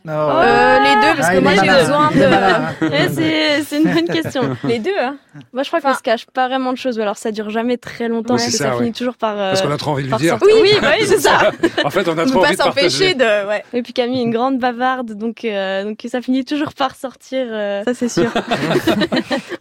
Euh, 0.07 0.79
les 0.79 0.95
deux, 0.95 1.15
parce 1.17 1.27
Ah, 1.29 1.35
que 1.35 1.39
moi 1.39 1.51
j'ai 1.55 1.79
besoin 1.79 2.11
de. 2.11 2.21
Ouais, 2.91 3.61
c'est 3.63 3.77
une 3.77 3.93
bonne 3.93 4.07
question. 4.07 4.55
Les 4.63 4.79
deux, 4.79 4.89
hein. 4.99 5.17
Moi, 5.53 5.63
je 5.63 5.69
crois 5.69 5.79
qu'on 5.81 5.93
se 5.93 6.01
cache 6.01 6.25
pas 6.25 6.47
vraiment 6.47 6.73
de 6.73 6.77
choses. 6.77 6.97
ou 6.97 7.01
Alors, 7.01 7.17
ça 7.17 7.31
dure 7.31 7.49
jamais 7.49 7.77
très 7.77 8.07
longtemps 8.07 8.33
Oui, 8.35 8.39
parce 8.39 8.43
c'est 8.45 8.51
que 8.51 8.57
ça, 8.57 8.63
ça, 8.65 8.71
ouais. 8.71 8.77
finit 8.79 8.91
toujours 8.93 9.15
par. 9.15 9.33
euh, 9.37 9.49
Parce 9.51 9.61
qu'on 9.61 9.71
a 9.71 9.77
trop 9.77 9.91
envie 9.91 10.03
de 10.03 10.09
lui 10.09 10.17
dire. 10.17 10.31
sortir. 10.39 10.57
Oui, 10.61 10.71
bah 10.81 10.89
oui, 10.99 11.05
c'est 11.07 11.19
ça. 11.19 11.51
en 11.85 11.89
fait, 11.89 12.07
on 12.07 12.17
a 12.17 12.23
On 12.23 12.25
trop 12.25 12.33
peut 12.39 12.39
pas 12.41 12.47
envie 12.47 12.57
de 12.57 12.61
s'empêcher 12.61 13.13
de. 13.13 13.47
Ouais. 13.47 13.63
Et 13.73 13.81
puis 13.83 13.93
Camille 13.93 14.19
est 14.19 14.23
une 14.23 14.31
grande 14.31 14.57
bavarde, 14.59 15.13
donc 15.13 15.45
euh, 15.45 15.83
donc 15.83 15.99
ça 16.09 16.21
finit 16.21 16.43
toujours 16.45 16.73
par 16.73 16.95
sortir. 16.95 17.45
euh. 17.49 17.83
Ça 17.85 17.93
c'est 17.93 18.09
sûr. 18.09 18.31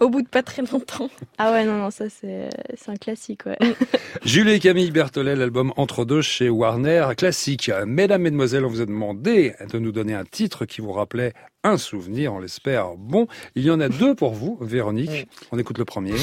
Au 0.01 0.09
bout 0.09 0.23
de 0.23 0.29
pas 0.29 0.43
très 0.43 0.63
longtemps. 0.63 1.11
Ah 1.39 1.53
ouais, 1.53 1.65
non, 1.65 1.75
non, 1.75 1.91
ça 1.91 2.05
c'est 2.09 2.49
c'est 2.77 2.91
un 2.91 2.97
classique, 2.97 3.43
ouais. 3.47 3.59
Julie 4.25 4.53
et 4.55 4.59
Camille 4.61 4.91
Berthollet, 4.91 5.37
l'album 5.37 5.73
Entre 5.77 6.05
deux 6.05 6.23
chez 6.23 6.49
Warner, 6.49 7.09
classique. 7.17 7.71
Mesdames, 7.87 8.23
Mesdemoiselles, 8.23 8.65
on 8.65 8.69
vous 8.69 8.81
a 8.81 8.87
demandé 8.87 9.55
de 9.73 9.79
nous 9.79 9.93
donner 9.93 10.15
un 10.15 10.25
titre 10.31 10.65
qui 10.65 10.81
vous 10.81 10.93
rappelait 10.93 11.33
un 11.65 11.77
souvenir, 11.77 12.33
on 12.33 12.39
l'espère. 12.39 12.97
Bon, 12.97 13.27
il 13.55 13.65
y 13.65 13.71
en 13.71 13.81
a 13.81 13.89
deux 13.89 14.15
pour 14.15 14.33
vous, 14.33 14.59
Véronique. 14.61 15.29
On 15.53 15.59
écoute 15.59 15.79
le 15.79 15.85
premier. 15.85 16.15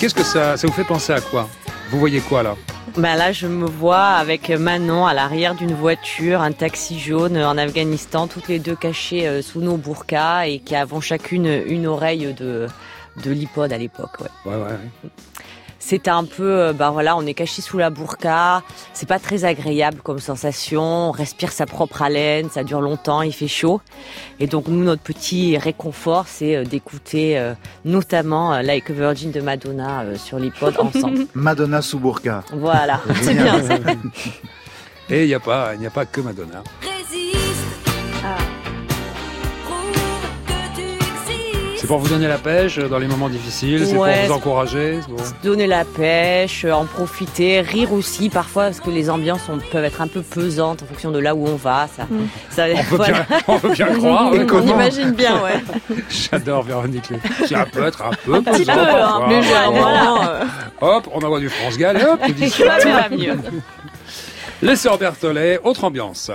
Qu'est-ce 0.00 0.14
que 0.14 0.22
ça, 0.22 0.56
ça 0.56 0.66
vous 0.66 0.72
fait 0.72 0.84
penser 0.84 1.12
à 1.12 1.20
quoi? 1.20 1.48
Vous 1.90 1.98
voyez 1.98 2.20
quoi 2.20 2.42
là? 2.42 2.56
Bah 2.96 3.16
là, 3.16 3.32
je 3.32 3.46
me 3.46 3.66
vois 3.66 4.04
avec 4.04 4.50
Manon 4.50 5.06
à 5.06 5.14
l'arrière 5.14 5.54
d'une 5.54 5.74
voiture, 5.74 6.42
un 6.42 6.52
taxi 6.52 7.00
jaune 7.00 7.36
en 7.36 7.58
Afghanistan, 7.58 8.28
toutes 8.28 8.48
les 8.48 8.60
deux 8.60 8.76
cachées 8.76 9.26
euh, 9.26 9.42
sous 9.42 9.60
nos 9.60 9.76
burkas 9.76 10.46
et 10.46 10.60
qui 10.60 10.76
avons 10.76 11.00
chacune 11.00 11.46
une 11.66 11.86
oreille 11.88 12.32
de, 12.34 12.68
de 13.24 13.30
l'iPod 13.32 13.72
à 13.72 13.78
l'époque. 13.78 14.20
Ouais. 14.20 14.52
Ouais, 14.52 14.62
ouais. 14.62 15.10
C'était 15.86 16.10
un 16.10 16.24
peu, 16.24 16.60
euh, 16.60 16.72
bah 16.72 16.88
voilà, 16.88 17.14
on 17.14 17.26
est 17.26 17.34
caché 17.34 17.60
sous 17.60 17.76
la 17.76 17.90
burqa. 17.90 18.62
C'est 18.94 19.06
pas 19.06 19.18
très 19.18 19.44
agréable 19.44 19.98
comme 20.02 20.18
sensation. 20.18 20.82
On 20.82 21.10
respire 21.10 21.52
sa 21.52 21.66
propre 21.66 22.00
haleine, 22.00 22.48
ça 22.48 22.64
dure 22.64 22.80
longtemps, 22.80 23.20
il 23.20 23.34
fait 23.34 23.48
chaud. 23.48 23.82
Et 24.40 24.46
donc 24.46 24.66
nous, 24.68 24.82
notre 24.82 25.02
petit 25.02 25.58
réconfort, 25.58 26.24
c'est 26.26 26.56
euh, 26.56 26.64
d'écouter 26.64 27.38
euh, 27.38 27.52
notamment 27.84 28.58
Like 28.62 28.88
a 28.88 28.92
Virgin 28.94 29.30
de 29.30 29.42
Madonna 29.42 30.04
euh, 30.04 30.16
sur 30.16 30.38
l'iPod 30.38 30.74
ensemble. 30.78 31.26
Madonna 31.34 31.82
sous 31.82 31.98
burqa. 31.98 32.44
Voilà, 32.54 33.02
c'est 33.20 33.34
bien 33.34 33.62
ça. 33.62 33.76
Et 35.10 35.24
il 35.24 35.26
n'y 35.26 35.34
a 35.34 35.40
pas, 35.40 35.74
il 35.74 35.80
n'y 35.80 35.86
a 35.86 35.90
pas 35.90 36.06
que 36.06 36.22
Madonna. 36.22 36.62
C'est 41.84 41.88
pour 41.88 41.98
vous 41.98 42.08
donner 42.08 42.28
la 42.28 42.38
pêche 42.38 42.78
dans 42.78 42.96
les 42.98 43.06
moments 43.06 43.28
difficiles, 43.28 43.86
c'est 43.86 43.94
pour 43.94 44.06
vous 44.06 44.32
encourager. 44.32 45.00
Donner 45.42 45.66
la 45.66 45.84
pêche, 45.84 46.64
euh, 46.64 46.72
en 46.72 46.86
profiter, 46.86 47.60
rire 47.60 47.92
aussi 47.92 48.30
parfois 48.30 48.64
parce 48.64 48.80
que 48.80 48.88
les 48.88 49.10
ambiances 49.10 49.42
sont- 49.44 49.58
peuvent 49.70 49.84
être 49.84 50.00
un 50.00 50.06
peu 50.06 50.22
pesantes 50.22 50.82
en 50.82 50.86
fonction 50.86 51.10
de 51.10 51.18
là 51.18 51.34
où 51.34 51.46
on 51.46 51.56
va. 51.56 51.86
Ça, 51.94 52.04
ça- 52.48 52.64
On 52.74 52.84
peut, 52.84 52.96
voilà. 52.96 53.26
bien, 53.28 53.38
on 53.48 53.58
peut 53.58 53.68
bien 53.68 53.86
le 53.90 53.98
croire. 53.98 54.30
On 54.32 54.62
imagine 54.66 55.10
bien, 55.10 55.34
ouais. 55.42 55.62
J'adore 56.08 56.62
Véronique. 56.62 57.10
Lé- 57.10 57.46
Ça 57.48 57.66
peut 57.70 57.84
être 57.86 58.00
un 58.00 58.12
peu 58.24 58.40
petit 58.40 58.60
pesant 58.64 58.72
peu, 58.76 58.80
hein, 58.80 59.20
légèrement, 59.28 59.80
Voilà. 59.82 60.40
Hop, 60.80 61.08
on 61.12 61.18
envoie 61.20 61.40
du 61.40 61.50
France 61.50 61.76
Gall 61.76 62.00
et 62.00 62.04
hop, 62.06 62.18
tout 62.26 62.32
dit 62.32 62.48
Ça 62.50 62.64
va 62.78 63.08
mieux. 63.10 63.36
Les 64.62 64.76
sœurs 64.76 64.96
Berthollet, 64.96 65.60
autre 65.62 65.84
ambiance. 65.84 66.30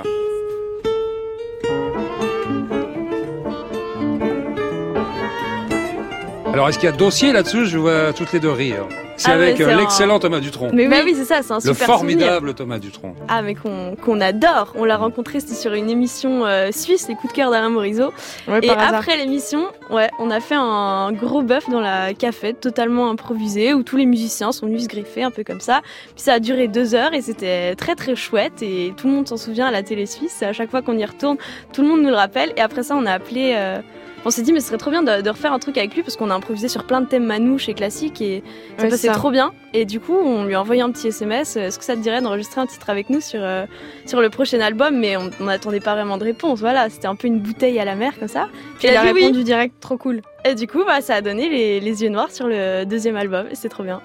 Alors, 6.54 6.68
est-ce 6.68 6.80
qu'il 6.80 6.89
y 6.89 6.91
a 6.91 6.95
dossier 6.95 7.32
là-dessous 7.32 7.66
Je 7.66 7.78
vois 7.78 8.12
toutes 8.12 8.34
les 8.34 8.39
deux 8.39 8.50
rire. 8.52 8.86
C'est 9.18 9.30
Ah 9.32 9.34
avec 9.36 9.58
c'est 9.58 9.64
euh, 9.64 9.74
un- 9.74 9.78
l'excellent 9.78 10.18
Thomas 10.20 10.39
Dutronc. 10.39 10.72
Mais 10.74 10.88
oui, 11.04 11.14
c'est 11.16 11.26
ça, 11.26 11.41
c'est 11.43 11.52
un 11.52 11.58
Le 11.58 11.62
super 11.62 11.86
formidable 11.86 12.54
Thomas 12.54 12.80
Dutronc. 12.80 13.14
Ah, 13.28 13.41
mais 13.41 13.54
qu'on 13.54 13.95
qu'on 14.04 14.20
adore. 14.20 14.74
On 14.76 14.84
l'a 14.86 14.97
rencontré, 14.97 15.39
c'était 15.41 15.54
sur 15.56 15.74
une 15.74 15.89
émission 15.89 16.45
euh, 16.45 16.72
suisse, 16.72 17.08
les 17.08 17.16
coups 17.16 17.34
de 17.34 17.38
cœur 17.38 17.52
d'Alain 17.52 17.70
Morisot. 17.70 18.12
Ouais, 18.47 18.60
Et 18.64 18.68
par 18.68 18.80
hasard. 18.80 18.95
après 18.95 19.18
l'émission, 19.18 19.66
ouais, 19.91 20.10
on 20.20 20.32
a 20.32 20.39
fait 20.39 20.56
un 20.58 21.12
gros 21.12 21.41
bœuf 21.43 21.70
dans 21.70 21.82
la 21.82 22.14
cafette, 22.14 22.60
totalement 22.62 23.10
improvisé, 23.12 23.74
où 23.74 23.84
tous 23.84 23.97
les 23.97 24.06
musiciens 24.06 24.52
sont 24.52 24.66
venus 24.66 24.84
se 24.84 24.88
greffer, 24.88 25.24
un 25.24 25.32
peu 25.32 25.43
comme 25.43 25.62
ça. 25.62 25.82
Puis 26.16 26.24
ça 26.24 26.34
a 26.34 26.39
duré 26.39 26.68
deux 26.68 26.95
heures 26.95 27.14
et 27.14 27.22
c'était 27.22 27.76
très 27.76 27.95
très 27.95 28.16
chouette. 28.16 28.62
Et 28.62 28.93
tout 28.97 29.08
le 29.08 29.14
monde 29.14 29.28
s'en 29.28 29.38
souvient 29.38 29.68
à 29.68 29.72
la 29.72 29.84
télé 29.84 30.06
suisse. 30.08 30.41
À 30.41 30.54
chaque 30.54 30.72
fois 30.72 30.82
qu'on 30.82 30.97
y 30.97 31.06
retourne, 31.06 31.38
tout 31.74 31.82
le 31.84 31.89
monde 31.89 32.02
nous 32.02 32.10
le 32.10 32.16
rappelle. 32.16 32.54
Et 32.58 32.62
après 32.62 32.84
ça, 32.84 32.95
on 32.95 33.06
a 33.06 33.12
appelé. 33.12 33.54
euh, 33.56 33.80
On 34.26 34.32
s'est 34.32 34.41
dit, 34.41 34.51
mais 34.51 34.59
ce 34.59 34.67
serait 34.67 34.78
trop 34.78 34.91
bien 34.91 35.01
de, 35.01 35.22
de 35.22 35.30
refaire 35.30 35.53
un 35.53 35.59
truc 35.59 35.78
avec 35.78 35.95
lui 35.95 36.03
parce 36.03 36.17
qu'on 36.17 36.30
a 36.30 36.36
improvisé 36.36 36.67
sur 36.67 36.84
plein 36.84 36.99
de 37.01 37.05
thèmes 37.07 37.26
manouches 37.26 37.70
et 37.70 37.74
classiques 37.74 38.22
et 38.22 38.43
ça 38.78 38.84
Ouais, 38.84 38.89
passait 38.89 39.07
ça. 39.07 39.13
trop 39.13 39.32
bien. 39.32 39.53
Et 39.74 39.86
du 39.86 39.99
coup, 40.01 40.13
on 40.15 40.43
lui 40.43 40.55
a 40.55 40.61
envoyé 40.61 40.82
un 40.82 40.91
petit 40.91 41.07
SMS. 41.07 41.55
Est-ce 41.55 41.80
que 41.80 41.86
ça 41.86 41.95
te 41.95 42.01
dirait 42.01 42.22
d'enregistrer 42.22 42.59
un 42.59 42.65
titre 42.65 42.89
avec 42.89 43.09
nous 43.09 43.22
sur, 43.22 43.39
euh, 43.41 43.65
sur 44.05 44.20
le 44.20 44.30
prochain 44.30 44.59
album? 44.59 44.97
Mais 44.99 45.15
on 45.17 45.30
n'attendait 45.43 45.80
pas 45.80 45.93
vraiment 45.95 46.17
de 46.17 46.26
réponse. 46.26 46.59
Voilà, 46.59 46.89
c'était 46.89 47.07
un 47.07 47.15
peu 47.15 47.28
une 47.28 47.39
bouteille 47.39 47.80
à 47.80 47.86
la 47.86 47.95
mer 47.95 48.13
comme 48.20 48.28
ça. 48.28 48.49
Puis 48.78 48.89
Il 48.89 48.95
a 48.97 49.01
dit 49.05 49.11
oui. 49.13 49.22
répondu 49.24 49.43
direct, 49.43 49.76
trop 49.80 49.97
cool. 49.97 50.22
Et 50.43 50.53
du 50.53 50.67
coup, 50.67 50.84
bah, 50.86 50.99
ça 51.01 51.15
a 51.15 51.22
donné 51.22 51.47
les, 51.49 51.80
les 51.80 52.03
yeux 52.03 52.09
noirs 52.09 52.32
sur 52.32 52.47
le 52.47 52.84
deuxième 52.86 53.15
album. 53.15 53.47
Et 53.51 53.55
c'est 53.55 53.70
trop 53.70 53.84
bien. 53.84 54.01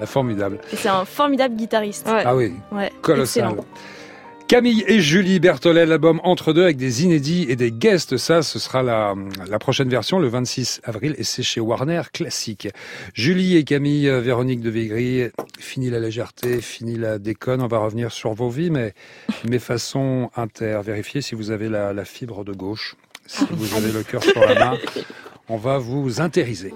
Ah, 0.00 0.06
Formidable. 0.06 0.58
Et 0.72 0.76
c'est 0.76 0.88
un 0.88 1.04
formidable 1.04 1.56
guitariste. 1.56 2.06
Ah 2.08 2.34
oui, 2.36 2.52
Ouais, 2.72 2.90
colossal. 3.02 3.44
excellent. 3.46 3.64
Camille 4.50 4.82
et 4.88 4.98
Julie 4.98 5.38
Berthollet, 5.38 5.86
l'album 5.86 6.20
Entre 6.24 6.52
deux 6.52 6.64
avec 6.64 6.76
des 6.76 7.04
inédits 7.04 7.46
et 7.48 7.54
des 7.54 7.70
guests. 7.70 8.16
Ça, 8.16 8.42
ce 8.42 8.58
sera 8.58 8.82
la, 8.82 9.14
prochaine 9.60 9.88
version 9.88 10.18
le 10.18 10.26
26 10.26 10.80
avril 10.82 11.14
et 11.18 11.22
c'est 11.22 11.44
chez 11.44 11.60
Warner 11.60 12.02
Classique. 12.12 12.66
Julie 13.14 13.56
et 13.56 13.62
Camille, 13.62 14.08
euh, 14.08 14.20
Véronique 14.20 14.60
de 14.60 14.68
Végry, 14.68 15.30
fini 15.60 15.88
la 15.88 16.00
légèreté, 16.00 16.60
fini 16.60 16.96
la 16.96 17.20
déconne. 17.20 17.62
On 17.62 17.68
va 17.68 17.78
revenir 17.78 18.10
sur 18.10 18.34
vos 18.34 18.50
vies, 18.50 18.70
mais, 18.70 18.92
mais 19.48 19.60
façon 19.60 20.32
inter. 20.34 20.80
Vérifiez 20.84 21.22
si 21.22 21.36
vous 21.36 21.52
avez 21.52 21.68
la, 21.68 21.92
la 21.92 22.04
fibre 22.04 22.44
de 22.44 22.52
gauche, 22.52 22.96
si 23.28 23.44
vous 23.52 23.76
avez 23.76 23.92
le 23.92 24.02
cœur 24.02 24.24
sur 24.24 24.40
la 24.40 24.58
main. 24.58 24.78
On 25.48 25.58
va 25.58 25.78
vous 25.78 26.20
intériser. 26.20 26.74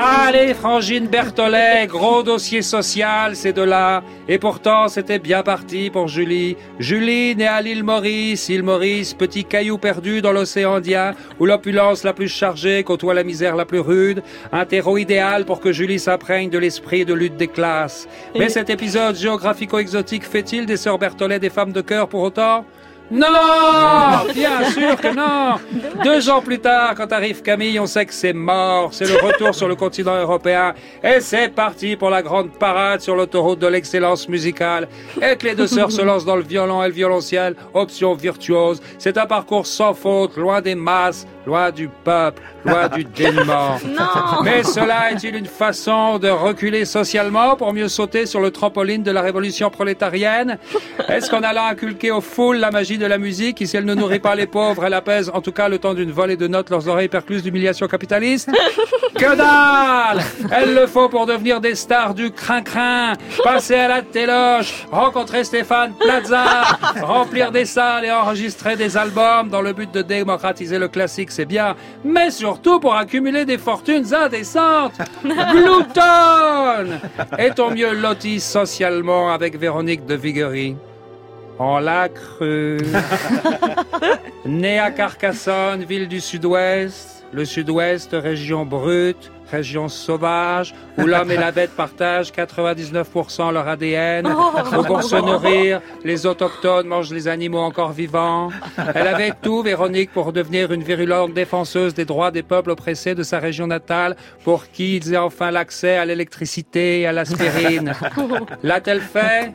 Allez, 0.00 0.54
Frangine 0.54 1.08
Berthollet, 1.08 1.88
gros 1.88 2.22
dossier 2.22 2.62
social, 2.62 3.34
c'est 3.34 3.52
de 3.52 3.62
là. 3.62 4.04
Et 4.28 4.38
pourtant, 4.38 4.86
c'était 4.86 5.18
bien 5.18 5.42
parti 5.42 5.90
pour 5.90 6.06
Julie. 6.06 6.56
Julie, 6.78 7.34
née 7.34 7.48
à 7.48 7.60
l'île 7.60 7.82
Maurice, 7.82 8.48
île 8.48 8.62
Maurice, 8.62 9.12
petit 9.14 9.44
caillou 9.44 9.76
perdu 9.76 10.22
dans 10.22 10.30
l'océan 10.30 10.74
Indien, 10.74 11.14
où 11.40 11.46
l'opulence 11.46 12.04
la 12.04 12.12
plus 12.12 12.28
chargée 12.28 12.84
côtoie 12.84 13.12
la 13.12 13.24
misère 13.24 13.56
la 13.56 13.64
plus 13.64 13.80
rude. 13.80 14.22
Un 14.52 14.66
terreau 14.66 14.98
idéal 14.98 15.44
pour 15.44 15.58
que 15.58 15.72
Julie 15.72 15.98
s'imprègne 15.98 16.48
de 16.48 16.58
l'esprit 16.58 17.04
de 17.04 17.14
lutte 17.14 17.36
des 17.36 17.48
classes. 17.48 18.06
Mais 18.38 18.50
cet 18.50 18.70
épisode 18.70 19.16
géographico-exotique 19.16 20.24
fait-il 20.24 20.66
des 20.66 20.76
sœurs 20.76 21.00
Berthollet 21.00 21.40
des 21.40 21.50
femmes 21.50 21.72
de 21.72 21.80
cœur 21.80 22.08
pour 22.08 22.20
autant? 22.20 22.64
Non 23.10 24.32
Bien 24.34 24.70
sûr 24.70 24.96
que 25.00 25.14
non 25.14 25.56
Deux 26.04 26.28
ans 26.28 26.42
plus 26.42 26.58
tard, 26.58 26.94
quand 26.94 27.12
arrive 27.12 27.42
Camille, 27.42 27.78
on 27.80 27.86
sait 27.86 28.06
que 28.06 28.14
c'est 28.14 28.32
mort. 28.32 28.90
C'est 28.92 29.06
le 29.06 29.16
retour 29.16 29.54
sur 29.54 29.68
le 29.68 29.76
continent 29.76 30.16
européen. 30.16 30.74
Et 31.02 31.20
c'est 31.20 31.48
parti 31.48 31.96
pour 31.96 32.10
la 32.10 32.22
grande 32.22 32.50
parade 32.50 33.00
sur 33.00 33.16
l'autoroute 33.16 33.58
de 33.58 33.66
l'excellence 33.66 34.28
musicale. 34.28 34.88
Et 35.22 35.36
que 35.36 35.46
les 35.46 35.54
deux 35.54 35.66
sœurs 35.66 35.92
se 35.92 36.02
lancent 36.02 36.24
dans 36.24 36.36
le 36.36 36.42
violon 36.42 36.82
et 36.82 36.88
le 36.88 36.94
violonciel, 36.94 37.56
option 37.74 38.14
virtuose. 38.14 38.80
C'est 38.98 39.16
un 39.16 39.26
parcours 39.26 39.66
sans 39.66 39.94
faute, 39.94 40.36
loin 40.36 40.60
des 40.60 40.74
masses, 40.74 41.26
loin 41.48 41.70
du 41.70 41.88
peuple, 41.88 42.42
loin 42.66 42.88
du 42.88 43.04
dénuement. 43.16 43.78
Non. 43.86 44.42
Mais 44.44 44.62
cela 44.62 45.12
est-il 45.12 45.34
une 45.34 45.46
façon 45.46 46.18
de 46.18 46.28
reculer 46.28 46.84
socialement 46.84 47.56
pour 47.56 47.72
mieux 47.72 47.88
sauter 47.88 48.26
sur 48.26 48.40
le 48.40 48.50
trampoline 48.50 49.02
de 49.02 49.10
la 49.10 49.22
révolution 49.22 49.70
prolétarienne? 49.70 50.58
Est-ce 51.08 51.30
qu'en 51.30 51.40
allant 51.42 51.64
inculquer 51.64 52.10
aux 52.10 52.20
foules 52.20 52.58
la 52.58 52.70
magie 52.70 52.98
de 52.98 53.06
la 53.06 53.16
musique, 53.16 53.66
si 53.66 53.76
elle 53.78 53.86
ne 53.86 53.94
nourrit 53.94 54.18
pas 54.18 54.34
les 54.34 54.46
pauvres, 54.46 54.84
elle 54.84 54.92
apaise 54.92 55.30
en 55.32 55.40
tout 55.40 55.52
cas 55.52 55.70
le 55.70 55.78
temps 55.78 55.94
d'une 55.94 56.12
volée 56.12 56.36
de 56.36 56.46
notes 56.48 56.68
leurs 56.68 56.86
oreilles 56.86 57.08
percluses 57.08 57.42
d'humiliation 57.42 57.86
capitaliste? 57.88 58.50
Que 59.16 59.34
dalle 59.34 60.22
Elle 60.52 60.74
le 60.74 60.86
faut 60.86 61.08
pour 61.08 61.24
devenir 61.24 61.62
des 61.62 61.74
stars 61.74 62.12
du 62.12 62.30
crin-crin, 62.30 63.14
passer 63.42 63.74
à 63.76 63.88
la 63.88 64.02
téloche, 64.02 64.86
rencontrer 64.92 65.44
Stéphane 65.44 65.94
Plaza, 65.98 66.44
remplir 67.00 67.50
des 67.52 67.64
salles 67.64 68.04
et 68.04 68.12
enregistrer 68.12 68.76
des 68.76 68.98
albums 68.98 69.48
dans 69.48 69.62
le 69.62 69.72
but 69.72 69.90
de 69.92 70.02
démocratiser 70.02 70.78
le 70.78 70.88
classique, 70.88 71.30
c'est 71.38 71.44
bien, 71.44 71.76
mais 72.04 72.32
surtout 72.32 72.80
pour 72.80 72.96
accumuler 72.96 73.44
des 73.44 73.58
fortunes 73.58 74.12
indécentes. 74.12 74.98
Gloutonne 75.22 76.98
Est-on 77.38 77.70
mieux 77.70 77.94
loti 77.94 78.40
socialement 78.40 79.30
avec 79.30 79.56
Véronique 79.56 80.04
de 80.04 80.16
Viguerie 80.16 80.76
on 81.60 81.78
l'a 81.78 82.08
cru. 82.08 82.78
Né 84.46 84.78
à 84.78 84.92
Carcassonne, 84.92 85.82
ville 85.84 86.06
du 86.06 86.20
sud-ouest, 86.20 87.24
le 87.32 87.44
sud-ouest, 87.44 88.10
région 88.12 88.64
brute, 88.64 89.32
région 89.50 89.88
sauvage, 89.88 90.74
où 90.96 91.02
l'homme 91.02 91.30
et 91.30 91.36
la 91.36 91.52
bête 91.52 91.70
partagent 91.76 92.32
99% 92.32 93.52
leur 93.52 93.68
ADN. 93.68 94.28
Pour 94.86 95.02
se 95.02 95.16
nourrir, 95.16 95.80
les 96.04 96.26
autochtones 96.26 96.86
mangent 96.86 97.12
les 97.12 97.28
animaux 97.28 97.58
encore 97.58 97.92
vivants. 97.92 98.50
Elle 98.94 99.06
avait 99.06 99.32
tout, 99.42 99.62
Véronique, 99.62 100.12
pour 100.12 100.32
devenir 100.32 100.72
une 100.72 100.82
virulente 100.82 101.34
défenseuse 101.34 101.94
des 101.94 102.04
droits 102.04 102.30
des 102.30 102.42
peuples 102.42 102.70
oppressés 102.70 103.14
de 103.14 103.22
sa 103.22 103.38
région 103.38 103.66
natale, 103.66 104.16
pour 104.44 104.68
qui 104.70 104.96
ils 104.96 105.14
aient 105.14 105.18
enfin 105.18 105.50
l'accès 105.50 105.96
à 105.96 106.04
l'électricité 106.04 107.00
et 107.00 107.06
à 107.06 107.12
l'aspirine. 107.12 107.92
L'a-t-elle 108.62 109.00
fait? 109.00 109.52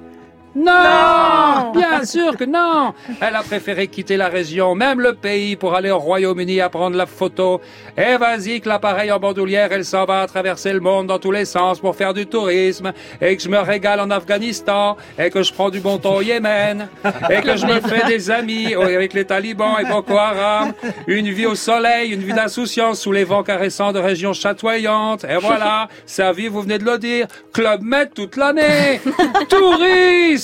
Non, 0.56 1.72
Bien 1.74 2.06
sûr 2.06 2.38
que 2.38 2.43
non 2.43 2.93
Elle 3.20 3.36
a 3.36 3.41
préféré 3.41 3.88
quitter 3.88 4.18
la 4.18 4.28
région, 4.28 4.76
même 4.76 5.01
le 5.01 5.16
pays, 5.16 5.56
pour 5.56 5.74
aller 5.74 5.89
au 5.89 5.97
Royaume-Uni 5.97 6.62
à 6.62 6.70
prendre 6.70 6.95
la 6.95 7.08
photo. 7.08 7.60
Et 7.97 8.18
vas-y 8.18 8.62
que 8.62 8.70
l'appareil 8.70 9.12
en 9.12 9.20
bandoulière, 9.20 9.70
elle 9.72 9.86
s'en 9.86 10.06
va 10.06 10.22
à 10.22 10.28
traverser 10.28 10.72
le 10.74 10.80
monde 10.80 11.08
dans 11.08 11.18
tous 11.18 11.32
les 11.32 11.45
sens 11.45 11.80
pour 11.80 11.95
faire 11.95 12.14
du 12.14 12.28
tourisme, 12.28 12.93
et 13.20 13.36
que 13.36 13.41
je 13.41 13.49
me 13.49 13.58
régale 13.60 13.99
en 13.99 14.12
Afghanistan, 14.12 14.95
et 15.18 15.32
que 15.32 15.41
je 15.41 15.51
prends 15.54 15.70
du 15.70 15.80
bon 15.80 15.97
temps 15.97 16.16
au 16.16 16.22
Yémen, 16.22 16.88
et 17.30 17.41
que 17.41 17.58
je 17.58 17.66
me 17.66 17.80
fais 17.80 18.06
des 18.06 18.30
amis 18.30 18.76
avec 18.76 19.14
les 19.14 19.26
talibans 19.26 19.78
et 19.80 19.86
Boko 19.86 20.18
Haram, 20.18 20.74
une 21.08 21.30
vie 21.30 21.47
au 21.47 21.56
soleil, 21.56 22.14
une 22.14 22.22
vie 22.22 22.34
d'insouciance 22.34 22.99
sous 22.99 23.12
les 23.12 23.24
vents 23.24 23.43
caressants 23.43 23.91
de 23.91 23.99
régions 23.99 24.34
chatoyantes, 24.34 25.24
et 25.24 25.38
voilà, 25.38 25.88
sa 26.06 26.32
vie, 26.32 26.47
vous 26.47 26.62
venez 26.62 26.78
de 26.78 26.86
le 26.86 26.99
dire, 26.99 27.28
Club 27.54 27.82
Med 27.82 28.14
toute 28.14 28.38
l'année 28.38 29.01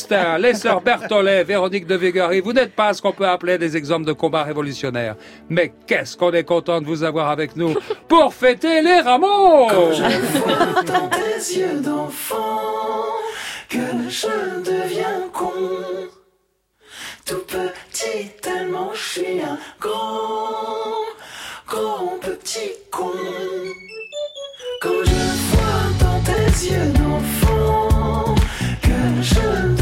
Touristes 0.07 0.39
Les 0.39 0.53
sœurs 0.53 0.81
Berthollet, 0.81 1.43
Véronique 1.43 1.87
de 1.87 1.95
Végary, 1.95 2.39
vous 2.41 2.53
n'êtes 2.53 2.73
pas 2.73 2.93
ce 2.93 3.01
qu'on 3.01 3.11
peut 3.11 3.27
appeler 3.27 3.57
des 3.57 3.75
exemples 3.75 4.05
de 4.05 4.13
combat 4.13 4.43
révolutionnaire. 4.43 5.15
Mais 5.49 5.73
qu'est-ce 5.87 6.15
qu'on 6.15 6.31
est 6.31 6.43
content 6.43 6.79
de 6.81 6.85
vous 6.85 7.03
avoir 7.03 7.29
avec 7.29 7.55
nous 7.55 7.75
pour 8.07 8.33
fêter 8.33 8.81
les 8.81 8.99
rameaux 9.01 9.67
Quand 9.69 9.93
je 9.93 10.03
vois 10.37 10.83
dans 10.83 11.09
tes 11.09 11.53
yeux 11.55 11.79
d'enfant 11.81 12.59
que 13.67 13.77
je 14.09 14.61
deviens 14.63 15.29
con. 15.33 15.51
Tout 17.25 17.43
petit, 17.47 18.29
tellement 18.41 18.91
je 18.93 19.19
suis 19.19 19.41
un 19.41 19.57
grand, 19.79 20.95
grand 21.67 22.19
petit 22.21 22.71
con. 22.91 23.11
Quand 24.81 25.03
je 25.03 25.11
vois 25.51 25.89
dans 25.99 26.21
tes 26.23 26.65
yeux 26.71 26.91
d'enfant 26.93 28.35
que 28.81 29.21
je 29.21 29.78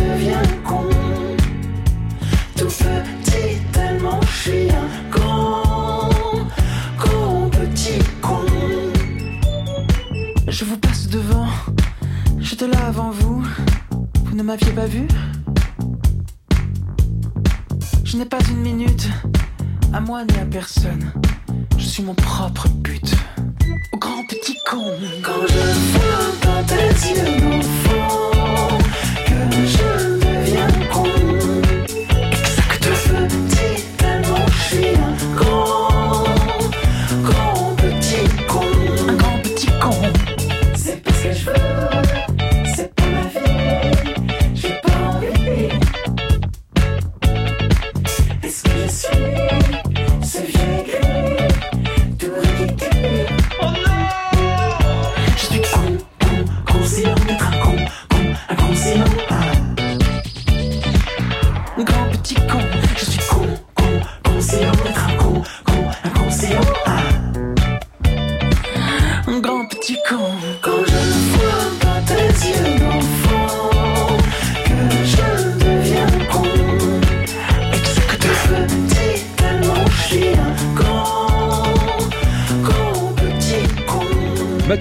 Je 10.60 10.66
vous 10.66 10.78
passe 10.80 11.08
devant, 11.08 11.46
j'étais 12.40 12.68
là 12.68 12.88
avant 12.88 13.12
vous, 13.12 13.46
vous 14.26 14.36
ne 14.36 14.42
m'aviez 14.42 14.72
pas 14.72 14.88
vu. 14.88 15.08
Je 18.04 18.18
n'ai 18.18 18.26
pas 18.26 18.40
une 18.50 18.62
minute, 18.62 19.08
à 19.94 20.00
moi 20.00 20.24
ni 20.24 20.36
à 20.40 20.46
personne, 20.46 21.14
je 21.78 21.86
suis 21.86 22.02
mon 22.02 22.16
propre 22.16 22.70
but. 22.70 23.06
Au 23.94 23.98
grand 23.98 24.26
petit 24.28 24.58
con. 24.68 24.94
Quand 25.22 25.46
je 25.48 25.60
vois 25.94 26.34
dans 26.44 26.64
tes 26.64 26.90
yeux 27.08 27.40
d'enfant 27.40 28.78
que 29.28 29.68
je 29.68 30.27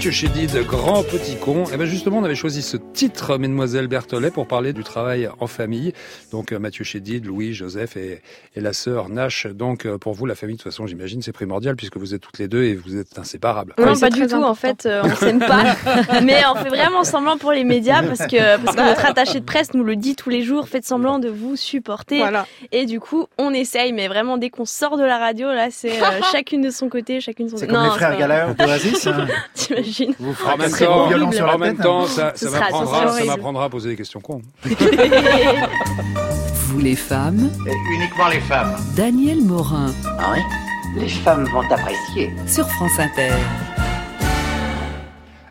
Mathieu 0.06 0.28
Chédid, 0.28 0.64
Grand 0.68 1.02
Petit 1.02 1.34
Con. 1.34 1.64
Et 1.74 1.76
bien 1.76 1.84
justement, 1.84 2.18
on 2.18 2.24
avait 2.24 2.36
choisi 2.36 2.62
ce 2.62 2.76
titre, 2.76 3.38
Mesdemoiselles 3.38 3.88
Berthollet, 3.88 4.30
pour 4.30 4.46
parler 4.46 4.72
du 4.72 4.84
travail 4.84 5.28
en 5.40 5.48
famille. 5.48 5.94
Donc 6.30 6.52
euh, 6.52 6.60
Mathieu 6.60 6.84
Chédid, 6.84 7.26
Louis, 7.26 7.54
Joseph 7.54 7.96
et, 7.96 8.22
et 8.54 8.60
la 8.60 8.72
sœur 8.72 9.08
Nash. 9.08 9.48
Donc 9.48 9.84
euh, 9.84 9.98
pour 9.98 10.14
vous, 10.14 10.24
la 10.24 10.36
famille, 10.36 10.54
de 10.54 10.62
toute 10.62 10.70
façon, 10.70 10.86
j'imagine, 10.86 11.22
c'est 11.22 11.32
primordial 11.32 11.74
puisque 11.74 11.96
vous 11.96 12.14
êtes 12.14 12.20
toutes 12.20 12.38
les 12.38 12.46
deux 12.46 12.62
et 12.62 12.76
vous 12.76 12.96
êtes 12.96 13.18
inséparables. 13.18 13.74
Non, 13.80 13.96
c'est 13.96 14.02
pas 14.02 14.10
du 14.10 14.28
tout. 14.28 14.36
En 14.36 14.54
fait, 14.54 14.86
euh, 14.86 15.02
on 15.02 15.16
s'aime 15.16 15.40
pas, 15.40 15.74
mais 16.22 16.40
on 16.54 16.54
fait 16.54 16.68
vraiment 16.68 17.02
semblant 17.02 17.36
pour 17.36 17.50
les 17.50 17.64
médias 17.64 18.04
parce 18.04 18.30
que 18.30 18.62
parce 18.64 18.76
que 18.76 18.82
notre 18.82 19.06
attaché 19.06 19.40
de 19.40 19.44
presse 19.44 19.74
nous 19.74 19.82
le 19.82 19.96
dit 19.96 20.14
tous 20.14 20.30
les 20.30 20.42
jours. 20.42 20.68
Faites 20.68 20.84
semblant 20.84 21.18
de 21.18 21.28
vous 21.30 21.56
supporter. 21.56 22.18
Voilà. 22.18 22.46
Et 22.70 22.86
du 22.86 23.00
coup, 23.00 23.26
on 23.38 23.52
essaye, 23.52 23.92
mais 23.92 24.06
vraiment 24.06 24.38
dès 24.38 24.50
qu'on 24.50 24.66
sort 24.66 24.98
de 24.98 25.04
la 25.04 25.18
radio, 25.18 25.48
là, 25.48 25.66
c'est 25.72 26.00
euh, 26.00 26.20
chacune 26.30 26.62
de 26.62 26.70
son 26.70 26.88
côté, 26.88 27.20
chacune 27.20 27.46
de 27.46 27.50
son 27.50 27.56
C'est 27.56 27.66
côté. 27.66 27.74
comme 27.74 27.82
les 27.82 27.88
Non, 27.88 27.94
frères 27.96 28.10
c'est 28.12 28.14
pas 28.14 28.20
Gallagher 28.20 28.54
d'Oasis. 28.54 29.06
hein. 29.08 29.26
Vous 30.18 30.34
En 30.46 30.56
même 30.56 30.70
temps, 30.70 31.32
sur 31.32 31.46
la 31.46 31.54
en 31.54 31.58
même 31.58 31.76
tête. 31.76 31.84
temps, 31.84 32.06
ça, 32.06 32.32
ça 32.34 32.50
m'apprendra, 33.26 33.64
à 33.64 33.68
poser 33.68 33.90
des 33.90 33.96
questions 33.96 34.20
cons. 34.20 34.42
Vous 36.68 36.78
les 36.78 36.96
femmes, 36.96 37.50
Uniquement 37.94 38.28
les 38.28 38.40
femmes. 38.40 38.76
Daniel 38.96 39.40
Morin 39.42 39.92
Ah 40.18 40.32
oui 40.34 40.40
Les 41.00 41.08
femmes 41.08 41.44
vont 41.44 41.62
apprécier. 41.70 42.30
sur 42.46 42.68
France 42.70 42.98
Inter. 42.98 43.32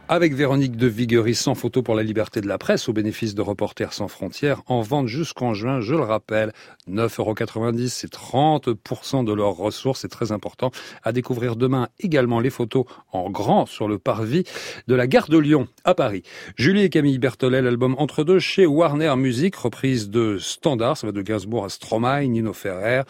Avec 0.07 0.35
Véronique 0.35 0.77
de 0.77 0.85
Viguerie, 0.85 1.33
sans 1.33 1.55
photo 1.55 1.81
pour 1.81 1.95
la 1.95 2.03
liberté 2.03 2.39
de 2.39 2.47
la 2.47 2.59
presse, 2.59 2.87
au 2.87 2.93
bénéfice 2.93 3.33
de 3.33 3.41
Reporters 3.41 3.91
sans 3.91 4.07
frontières, 4.07 4.61
en 4.67 4.81
vente 4.81 5.07
jusqu'en 5.07 5.55
juin, 5.55 5.81
je 5.81 5.95
le 5.95 6.03
rappelle, 6.03 6.53
9,90€, 6.87 7.87
c'est 7.87 8.13
30% 8.13 9.25
de 9.25 9.33
leurs 9.33 9.55
ressources, 9.55 10.01
c'est 10.01 10.07
très 10.07 10.31
important. 10.31 10.69
À 11.01 11.11
découvrir 11.11 11.55
demain 11.55 11.89
également 11.99 12.39
les 12.39 12.51
photos 12.51 12.85
en 13.13 13.31
grand 13.31 13.65
sur 13.65 13.87
le 13.87 13.97
parvis 13.97 14.43
de 14.87 14.93
la 14.93 15.07
gare 15.07 15.27
de 15.27 15.39
Lyon, 15.39 15.67
à 15.85 15.95
Paris. 15.95 16.21
Julie 16.55 16.83
et 16.83 16.89
Camille 16.89 17.17
Berthollet, 17.17 17.63
l'album 17.63 17.95
Entre 17.97 18.23
deux 18.23 18.37
chez 18.37 18.67
Warner 18.67 19.15
Music, 19.15 19.55
reprise 19.55 20.11
de 20.11 20.37
Standard, 20.37 20.97
ça 20.97 21.07
va 21.07 21.13
de 21.13 21.21
Gainsbourg 21.23 21.65
à 21.65 21.69
Stromae, 21.69 22.27
Nino 22.27 22.53
Ferrer. 22.53 23.01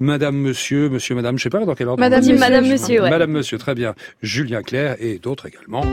Madame, 0.00 0.36
Monsieur, 0.36 0.88
Monsieur, 0.88 1.14
Madame, 1.14 1.38
je 1.38 1.44
sais 1.44 1.50
pas 1.50 1.64
dans 1.64 1.74
quel 1.74 1.88
ordre. 1.88 2.00
Madame, 2.00 2.18
on 2.20 2.22
dit. 2.22 2.32
Monsieur. 2.32 2.40
Madame, 2.50 2.68
Monsieur, 2.68 3.02
ouais. 3.02 3.10
Madame, 3.10 3.30
Monsieur, 3.30 3.58
très 3.58 3.74
bien. 3.74 3.94
Julien 4.22 4.62
Clerc 4.62 4.96
et 4.98 5.18
d'autres 5.18 5.46
également. 5.46 5.84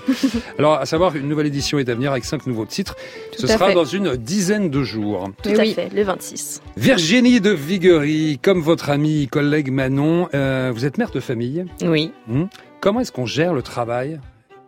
Alors, 0.58 0.74
à 0.74 0.86
savoir, 0.86 1.16
une 1.16 1.26
nouvelle 1.28 1.46
édition 1.46 1.78
est 1.80 1.88
à 1.88 1.94
venir 1.94 2.12
avec 2.12 2.24
cinq 2.24 2.46
nouveaux 2.46 2.66
titres. 2.66 2.94
Tout 3.32 3.40
Ce 3.40 3.46
sera 3.48 3.68
fait. 3.68 3.74
dans 3.74 3.84
une 3.84 4.14
dizaine 4.16 4.70
de 4.70 4.82
jours. 4.84 5.28
Tout 5.42 5.48
Oui, 5.50 5.58
à 5.58 5.62
oui. 5.62 5.74
fait, 5.74 5.88
le 5.92 6.04
26. 6.04 6.62
Virginie 6.76 7.40
de 7.40 7.50
Viguerie, 7.50 8.38
comme 8.40 8.60
votre 8.60 8.90
amie, 8.90 9.26
collègue 9.26 9.72
Manon, 9.72 10.28
euh, 10.34 10.70
vous 10.72 10.84
êtes 10.84 10.98
mère 10.98 11.10
de 11.10 11.18
famille. 11.18 11.64
Oui. 11.82 12.12
Hmm. 12.28 12.44
Comment 12.80 13.00
est-ce 13.00 13.10
qu'on 13.10 13.26
gère 13.26 13.52
le 13.54 13.62
travail? 13.62 14.20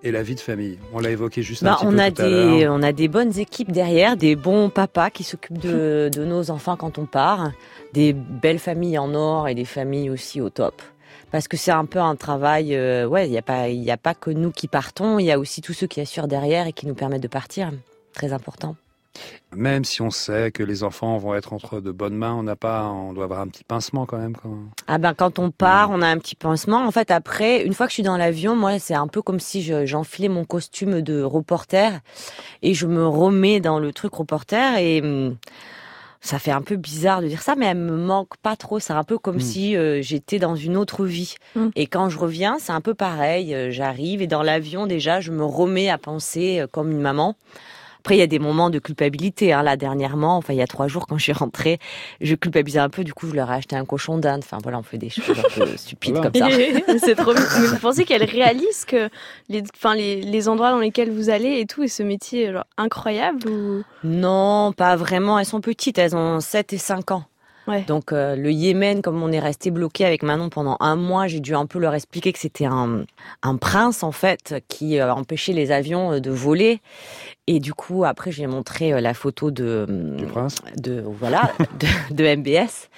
Et 0.03 0.11
la 0.11 0.23
vie 0.23 0.35
de 0.35 0.41
famille 0.41 0.79
On 0.93 0.99
l'a 1.01 1.11
évoqué 1.11 1.43
juste 1.43 1.63
un 1.63 1.67
Bah, 1.67 1.77
petit 1.79 1.87
on 1.87 1.91
peu 1.93 2.01
a 2.01 2.11
tout 2.11 2.23
à 2.23 2.25
des, 2.29 2.61
l'heure. 2.65 2.75
on 2.77 2.83
a 2.83 2.93
des 2.93 3.09
bonnes 3.09 3.39
équipes 3.39 3.73
derrière, 3.73 4.17
des 4.17 4.37
bons 4.37 4.69
papas 4.71 5.11
qui 5.11 5.25
s'occupent 5.25 5.59
de, 5.59 6.11
de 6.13 6.25
nos 6.25 6.51
enfants 6.51 6.77
quand 6.77 6.99
on 6.99 7.07
part, 7.07 7.53
des 7.93 8.13
belles 8.13 8.59
familles 8.59 8.99
en 8.99 9.15
or 9.15 9.49
et 9.49 9.55
des 9.55 9.65
familles 9.65 10.11
aussi 10.11 10.41
au 10.41 10.51
top. 10.51 10.83
Parce 11.31 11.49
que 11.49 11.57
c'est 11.57 11.71
un 11.71 11.87
peu 11.87 11.99
un 11.99 12.15
travail, 12.17 12.75
euh, 12.77 13.07
ouais, 13.07 13.27
il 13.27 13.31
n'y 13.31 13.39
a 13.39 13.43
pas, 13.43 13.69
il 13.69 13.83
y 13.83 13.91
a 13.91 13.97
pas 13.97 14.15
que 14.15 14.31
nous 14.31 14.51
qui 14.51 14.69
partons, 14.69 15.19
il 15.19 15.25
y 15.25 15.33
a 15.33 15.39
aussi 15.39 15.63
tous 15.63 15.73
ceux 15.73 15.87
qui 15.87 16.01
assurent 16.01 16.29
derrière 16.29 16.67
et 16.67 16.73
qui 16.75 16.87
nous 16.87 16.95
permettent 16.95 17.23
de 17.23 17.29
partir. 17.29 17.71
Très 18.13 18.33
important. 18.35 18.77
Même 19.55 19.85
si 19.85 20.01
on 20.01 20.11
sait 20.11 20.51
que 20.51 20.63
les 20.63 20.83
enfants 20.83 21.19
vont 21.19 21.35
être 21.35 21.53
entre 21.53 21.81
de 21.81 21.91
bonnes 21.93 22.15
mains, 22.17 22.33
on 22.35 22.43
n'a 22.43 22.57
pas, 22.57 22.85
on 22.87 23.13
doit 23.13 23.25
avoir 23.25 23.41
un 23.41 23.49
petit 23.49 23.65
pincement 23.65 24.07
quand 24.07 24.17
même. 24.17 24.35
Quand... 24.35 24.55
Ah 24.87 24.97
ben 24.99 25.13
quand 25.13 25.39
on 25.39 25.51
part, 25.51 25.91
on 25.91 26.01
a 26.01 26.09
un 26.09 26.17
petit 26.19 26.35
pansement. 26.37 26.79
En 26.87 26.91
fait, 26.91 27.11
après, 27.11 27.63
une 27.65 27.75
fois 27.75 27.87
que 27.87 27.91
je 27.91 27.95
suis 27.95 28.03
dans 28.03 28.17
l'avion, 28.17 28.57
moi, 28.57 28.79
c'est 28.79 28.95
un 28.95 29.09
peu 29.09 29.21
comme 29.21 29.41
si 29.41 29.63
je- 29.63 29.85
j'enfilais 29.85 30.29
mon 30.29 30.45
costume 30.47 31.03
de 31.03 31.23
reporter 31.23 32.01
et 32.63 32.73
je 32.73 32.87
me 32.87 33.07
remets 33.07 33.61
dans 33.61 33.79
le 33.79 33.93
truc 33.93 34.15
reporter 34.15 34.79
et 34.79 35.03
hum, 35.03 35.37
ça 36.23 36.39
fait 36.39 36.53
un 36.53 36.63
peu 36.63 36.77
bizarre 36.77 37.21
de 37.21 37.27
dire 37.27 37.43
ça, 37.43 37.55
mais 37.57 37.67
elle 37.67 37.77
me 37.79 37.97
manque 37.97 38.37
pas 38.43 38.57
trop. 38.57 38.79
C'est 38.79 38.93
un 38.95 39.05
peu 39.05 39.19
comme 39.19 39.37
Mm. 39.37 39.41
si 39.41 39.77
euh, 39.77 40.01
j'étais 40.01 40.39
dans 40.39 40.57
une 40.57 40.77
autre 40.79 41.05
vie. 41.05 41.35
Mm. 41.57 41.67
Et 41.77 41.87
quand 41.89 42.09
je 42.09 42.19
reviens, 42.19 42.57
c'est 42.61 42.73
un 42.73 42.81
peu 42.81 42.95
pareil. 42.95 43.55
Euh, 43.55 43.71
J'arrive 43.71 44.23
et 44.23 44.27
dans 44.29 44.43
l'avion 44.43 44.87
déjà, 44.87 45.21
je 45.21 45.33
me 45.33 45.45
remets 45.45 45.91
à 45.91 45.99
penser 45.99 46.61
euh, 46.61 46.67
comme 46.67 46.91
une 46.93 47.01
maman. 47.01 47.35
Après, 48.03 48.17
il 48.17 48.19
y 48.19 48.23
a 48.23 48.27
des 48.27 48.41
moments 48.41 48.69
de 48.69 48.81
culpabilité. 48.81 49.53
Hein. 49.53 49.63
Là, 49.63 49.77
dernièrement, 49.77 50.37
enfin, 50.37 50.53
il 50.53 50.57
y 50.57 50.63
a 50.63 50.67
trois 50.67 50.89
jours, 50.89 51.07
quand 51.07 51.19
je 51.19 51.23
suis 51.23 51.33
rentrée, 51.33 51.79
je 52.21 52.35
culpabilisais 52.35 52.81
un 52.81 52.89
peu. 52.89 53.05
Du 53.05 53.15
coup, 53.15 53.29
je 53.29 53.35
leur 53.35 53.49
ai 53.49 53.55
acheté 53.55 53.77
un 53.77 53.85
cochon 53.85 54.19
d'Inde. 54.19 54.41
Enfin, 54.43 54.59
voilà, 54.61 54.81
on 54.81 54.83
fait 54.83 54.99
des 54.99 55.09
choses 55.09 55.39
un 55.39 55.49
peu 55.55 55.67
stupides 55.77 56.17
Voilà. 56.17 56.31
comme 56.33 56.41
ça. 56.51 56.99
c'est 56.99 57.15
trop. 57.15 57.33
Mais 57.33 57.67
vous 57.69 57.77
pensez 57.81 58.05
qu'elle 58.05 58.25
réalise 58.25 58.85
que 58.85 59.09
les, 59.49 59.63
enfin, 59.77 59.95
les, 59.95 60.21
les 60.21 60.49
endroits 60.49 60.73
dans 60.73 60.81
lesquels 60.81 61.13
vous 61.13 61.31
allez 61.31 61.61
et 61.61 61.67
tout, 61.67 61.85
et 61.85 61.89
ce 61.89 62.03
métier 62.03 62.53
genre, 62.53 62.65
incroyable 62.77 63.49
ou... 63.49 63.85
Non, 64.03 64.73
pas 64.77 64.97
vraiment. 64.97 65.39
Elles 65.39 65.47
sont 65.47 65.61
petites. 65.61 65.97
Elles 65.99 66.17
ont 66.17 66.41
7 66.41 66.73
et 66.73 66.79
5 66.79 67.13
ans. 67.13 67.25
Ouais. 67.69 67.83
Donc 67.83 68.13
euh, 68.13 68.35
le 68.35 68.51
Yémen, 68.51 69.03
comme 69.03 69.23
on 69.23 69.31
est 69.31 69.39
resté 69.39 69.71
bloqué 69.71 70.05
avec 70.05 70.25
Manon 70.25 70.49
pendant 70.49 70.77
un 70.81 70.97
mois, 70.97 71.29
j'ai 71.29 71.39
dû 71.39 71.55
un 71.55 71.67
peu 71.67 71.79
leur 71.79 71.95
expliquer 71.95 72.33
que 72.33 72.41
c'était 72.41 72.65
un, 72.65 73.05
un 73.45 73.57
prince 73.57 74.03
en 74.03 74.11
fait 74.11 74.57
qui 74.67 74.99
euh, 74.99 75.15
empêchait 75.15 75.53
les 75.53 75.71
avions 75.71 76.15
euh, 76.15 76.19
de 76.21 76.33
voler. 76.33 76.81
Et 77.49 77.59
du 77.59 77.75
coup, 77.75 78.05
après, 78.05 78.31
j'ai 78.31 78.47
montré 78.47 78.93
euh, 78.93 79.01
la 79.01 79.15
photo 79.15 79.51
de 79.51 80.15
Du 80.17 80.27
prince 80.27 80.63
de 80.77 81.03
voilà 81.05 81.53
de, 81.81 82.15
de 82.15 82.37
MBS. 82.37 82.89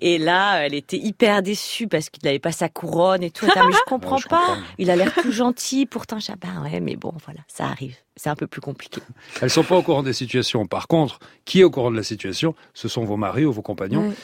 Et 0.00 0.18
là, 0.18 0.64
elle 0.64 0.74
était 0.74 0.96
hyper 0.98 1.42
déçue 1.42 1.88
parce 1.88 2.08
qu'il 2.08 2.22
n'avait 2.24 2.38
pas 2.38 2.52
sa 2.52 2.68
couronne 2.68 3.24
et 3.24 3.32
tout. 3.32 3.44
Elle 3.46 3.50
était, 3.50 3.66
mais 3.66 3.72
je 3.72 3.78
comprends 3.86 4.18
je 4.18 4.28
pas. 4.28 4.38
comprends. 4.38 4.62
Il 4.78 4.90
a 4.90 4.96
l'air 4.96 5.12
tout 5.20 5.32
gentil. 5.32 5.84
Pourtant, 5.84 6.20
j'ai 6.20 6.32
ah 6.32 6.36
ben 6.40 6.62
ouais, 6.62 6.78
mais 6.78 6.94
bon, 6.94 7.12
voilà, 7.24 7.40
ça 7.48 7.64
arrive. 7.66 7.96
C'est 8.14 8.30
un 8.30 8.36
peu 8.36 8.46
plus 8.46 8.60
compliqué. 8.60 9.00
Elles 9.40 9.50
sont 9.50 9.64
pas 9.64 9.76
au 9.76 9.82
courant 9.82 10.04
des 10.04 10.12
situations. 10.12 10.64
Par 10.66 10.86
contre, 10.86 11.18
qui 11.44 11.60
est 11.60 11.64
au 11.64 11.70
courant 11.70 11.90
de 11.90 11.96
la 11.96 12.04
situation 12.04 12.54
Ce 12.74 12.86
sont 12.88 13.04
vos 13.04 13.16
maris 13.16 13.46
ou 13.46 13.52
vos 13.52 13.62
compagnons. 13.62 14.08
Ouais. 14.08 14.14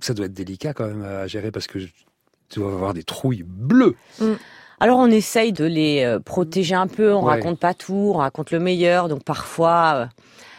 Ça 0.00 0.14
doit 0.14 0.26
être 0.26 0.32
délicat 0.34 0.74
quand 0.74 0.86
même 0.86 1.02
à 1.02 1.26
gérer 1.26 1.50
parce 1.50 1.66
que 1.66 1.78
tu 1.80 2.60
dois 2.60 2.72
avoir 2.72 2.94
des 2.94 3.02
trouilles 3.02 3.42
bleues. 3.44 3.96
Alors 4.80 4.98
on 5.00 5.10
essaye 5.10 5.52
de 5.52 5.64
les 5.64 6.04
euh, 6.04 6.20
protéger 6.20 6.74
un 6.74 6.86
peu, 6.86 7.12
on 7.14 7.24
Ouais. 7.24 7.34
raconte 7.34 7.58
pas 7.58 7.74
tout, 7.74 8.12
on 8.14 8.18
raconte 8.18 8.50
le 8.52 8.60
meilleur. 8.60 9.08
Donc 9.08 9.24
parfois, 9.24 9.92
euh, 9.94 10.06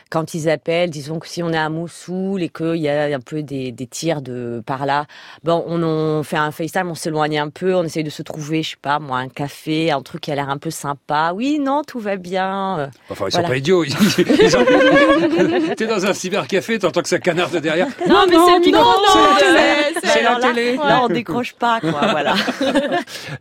quand 0.10 0.34
ils 0.34 0.50
appellent, 0.50 0.90
disons 0.90 1.20
que 1.20 1.28
si 1.28 1.44
on 1.44 1.52
est 1.54 1.58
à 1.58 1.70
Mossoul 1.70 2.42
et 2.42 2.50
qu'il 2.50 2.78
y 2.78 2.90
a 2.90 3.04
un 3.16 3.20
peu 3.20 3.44
des, 3.44 3.72
des 3.72 3.86
tirs 3.88 4.22
de 4.22 4.62
par 4.66 4.86
là, 4.86 5.06
bon, 5.44 5.64
on, 5.68 5.84
on 5.84 6.24
fait 6.24 6.38
un 6.38 6.52
FaceTime, 6.52 6.90
on 6.90 6.96
s'éloigne 6.96 7.38
un 7.40 7.50
peu, 7.50 7.76
on 7.76 7.84
essaye 7.84 8.04
de 8.04 8.10
se 8.10 8.24
trouver, 8.24 8.64
je 8.64 8.72
sais 8.72 8.76
pas, 8.82 9.00
moi, 9.00 9.20
un 9.20 9.30
café, 9.30 9.92
un 9.92 10.02
truc 10.02 10.22
qui 10.22 10.32
a 10.32 10.36
l'air 10.36 10.50
un 10.50 10.58
peu 10.58 10.72
sympa. 10.72 11.32
Oui, 11.36 11.60
non, 11.60 11.84
tout 11.88 12.00
va 12.00 12.16
bien. 12.16 12.90
Enfin, 13.10 13.26
ils 13.28 13.32
Voilà. 13.32 13.48
sont 13.48 13.52
pas 13.52 13.58
idiots. 13.58 13.84
Ils- 13.84 13.94
ils 14.42 14.58
ont- 14.58 14.66
T'es 15.78 15.86
dans 15.88 16.06
un 16.06 16.14
cybercafé, 16.14 16.80
t'entends 16.80 17.02
que 17.02 17.10
ça 17.10 17.20
canarde 17.20 17.56
derrière. 17.58 17.88
Non, 18.08 18.26
mais 18.28 18.36
c'est 18.46 18.58
le 18.60 18.64
c'est- 18.64 18.72
de- 18.72 20.00
c'est- 20.02 20.08
c'est 20.08 20.24
la 20.24 20.30
alors 20.36 20.40
là, 20.40 20.48
télé. 20.54 20.76
Là, 20.76 21.02
on 21.04 21.08
décroche 21.08 21.54
pas, 21.54 21.80
quoi, 21.82 21.92
voilà. 22.12 22.34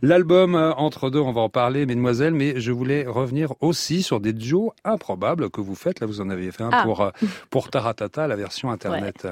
L'album 0.01 0.55
euh, 0.55 0.73
Entre 0.73 1.09
deux, 1.09 1.19
on 1.19 1.31
va 1.31 1.41
en 1.41 1.49
parler, 1.49 1.85
mesdemoiselles, 1.85 2.33
mais 2.33 2.59
je 2.59 2.71
voulais 2.71 3.05
revenir 3.07 3.53
aussi 3.61 4.03
sur 4.03 4.19
des 4.19 4.33
duos 4.33 4.73
improbables 4.85 5.49
que 5.49 5.61
vous 5.61 5.75
faites. 5.75 5.99
Là, 5.99 6.07
vous 6.07 6.21
en 6.21 6.29
aviez 6.29 6.51
fait 6.51 6.58
un 6.63 6.69
Ah. 6.71 6.83
pour, 6.83 7.01
euh, 7.01 7.11
pour 7.49 7.69
Taratata, 7.69 8.27
la 8.27 8.35
version 8.35 8.69
internet. 8.71 9.27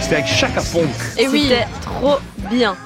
C'était 0.00 0.16
avec 0.16 0.26
Chaka 0.26 0.60
Ponk. 0.72 0.88
Et 1.18 1.28
oui, 1.28 1.46
c'était 1.48 1.66
trop 1.82 2.16
bien. 2.50 2.76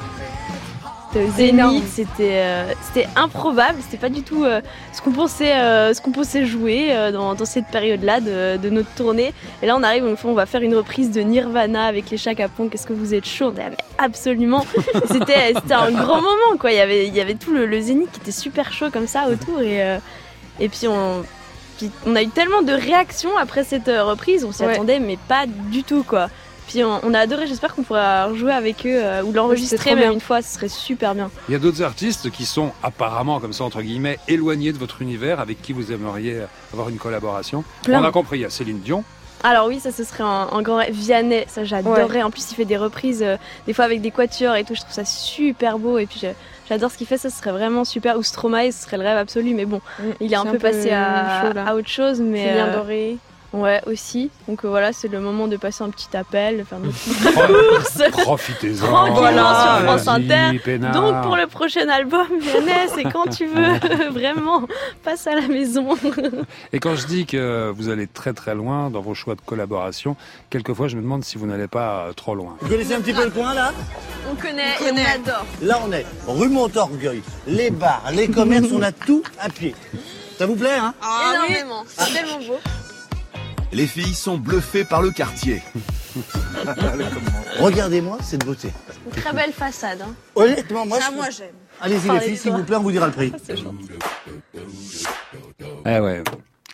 Zénith, 1.36 1.84
c'était 1.88 2.38
euh, 2.42 2.72
c'était 2.82 3.08
improbable, 3.16 3.78
c'était 3.82 3.96
pas 3.96 4.08
du 4.10 4.22
tout 4.22 4.44
euh, 4.44 4.60
ce 4.92 5.00
qu'on 5.00 5.12
pensait 5.12 5.54
euh, 5.56 5.94
ce 5.94 6.00
qu'on 6.00 6.12
pensait 6.12 6.44
jouer 6.44 6.92
dans, 7.12 7.34
dans 7.34 7.44
cette 7.44 7.66
période-là 7.68 8.20
de, 8.20 8.56
de 8.58 8.70
notre 8.70 8.90
tournée. 8.94 9.32
Et 9.62 9.66
là 9.66 9.76
on 9.76 9.82
arrive, 9.82 10.04
on, 10.04 10.28
on 10.28 10.34
va 10.34 10.46
faire 10.46 10.62
une 10.62 10.74
reprise 10.74 11.10
de 11.10 11.20
Nirvana 11.20 11.86
avec 11.86 12.10
les 12.10 12.16
Chaka. 12.18 12.48
Qu'est-ce 12.70 12.86
que 12.86 12.92
vous 12.92 13.14
êtes 13.14 13.26
chaud? 13.26 13.52
Ah, 13.58 14.04
Absolument. 14.04 14.64
c'était 15.10 15.54
c'était 15.54 15.74
un 15.74 15.90
grand 15.92 16.20
moment 16.20 16.56
quoi. 16.58 16.72
Il 16.72 16.76
y 16.76 16.80
avait 16.80 17.06
il 17.06 17.14
y 17.14 17.20
avait 17.20 17.34
tout 17.34 17.52
le, 17.52 17.66
le 17.66 17.80
Zénith 17.80 18.10
qui 18.12 18.20
était 18.20 18.30
super 18.32 18.72
chaud 18.72 18.90
comme 18.92 19.06
ça 19.06 19.28
autour 19.28 19.60
et 19.60 19.98
et 20.60 20.68
puis 20.68 20.88
on 20.88 21.22
puis 21.78 21.90
on 22.06 22.16
a 22.16 22.22
eu 22.22 22.28
tellement 22.28 22.62
de 22.62 22.72
réactions 22.72 23.36
après 23.38 23.62
cette 23.64 23.86
reprise, 23.86 24.44
on 24.44 24.50
s'y 24.52 24.64
Ouais. 24.64 24.72
attendait 24.74 24.98
mais 25.00 25.16
pas 25.28 25.46
du 25.46 25.84
tout 25.84 26.02
quoi. 26.02 26.28
Puis 26.68 26.84
on, 26.84 27.00
on 27.02 27.14
a 27.14 27.18
adoré, 27.18 27.46
j'espère 27.46 27.74
qu'on 27.74 27.82
pourra 27.82 28.26
rejouer 28.26 28.52
avec 28.52 28.86
eux 28.86 29.00
euh, 29.02 29.22
ou 29.22 29.32
l'enregistrer 29.32 29.94
même 29.94 30.12
une 30.12 30.20
fois, 30.20 30.42
ce 30.42 30.54
serait 30.54 30.68
super 30.68 31.14
bien. 31.14 31.30
Il 31.48 31.52
y 31.52 31.56
a 31.56 31.58
d'autres 31.58 31.82
artistes 31.82 32.30
qui 32.30 32.44
sont 32.44 32.70
apparemment, 32.82 33.40
comme 33.40 33.52
ça, 33.52 33.64
entre 33.64 33.82
guillemets, 33.82 34.18
éloignés 34.28 34.72
de 34.72 34.78
votre 34.78 35.02
univers, 35.02 35.40
avec 35.40 35.60
qui 35.62 35.72
vous 35.72 35.90
aimeriez 35.92 36.42
avoir 36.72 36.88
une 36.90 36.98
collaboration. 36.98 37.64
Plein. 37.82 38.00
On 38.00 38.04
a 38.04 38.12
compris, 38.12 38.38
il 38.38 38.42
y 38.42 38.44
a 38.44 38.50
Céline 38.50 38.80
Dion. 38.80 39.02
Alors 39.44 39.68
oui, 39.68 39.78
ça 39.78 39.92
ce 39.92 40.02
serait 40.04 40.24
un, 40.24 40.48
un 40.52 40.62
grand 40.62 40.78
rêve. 40.78 40.92
Vianney, 40.92 41.44
ça 41.46 41.64
j'adorerais. 41.64 42.22
En 42.22 42.30
plus, 42.30 42.50
il 42.50 42.54
fait 42.54 42.64
des 42.64 42.76
reprises 42.76 43.22
euh, 43.22 43.36
des 43.66 43.72
fois 43.72 43.84
avec 43.84 44.00
des 44.00 44.10
quatuors 44.10 44.56
et 44.56 44.64
tout. 44.64 44.74
Je 44.74 44.80
trouve 44.80 44.92
ça 44.92 45.04
super 45.04 45.78
beau. 45.78 45.98
Et 45.98 46.06
puis 46.06 46.22
j'adore 46.68 46.90
ce 46.90 46.98
qu'il 46.98 47.06
fait. 47.06 47.18
Ça 47.18 47.30
ce 47.30 47.38
serait 47.38 47.52
vraiment 47.52 47.84
super. 47.84 48.18
Ou 48.18 48.22
Stromae, 48.22 48.72
ce 48.72 48.82
serait 48.84 48.96
le 48.98 49.04
rêve 49.04 49.16
absolu. 49.16 49.54
Mais 49.54 49.64
bon, 49.64 49.80
il 50.20 50.32
est 50.32 50.36
un 50.36 50.42
peu, 50.42 50.48
un 50.48 50.52
peu 50.52 50.58
passé 50.58 50.90
à, 50.90 51.42
chaud, 51.42 51.52
là. 51.54 51.64
à 51.68 51.74
autre 51.76 51.88
chose. 51.88 52.20
Mais 52.20 52.48
Julien 52.48 52.66
euh, 52.66 52.74
Doré. 52.74 53.16
Ouais, 53.52 53.80
aussi. 53.86 54.30
Donc 54.46 54.64
euh, 54.64 54.68
voilà, 54.68 54.92
c'est 54.92 55.08
le 55.08 55.20
moment 55.20 55.48
de 55.48 55.56
passer 55.56 55.82
un 55.82 55.88
petit 55.88 56.14
appel, 56.14 56.58
de 56.58 56.64
faire 56.64 56.78
nos 56.80 56.90
petites 56.90 57.22
courses. 57.22 58.10
Profitez-en. 58.22 58.86
Tranquillement 58.86 59.20
Voilà, 59.20 59.78
sur 59.78 59.84
France 59.86 60.08
Inter. 60.08 60.78
Donc 60.92 61.22
pour 61.22 61.36
le 61.36 61.46
prochain 61.46 61.88
album, 61.88 62.26
Vianney, 62.40 62.88
c'est 62.94 63.04
quand 63.04 63.26
tu 63.28 63.46
veux. 63.46 64.10
Vraiment, 64.10 64.66
passe 65.02 65.26
à 65.26 65.34
la 65.34 65.48
maison. 65.48 65.96
Et 66.72 66.78
quand 66.78 66.94
je 66.94 67.06
dis 67.06 67.24
que 67.24 67.72
vous 67.74 67.88
allez 67.88 68.06
très 68.06 68.34
très 68.34 68.54
loin 68.54 68.90
dans 68.90 69.00
vos 69.00 69.14
choix 69.14 69.34
de 69.34 69.40
collaboration, 69.40 70.14
quelquefois 70.50 70.88
je 70.88 70.96
me 70.96 71.02
demande 71.02 71.24
si 71.24 71.38
vous 71.38 71.46
n'allez 71.46 71.68
pas 71.68 72.08
euh, 72.08 72.12
trop 72.12 72.34
loin. 72.34 72.56
Vous 72.60 72.68
connaissez 72.68 72.94
un 72.94 73.00
petit 73.00 73.14
peu 73.14 73.24
le 73.24 73.30
coin 73.30 73.54
là? 73.54 73.72
On 74.30 74.34
connaît, 74.34 74.74
et 74.82 74.92
on 74.92 74.96
adore. 75.22 75.46
Là 75.62 75.78
on 75.86 75.92
est 75.92 76.04
rue 76.26 76.48
Montorgueil. 76.48 77.22
Les 77.46 77.70
bars, 77.70 78.02
les 78.12 78.28
commerces, 78.28 78.68
on 78.72 78.82
a 78.82 78.92
tout 78.92 79.22
à 79.40 79.48
pied. 79.48 79.74
Ça 80.38 80.44
vous 80.46 80.54
plaît 80.54 80.76
hein? 80.78 80.92
Énormément. 81.32 81.84
C'est 81.88 82.12
tellement 82.12 82.38
beau. 82.46 82.58
Les 83.72 83.86
filles 83.86 84.14
sont 84.14 84.38
bluffées 84.38 84.84
par 84.84 85.02
le 85.02 85.10
quartier. 85.10 85.62
Regardez-moi 87.60 88.18
cette 88.22 88.44
beauté. 88.44 88.70
Une 89.06 89.22
très 89.22 89.32
belle 89.32 89.52
façade. 89.52 90.00
Hein. 90.02 90.14
Honnêtement, 90.34 90.86
moi, 90.86 90.98
Ça, 91.00 91.08
je- 91.10 91.16
moi 91.16 91.30
j'aime. 91.30 91.46
Allez-y 91.80 92.10
les 92.10 92.20
filles, 92.20 92.36
s'il 92.36 92.52
vous 92.52 92.64
plaît, 92.64 92.76
on 92.76 92.82
vous 92.82 92.90
dira 92.90 93.06
le 93.06 93.12
prix. 93.12 93.32
Gentil. 93.48 93.88
Eh 95.86 95.98
ouais, 96.00 96.22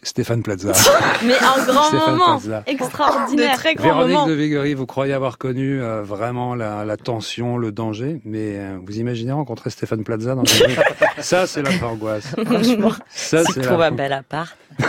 Stéphane 0.05 0.43
Plaza. 0.43 0.71
Mais 1.25 1.35
un 1.35 1.65
grand 1.65 1.83
Stéphane 1.85 2.11
moment 2.17 2.39
Plaza. 2.39 2.63
extraordinaire. 2.67 3.53
De 3.53 3.57
très 3.57 3.75
Véronique 3.75 4.27
de 4.29 4.33
Végory, 4.35 4.75
vous 4.75 4.87
croyez 4.87 5.13
avoir 5.15 5.39
connu 5.39 5.81
euh, 5.83 6.03
vraiment 6.03 6.55
la, 6.55 6.85
la 6.85 6.97
tension, 6.97 7.57
le 7.57 7.73
danger, 7.73 8.21
mais 8.25 8.57
euh, 8.59 8.79
vous 8.85 8.99
imaginez 8.99 9.33
rencontrer 9.33 9.71
Stéphane 9.71 10.05
Plaza 10.05 10.35
dans 10.35 10.45
une 10.45 10.67
rue 10.67 10.77
Ça, 11.19 11.47
c'est 11.47 11.63
la 11.63 11.71
angoisse. 11.87 12.27
Franchement, 12.45 12.93
Ça, 13.11 13.43
c'est 13.45 13.53
c'est 13.55 13.61
trop 13.63 13.79
la- 13.79 13.87
un 13.87 13.91
bel 13.93 14.13
appart. 14.13 14.55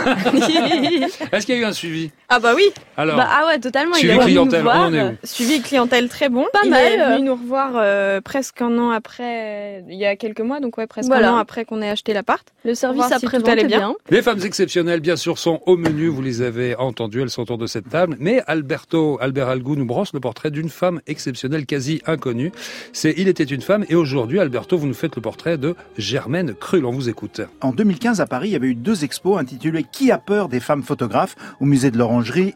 Est-ce 1.32 1.46
qu'il 1.46 1.54
y 1.54 1.58
a 1.58 1.60
eu 1.60 1.64
un 1.64 1.72
suivi? 1.72 2.10
Ah 2.28 2.40
bah 2.40 2.52
oui. 2.56 2.64
Alors, 2.96 3.16
Bah, 3.16 3.28
ah 3.30 3.46
ouais, 3.46 3.58
totalement. 3.60 3.94
suivi 3.94 4.14
il 4.14 4.20
est 4.20 4.24
clientèle, 4.24 4.64
nous 4.64 4.70
on 4.70 4.92
est 4.94 5.02
où 5.04 5.16
Suivi 5.22 5.60
clientèle 5.60 6.08
très 6.08 6.28
bon. 6.28 6.44
Pas 6.52 6.60
il 6.64 6.70
mal. 6.70 6.84
est 6.84 7.12
venu 7.14 7.26
nous 7.26 7.34
revoir 7.36 7.72
euh, 7.76 8.20
presque 8.20 8.60
un 8.62 8.76
an 8.78 8.90
après, 8.90 9.84
il 9.88 9.94
y 9.96 10.04
a 10.06 10.16
quelques 10.16 10.40
mois, 10.40 10.58
donc 10.60 10.76
ouais, 10.78 10.86
presque 10.86 11.06
Voilà. 11.08 11.30
un 11.30 11.34
an 11.34 11.36
après 11.36 11.64
qu'on 11.64 11.80
ait 11.82 11.88
acheté 11.90 12.12
l'appart. 12.12 12.44
Le 12.64 12.74
service 12.74 12.96
Voir 12.96 13.08
si 13.08 13.14
après 13.26 13.38
tout 13.40 13.48
allait 13.48 13.64
bien. 13.64 13.78
bien. 13.78 13.94
Les 14.10 14.22
femmes 14.22 14.40
exceptionnelles, 14.44 15.00
bien 15.00 15.16
sûr, 15.16 15.38
sont 15.38 15.60
au 15.66 15.76
menu. 15.76 16.08
Vous 16.08 16.22
les 16.22 16.42
avez 16.42 16.74
entendues, 16.76 17.22
elles 17.22 17.30
sont 17.30 17.42
autour 17.42 17.58
de 17.58 17.66
cette 17.66 17.88
table. 17.88 18.16
Mais 18.18 18.42
Alberto, 18.46 19.18
Albert 19.20 19.48
Algou 19.48 19.76
nous 19.76 19.86
brosse 19.86 20.12
le 20.12 20.20
portrait 20.20 20.50
d'une 20.50 20.68
femme 20.68 21.00
exceptionnelle, 21.06 21.64
quasi 21.66 22.02
inconnue. 22.06 22.50
C'est 22.92 23.14
Il 23.16 23.28
était 23.28 23.44
une 23.44 23.62
femme. 23.62 23.84
Et 23.88 23.94
aujourd'hui, 23.94 24.40
Alberto, 24.40 24.76
vous 24.76 24.86
nous 24.88 24.94
faites 24.94 25.14
le 25.14 25.22
portrait 25.22 25.58
de 25.58 25.76
Germaine 25.96 26.54
Krull. 26.54 26.84
On 26.86 26.90
vous 26.90 27.08
écoute. 27.08 27.40
En 27.60 27.70
2015, 27.72 28.20
à 28.20 28.26
Paris, 28.26 28.48
il 28.48 28.52
y 28.52 28.56
avait 28.56 28.68
eu 28.68 28.74
deux 28.74 29.04
expos 29.04 29.38
intitulées 29.38 29.84
Qui 29.92 30.10
a 30.10 30.18
peur 30.18 30.48
des 30.48 30.60
femmes 30.60 30.82
photographes 30.82 31.36
au 31.60 31.64
musée 31.66 31.90
de 31.92 31.98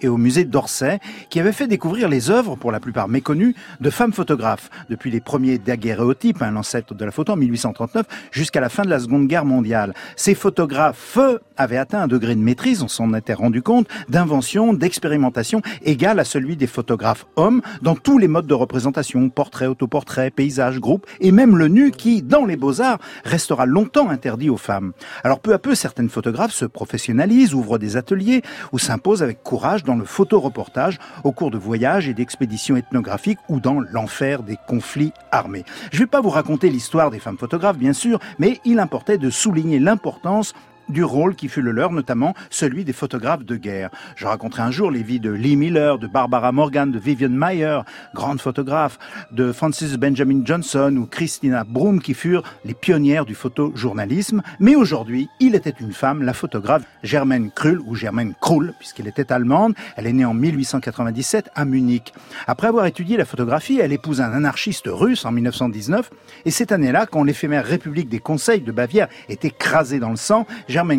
et 0.00 0.08
au 0.08 0.16
musée 0.16 0.44
d'Orsay, 0.44 1.00
qui 1.28 1.40
avaient 1.40 1.52
fait 1.52 1.66
découvrir 1.66 2.08
les 2.08 2.30
œuvres, 2.30 2.56
pour 2.56 2.72
la 2.72 2.80
plupart 2.80 3.08
méconnues, 3.08 3.54
de 3.80 3.90
femmes 3.90 4.12
photographes, 4.12 4.70
depuis 4.88 5.10
les 5.10 5.20
premiers 5.20 5.58
daguerréotypes, 5.58 6.42
hein, 6.42 6.50
l'ancêtre 6.50 6.94
de 6.94 7.04
la 7.04 7.10
photo 7.10 7.32
en 7.32 7.36
1839, 7.36 8.06
jusqu'à 8.30 8.60
la 8.60 8.68
fin 8.68 8.84
de 8.84 8.90
la 8.90 8.98
Seconde 8.98 9.26
Guerre 9.26 9.44
mondiale. 9.44 9.94
Ces 10.16 10.34
photographes 10.34 11.18
avaient 11.56 11.76
atteint 11.76 12.02
un 12.02 12.08
degré 12.08 12.34
de 12.34 12.40
maîtrise, 12.40 12.82
on 12.82 12.88
s'en 12.88 13.12
était 13.14 13.34
rendu 13.34 13.62
compte, 13.62 13.86
d'invention, 14.08 14.72
d'expérimentation 14.72 15.62
égal 15.82 16.18
à 16.18 16.24
celui 16.24 16.56
des 16.56 16.66
photographes 16.66 17.26
hommes 17.36 17.62
dans 17.82 17.94
tous 17.94 18.18
les 18.18 18.28
modes 18.28 18.46
de 18.46 18.54
représentation, 18.54 19.28
portrait, 19.28 19.66
autoportrait, 19.66 20.30
paysage, 20.30 20.80
groupe, 20.80 21.06
et 21.20 21.32
même 21.32 21.56
le 21.56 21.68
nu 21.68 21.90
qui, 21.90 22.22
dans 22.22 22.44
les 22.44 22.56
beaux-arts, 22.56 22.98
restera 23.24 23.66
longtemps 23.66 24.08
interdit 24.08 24.50
aux 24.50 24.56
femmes. 24.56 24.92
Alors 25.22 25.40
peu 25.40 25.52
à 25.52 25.58
peu, 25.58 25.74
certaines 25.74 26.08
photographes 26.08 26.52
se 26.52 26.64
professionnalisent, 26.64 27.54
ouvrent 27.54 27.78
des 27.78 27.96
ateliers 27.96 28.42
ou 28.72 28.78
s'imposent 28.78 29.22
avec 29.22 29.42
courage 29.50 29.82
dans 29.82 29.96
le 29.96 30.04
photoreportage 30.04 31.00
au 31.24 31.32
cours 31.32 31.50
de 31.50 31.58
voyages 31.58 32.08
et 32.08 32.14
d'expéditions 32.14 32.76
ethnographiques 32.76 33.40
ou 33.48 33.58
dans 33.58 33.80
l'enfer 33.80 34.44
des 34.44 34.56
conflits 34.68 35.12
armés. 35.32 35.64
Je 35.90 35.96
ne 35.96 36.04
vais 36.04 36.06
pas 36.06 36.20
vous 36.20 36.30
raconter 36.30 36.70
l'histoire 36.70 37.10
des 37.10 37.18
femmes 37.18 37.36
photographes, 37.36 37.76
bien 37.76 37.92
sûr, 37.92 38.20
mais 38.38 38.60
il 38.64 38.78
importait 38.78 39.18
de 39.18 39.28
souligner 39.28 39.80
l'importance 39.80 40.54
du 40.90 41.04
rôle 41.04 41.34
qui 41.34 41.48
fut 41.48 41.62
le 41.62 41.70
leur, 41.70 41.92
notamment 41.92 42.34
celui 42.50 42.84
des 42.84 42.92
photographes 42.92 43.44
de 43.44 43.56
guerre. 43.56 43.90
Je 44.16 44.26
raconterai 44.26 44.62
un 44.62 44.70
jour 44.70 44.90
les 44.90 45.02
vies 45.02 45.20
de 45.20 45.30
Lee 45.30 45.56
Miller, 45.56 45.98
de 45.98 46.06
Barbara 46.06 46.52
Morgan, 46.52 46.90
de 46.90 46.98
Vivian 46.98 47.30
Mayer, 47.30 47.80
grande 48.14 48.40
photographe, 48.40 48.98
de 49.32 49.52
Francis 49.52 49.94
Benjamin 49.94 50.42
Johnson 50.44 50.94
ou 50.98 51.06
Christina 51.06 51.64
Broom, 51.64 52.00
qui 52.00 52.14
furent 52.14 52.42
les 52.64 52.74
pionnières 52.74 53.24
du 53.24 53.34
photojournalisme. 53.34 54.42
Mais 54.58 54.74
aujourd'hui, 54.74 55.28
il 55.40 55.54
était 55.54 55.74
une 55.80 55.92
femme, 55.92 56.22
la 56.22 56.34
photographe 56.34 56.82
Germaine 57.02 57.50
Krull, 57.50 57.80
ou 57.86 57.94
Germaine 57.94 58.34
Krull, 58.40 58.74
puisqu'elle 58.78 59.08
était 59.08 59.32
allemande. 59.32 59.74
Elle 59.96 60.06
est 60.06 60.12
née 60.12 60.24
en 60.24 60.34
1897 60.34 61.50
à 61.54 61.64
Munich. 61.64 62.12
Après 62.46 62.68
avoir 62.68 62.86
étudié 62.86 63.16
la 63.16 63.24
photographie, 63.24 63.78
elle 63.80 63.92
épouse 63.92 64.20
un 64.20 64.32
anarchiste 64.32 64.88
russe 64.88 65.24
en 65.24 65.32
1919. 65.32 66.10
Et 66.44 66.50
cette 66.50 66.72
année-là, 66.72 67.06
quand 67.06 67.24
l'éphémère 67.24 67.64
République 67.64 68.08
des 68.08 68.18
Conseils 68.18 68.60
de 68.60 68.72
Bavière 68.72 69.08
est 69.28 69.44
écrasée 69.44 69.98
dans 69.98 70.10
le 70.10 70.16
sang, 70.16 70.46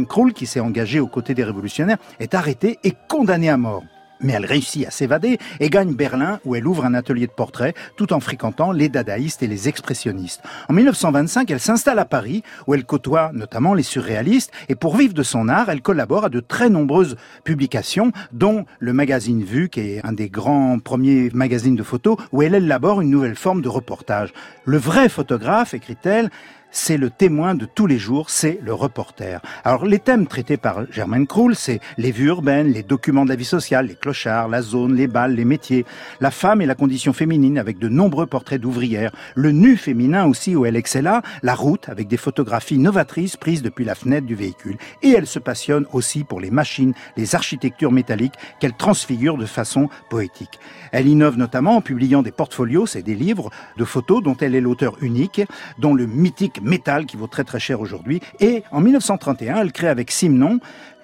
Krull, 0.08 0.34
qui 0.34 0.46
s'est 0.46 0.60
engagée 0.60 1.00
aux 1.00 1.08
côtés 1.08 1.34
des 1.34 1.44
révolutionnaires, 1.44 1.98
est 2.20 2.34
arrêtée 2.34 2.80
et 2.84 2.94
condamnée 3.08 3.50
à 3.50 3.58
mort. 3.58 3.84
Mais 4.24 4.34
elle 4.34 4.46
réussit 4.46 4.86
à 4.86 4.92
s'évader 4.92 5.40
et 5.60 5.70
gagne 5.70 5.96
Berlin 5.96 6.40
où 6.46 6.56
elle 6.56 6.68
ouvre 6.68 6.86
un 6.86 6.94
atelier 6.94 7.26
de 7.26 7.32
portrait 7.32 7.74
tout 7.98 8.14
en 8.14 8.20
fréquentant 8.20 8.72
les 8.72 8.88
dadaïstes 8.88 9.42
et 9.42 9.48
les 9.48 9.68
expressionnistes. 9.68 10.44
En 10.70 10.74
1925, 10.74 11.50
elle 11.50 11.60
s'installe 11.60 11.98
à 11.98 12.06
Paris 12.06 12.44
où 12.68 12.76
elle 12.76 12.86
côtoie 12.86 13.32
notamment 13.34 13.74
les 13.74 13.84
surréalistes 13.84 14.52
et 14.70 14.76
pour 14.76 14.96
vivre 14.96 15.16
de 15.16 15.24
son 15.24 15.50
art, 15.50 15.70
elle 15.70 15.82
collabore 15.82 16.26
à 16.26 16.30
de 16.30 16.40
très 16.40 16.70
nombreuses 16.70 17.16
publications 17.44 18.12
dont 18.32 18.66
le 18.80 18.94
magazine 18.94 19.44
Vue 19.44 19.70
qui 19.70 19.80
est 19.80 20.06
un 20.06 20.14
des 20.14 20.30
grands 20.30 20.78
premiers 20.78 21.32
magazines 21.34 21.76
de 21.76 21.84
photos 21.84 22.18
où 22.32 22.44
elle 22.44 22.54
élabore 22.54 23.02
une 23.02 23.10
nouvelle 23.10 23.36
forme 23.36 23.62
de 23.62 23.70
reportage. 23.70 24.34
Le 24.66 24.78
vrai 24.78 25.10
photographe, 25.10 25.74
écrit-elle, 25.74 26.30
c'est 26.72 26.98
le 26.98 27.10
témoin 27.10 27.54
de 27.54 27.66
tous 27.66 27.86
les 27.86 28.00
jours, 28.00 28.30
c'est 28.30 28.60
le 28.64 28.74
reporter. 28.74 29.42
Alors 29.64 29.86
les 29.86 30.00
thèmes 30.00 30.28
traités 30.28 30.58
par 30.58 30.92
Germaine 30.92 31.28
Krull, 31.28 31.56
c'est 31.56 31.80
les 31.98 32.12
vues 32.12 32.28
urbaines, 32.28 32.72
les 32.72 32.84
documents 32.84 33.26
de 33.26 33.30
la 33.30 33.36
vie 33.36 33.46
sociale, 33.46 33.88
les 33.88 33.96
clochards, 33.96 34.48
la 34.48 34.62
zone, 34.62 34.96
les 34.96 35.08
balles, 35.08 35.36
les 35.36 35.46
métiers, 35.46 35.86
la 36.22 36.32
femme 36.32 36.62
et 36.62 36.66
la 36.66 36.76
condition 36.76 37.14
féminine 37.14 37.58
avec 37.58 37.78
de 37.78 37.90
nombreux 37.90 38.26
portraits 38.26 38.62
d'ouvrières, 38.62 39.12
le 39.36 39.52
nu 39.52 39.76
féminin 39.76 40.26
aussi 40.26 40.56
où 40.56 40.66
elle 40.66 40.76
excella, 40.78 41.22
la 41.44 41.56
route 41.56 41.90
avec 41.90 42.08
des 42.08 42.18
photographies 42.18 42.78
novatrices 42.78 43.38
prises 43.38 43.62
depuis 43.62 43.86
la 43.86 43.96
fenêtre 43.96 44.26
du 44.26 44.36
véhicule. 44.36 44.78
Et 45.04 45.10
elle 45.10 45.28
se 45.28 45.40
passionne 45.40 45.86
aussi 45.92 46.24
pour 46.24 46.40
les 46.40 46.52
machines, 46.52 46.94
les 47.18 47.36
architectures 47.36 47.92
métalliques 47.92 48.36
qu'elle 48.60 48.74
transfigure 48.74 49.38
de 49.38 49.46
façon 49.46 49.90
poétique. 50.10 50.60
Elle 50.92 51.08
innove 51.08 51.38
notamment 51.38 51.78
en 51.78 51.82
publiant 51.82 52.22
des 52.22 52.32
portfolios, 52.32 52.86
c'est 52.86 53.02
des 53.02 53.16
livres 53.16 53.50
de 53.78 53.86
photos 53.86 54.24
dont 54.24 54.38
elle 54.40 54.56
est 54.56 54.62
l'auteur 54.62 54.96
unique, 55.02 55.42
dont 55.78 55.94
le 55.94 56.06
mythique 56.06 56.61
Métal 56.62 57.06
qui 57.06 57.18
vaut 57.18 57.28
très 57.28 57.44
très 57.44 57.60
cher 57.60 57.82
aujourd'hui. 57.82 58.22
Et 58.40 58.64
en 58.72 58.82
1931, 58.82 59.62
elle 59.62 59.72
crée 59.72 59.88
avec 59.88 60.12
Simon 60.12 60.60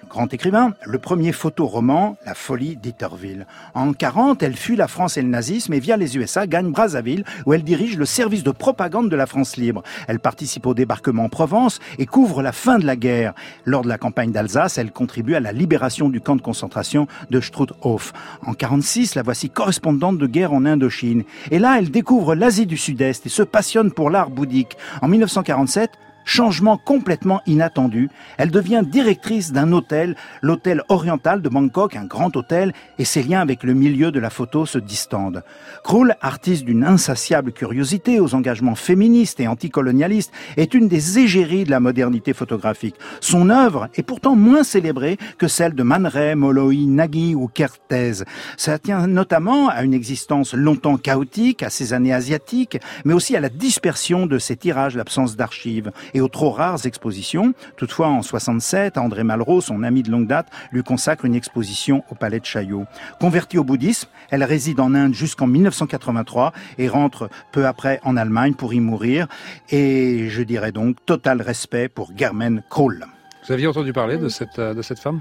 grand 0.08 0.32
écrivain, 0.32 0.72
le 0.84 0.98
premier 0.98 1.32
photoroman, 1.32 2.16
La 2.24 2.34
folie 2.34 2.76
d'Itterville. 2.76 3.46
En 3.74 3.92
40, 3.92 4.42
elle 4.42 4.56
fuit 4.56 4.76
la 4.76 4.88
France 4.88 5.16
et 5.16 5.22
le 5.22 5.28
nazisme 5.28 5.72
et 5.74 5.80
via 5.80 5.96
les 5.96 6.16
USA 6.16 6.46
gagne 6.46 6.70
Brazzaville 6.70 7.24
où 7.46 7.52
elle 7.52 7.62
dirige 7.62 7.96
le 7.96 8.06
service 8.06 8.42
de 8.42 8.50
propagande 8.50 9.10
de 9.10 9.16
la 9.16 9.26
France 9.26 9.56
libre. 9.56 9.82
Elle 10.08 10.18
participe 10.18 10.66
au 10.66 10.74
débarquement 10.74 11.24
en 11.24 11.28
Provence 11.28 11.78
et 11.98 12.06
couvre 12.06 12.42
la 12.42 12.52
fin 12.52 12.78
de 12.78 12.86
la 12.86 12.96
guerre. 12.96 13.34
Lors 13.64 13.82
de 13.82 13.88
la 13.88 13.98
campagne 13.98 14.32
d'Alsace, 14.32 14.78
elle 14.78 14.92
contribue 14.92 15.34
à 15.34 15.40
la 15.40 15.52
libération 15.52 16.08
du 16.08 16.20
camp 16.20 16.36
de 16.36 16.42
concentration 16.42 17.06
de 17.30 17.40
Struthof. 17.40 18.12
En 18.46 18.54
46, 18.54 19.14
la 19.14 19.22
voici 19.22 19.50
correspondante 19.50 20.18
de 20.18 20.26
guerre 20.26 20.52
en 20.52 20.64
Indochine. 20.64 21.24
Et 21.50 21.58
là, 21.58 21.76
elle 21.78 21.90
découvre 21.90 22.34
l'Asie 22.34 22.66
du 22.66 22.76
Sud-Est 22.76 23.26
et 23.26 23.30
se 23.30 23.42
passionne 23.42 23.92
pour 23.92 24.10
l'art 24.10 24.30
bouddhique. 24.30 24.76
En 25.02 25.08
1947, 25.08 25.90
changement 26.28 26.76
complètement 26.76 27.40
inattendu, 27.46 28.10
elle 28.36 28.50
devient 28.50 28.82
directrice 28.86 29.50
d'un 29.50 29.72
hôtel, 29.72 30.14
l'hôtel 30.42 30.82
oriental 30.90 31.40
de 31.40 31.48
Bangkok, 31.48 31.96
un 31.96 32.04
grand 32.04 32.36
hôtel, 32.36 32.74
et 32.98 33.06
ses 33.06 33.22
liens 33.22 33.40
avec 33.40 33.62
le 33.62 33.72
milieu 33.72 34.12
de 34.12 34.20
la 34.20 34.28
photo 34.28 34.66
se 34.66 34.78
distendent. 34.78 35.42
Krul, 35.82 36.16
artiste 36.20 36.64
d'une 36.64 36.84
insatiable 36.84 37.52
curiosité 37.52 38.20
aux 38.20 38.34
engagements 38.34 38.74
féministes 38.74 39.40
et 39.40 39.48
anticolonialistes, 39.48 40.32
est 40.58 40.74
une 40.74 40.86
des 40.86 41.18
égéries 41.18 41.64
de 41.64 41.70
la 41.70 41.80
modernité 41.80 42.34
photographique. 42.34 42.96
Son 43.20 43.48
œuvre 43.48 43.88
est 43.94 44.02
pourtant 44.02 44.36
moins 44.36 44.64
célébrée 44.64 45.16
que 45.38 45.48
celle 45.48 45.74
de 45.74 45.82
Man 45.82 46.06
Ray, 46.06 46.34
Molloy, 46.34 46.86
Nagy 46.86 47.34
ou 47.34 47.48
Kertész. 47.48 48.24
Ça 48.58 48.78
tient 48.78 49.06
notamment 49.06 49.68
à 49.68 49.82
une 49.82 49.94
existence 49.94 50.52
longtemps 50.52 50.98
chaotique, 50.98 51.62
à 51.62 51.70
ses 51.70 51.94
années 51.94 52.12
asiatiques, 52.12 52.78
mais 53.06 53.14
aussi 53.14 53.34
à 53.34 53.40
la 53.40 53.48
dispersion 53.48 54.26
de 54.26 54.38
ses 54.38 54.56
tirages, 54.56 54.94
l'absence 54.94 55.34
d'archives 55.34 55.90
et 56.18 56.20
aux 56.20 56.28
trop 56.28 56.50
rares 56.50 56.84
expositions. 56.84 57.54
Toutefois, 57.76 58.08
en 58.08 58.22
67, 58.22 58.98
André 58.98 59.22
Malraux, 59.22 59.60
son 59.60 59.82
ami 59.84 60.02
de 60.02 60.10
longue 60.10 60.26
date, 60.26 60.48
lui 60.72 60.82
consacre 60.82 61.24
une 61.24 61.34
exposition 61.36 62.02
au 62.10 62.14
palais 62.16 62.40
de 62.40 62.44
Chaillot. 62.44 62.84
Convertie 63.20 63.56
au 63.58 63.64
bouddhisme, 63.64 64.08
elle 64.30 64.42
réside 64.44 64.80
en 64.80 64.94
Inde 64.94 65.14
jusqu'en 65.14 65.46
1983 65.46 66.52
et 66.78 66.88
rentre 66.88 67.30
peu 67.52 67.66
après 67.66 68.00
en 68.04 68.16
Allemagne 68.16 68.54
pour 68.54 68.74
y 68.74 68.80
mourir. 68.80 69.28
Et 69.70 70.28
je 70.28 70.42
dirais 70.42 70.72
donc 70.72 70.96
total 71.06 71.40
respect 71.40 71.88
pour 71.88 72.10
Germaine 72.16 72.62
Kroll. 72.68 73.06
Vous 73.46 73.52
aviez 73.52 73.68
entendu 73.68 73.92
parler 73.92 74.18
de 74.18 74.28
cette, 74.28 74.58
euh, 74.58 74.74
de 74.74 74.82
cette 74.82 74.98
femme? 74.98 75.20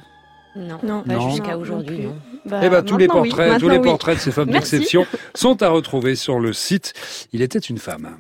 Non, 0.56 0.80
Non. 0.82 1.04
pas 1.04 1.20
jusqu'à 1.30 1.58
aujourd'hui. 1.58 2.08
Bah, 2.45 2.62
Eh 2.64 2.70
ben, 2.70 2.82
tous 2.82 2.98
les 2.98 3.06
oui. 3.06 3.12
portraits, 3.12 3.60
tous 3.60 3.70
les 3.70 3.78
oui. 3.78 3.84
portraits 3.84 4.16
de 4.18 4.22
ces 4.22 4.32
femmes 4.32 4.50
d'exception 4.52 5.06
sont 5.36 5.62
à 5.62 5.70
retrouver 5.70 6.16
sur 6.16 6.39
le 6.39 6.52
site. 6.54 6.93
Il 7.32 7.43
était 7.43 7.60
une 7.60 7.78
femme. 7.78 8.18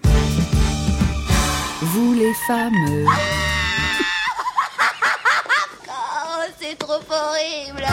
Vous 1.81 2.13
les 2.13 2.33
femmes. 2.47 2.73
Oh, 5.87 6.43
c'est 6.59 6.77
trop 6.77 6.93
horrible. 6.93 7.83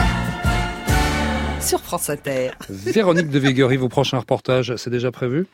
Sur 1.61 1.79
France 1.81 2.09
Inter. 2.09 2.51
Véronique 2.69 3.29
de 3.29 3.39
Véguerie, 3.39 3.77
vos 3.77 3.89
prochains 3.89 4.19
reportages, 4.19 4.75
c'est 4.77 4.89
déjà 4.89 5.11
prévu? 5.11 5.45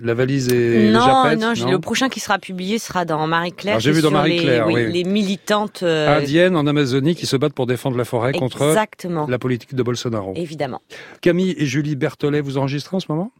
La 0.00 0.12
valise 0.14 0.48
est 0.52 0.86
déjà 0.88 0.98
Non, 0.98 1.22
prête? 1.24 1.38
non, 1.40 1.54
j'ai- 1.54 1.64
le 1.70 1.78
prochain 1.78 2.08
qui 2.08 2.20
sera 2.20 2.38
publié 2.38 2.78
sera 2.78 3.04
dans 3.04 3.26
Marie-Claire. 3.26 3.80
J'ai 3.80 3.92
vu 3.92 4.02
dans 4.02 4.10
Marie-Claire, 4.10 4.66
les, 4.66 4.74
oui. 4.86 4.92
les 4.92 5.04
militantes. 5.04 5.80
euh, 5.82 6.18
Indiennes 6.18 6.56
en 6.56 6.66
Amazonie 6.66 7.14
qui 7.14 7.26
se 7.26 7.36
battent 7.36 7.54
pour 7.54 7.66
défendre 7.66 7.96
la 7.96 8.04
forêt 8.04 8.32
contre 8.32 8.62
Exactement. 8.68 9.26
la 9.28 9.38
politique 9.38 9.74
de 9.74 9.82
Bolsonaro. 9.82 10.34
Évidemment. 10.36 10.82
Camille 11.22 11.54
et 11.56 11.64
Julie 11.64 11.94
Berthollet, 11.96 12.40
vous 12.40 12.58
enregistrez 12.58 12.96
en 12.96 13.00
ce 13.00 13.06
moment? 13.08 13.30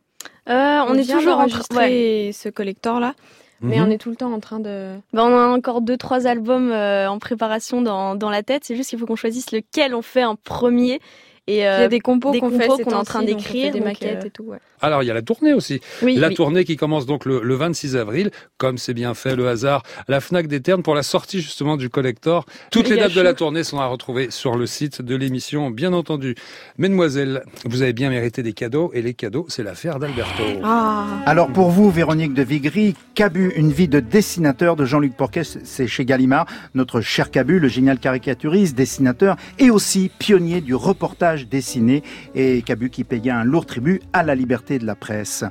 Euh, 0.48 0.52
on, 0.86 0.92
On 0.92 0.94
est 0.94 1.02
toujours 1.02 1.16
en 1.38 1.46
train 1.46 1.48
d'enregistrer 1.48 2.30
ce 2.32 2.48
collector 2.48 2.98
là, 3.00 3.14
mais 3.60 3.78
Mhm. 3.78 3.86
on 3.86 3.90
est 3.90 3.98
tout 3.98 4.10
le 4.10 4.16
temps 4.16 4.32
en 4.32 4.40
train 4.40 4.60
de. 4.60 4.94
Bah, 5.12 5.24
on 5.24 5.36
a 5.36 5.46
encore 5.48 5.80
deux 5.80 5.96
trois 5.96 6.26
albums 6.26 6.70
euh, 6.72 7.08
en 7.08 7.18
préparation 7.18 7.82
dans, 7.82 8.14
dans 8.14 8.30
la 8.30 8.42
tête. 8.42 8.64
C'est 8.64 8.76
juste 8.76 8.90
qu'il 8.90 8.98
faut 8.98 9.06
qu'on 9.06 9.16
choisisse 9.16 9.50
lequel 9.52 9.94
on 9.94 10.02
fait 10.02 10.24
en 10.24 10.36
premier. 10.36 11.00
Et 11.48 11.54
Il 11.54 11.60
y 11.60 11.64
euh, 11.64 11.86
a 11.86 11.88
des 11.88 12.00
compos 12.00 12.32
qu'on 12.32 12.50
fait 12.50 12.68
qu'on 12.68 12.76
est 12.78 12.94
en 12.94 13.04
train 13.04 13.22
d'écrire, 13.22 13.72
des 13.72 13.80
maquettes 13.80 14.22
euh, 14.22 14.26
et 14.26 14.30
tout. 14.30 14.44
Ouais. 14.44 14.58
Alors, 14.82 15.02
il 15.02 15.06
y 15.06 15.10
a 15.10 15.14
la 15.14 15.22
tournée 15.22 15.54
aussi. 15.54 15.80
Oui, 16.02 16.14
la 16.16 16.28
oui. 16.28 16.34
tournée 16.34 16.64
qui 16.64 16.76
commence 16.76 17.06
donc 17.06 17.24
le, 17.24 17.40
le 17.42 17.54
26 17.54 17.96
avril, 17.96 18.30
comme 18.58 18.76
c'est 18.76 18.92
bien 18.92 19.14
fait 19.14 19.34
le 19.34 19.48
hasard, 19.48 19.82
la 20.08 20.20
FNAC 20.20 20.46
des 20.46 20.60
Ternes 20.60 20.82
pour 20.82 20.94
la 20.94 21.02
sortie 21.02 21.40
justement 21.40 21.78
du 21.78 21.88
collector. 21.88 22.44
Toutes 22.70 22.90
les 22.90 22.96
dates 22.96 23.14
de 23.14 23.22
la 23.22 23.32
tournée 23.32 23.64
sont 23.64 23.80
à 23.80 23.86
retrouver 23.86 24.30
sur 24.30 24.56
le 24.56 24.66
site 24.66 25.00
de 25.00 25.16
l'émission, 25.16 25.70
bien 25.70 25.94
entendu. 25.94 26.34
Mesdemoiselles, 26.76 27.42
vous 27.64 27.80
avez 27.80 27.94
bien 27.94 28.10
mérité 28.10 28.42
des 28.42 28.52
cadeaux 28.52 28.90
et 28.92 29.00
les 29.00 29.14
cadeaux, 29.14 29.46
c'est 29.48 29.62
l'affaire 29.62 29.98
d'Alberto. 29.98 30.42
Ah. 30.62 31.06
Alors 31.24 31.48
pour 31.48 31.70
vous, 31.70 31.90
Véronique 31.90 32.34
de 32.34 32.42
Vigry, 32.42 32.94
Cabu, 33.14 33.52
une 33.56 33.72
vie 33.72 33.88
de 33.88 34.00
dessinateur 34.00 34.76
de 34.76 34.84
Jean-Luc 34.84 35.16
Porquet, 35.16 35.44
c'est 35.44 35.86
chez 35.86 36.04
Gallimard, 36.04 36.46
notre 36.74 37.00
cher 37.00 37.30
Cabu, 37.30 37.58
le 37.58 37.68
génial 37.68 37.98
caricaturiste, 37.98 38.76
dessinateur 38.76 39.36
et 39.58 39.70
aussi 39.70 40.10
pionnier 40.18 40.60
du 40.60 40.74
reportage 40.74 41.37
dessiné 41.46 42.02
et 42.34 42.62
Cabu 42.62 42.90
qui 42.90 43.04
payait 43.04 43.30
un 43.30 43.44
lourd 43.44 43.66
tribut 43.66 44.00
à 44.12 44.22
la 44.22 44.34
liberté 44.34 44.78
de 44.78 44.86
la 44.86 44.94
presse. 44.94 45.44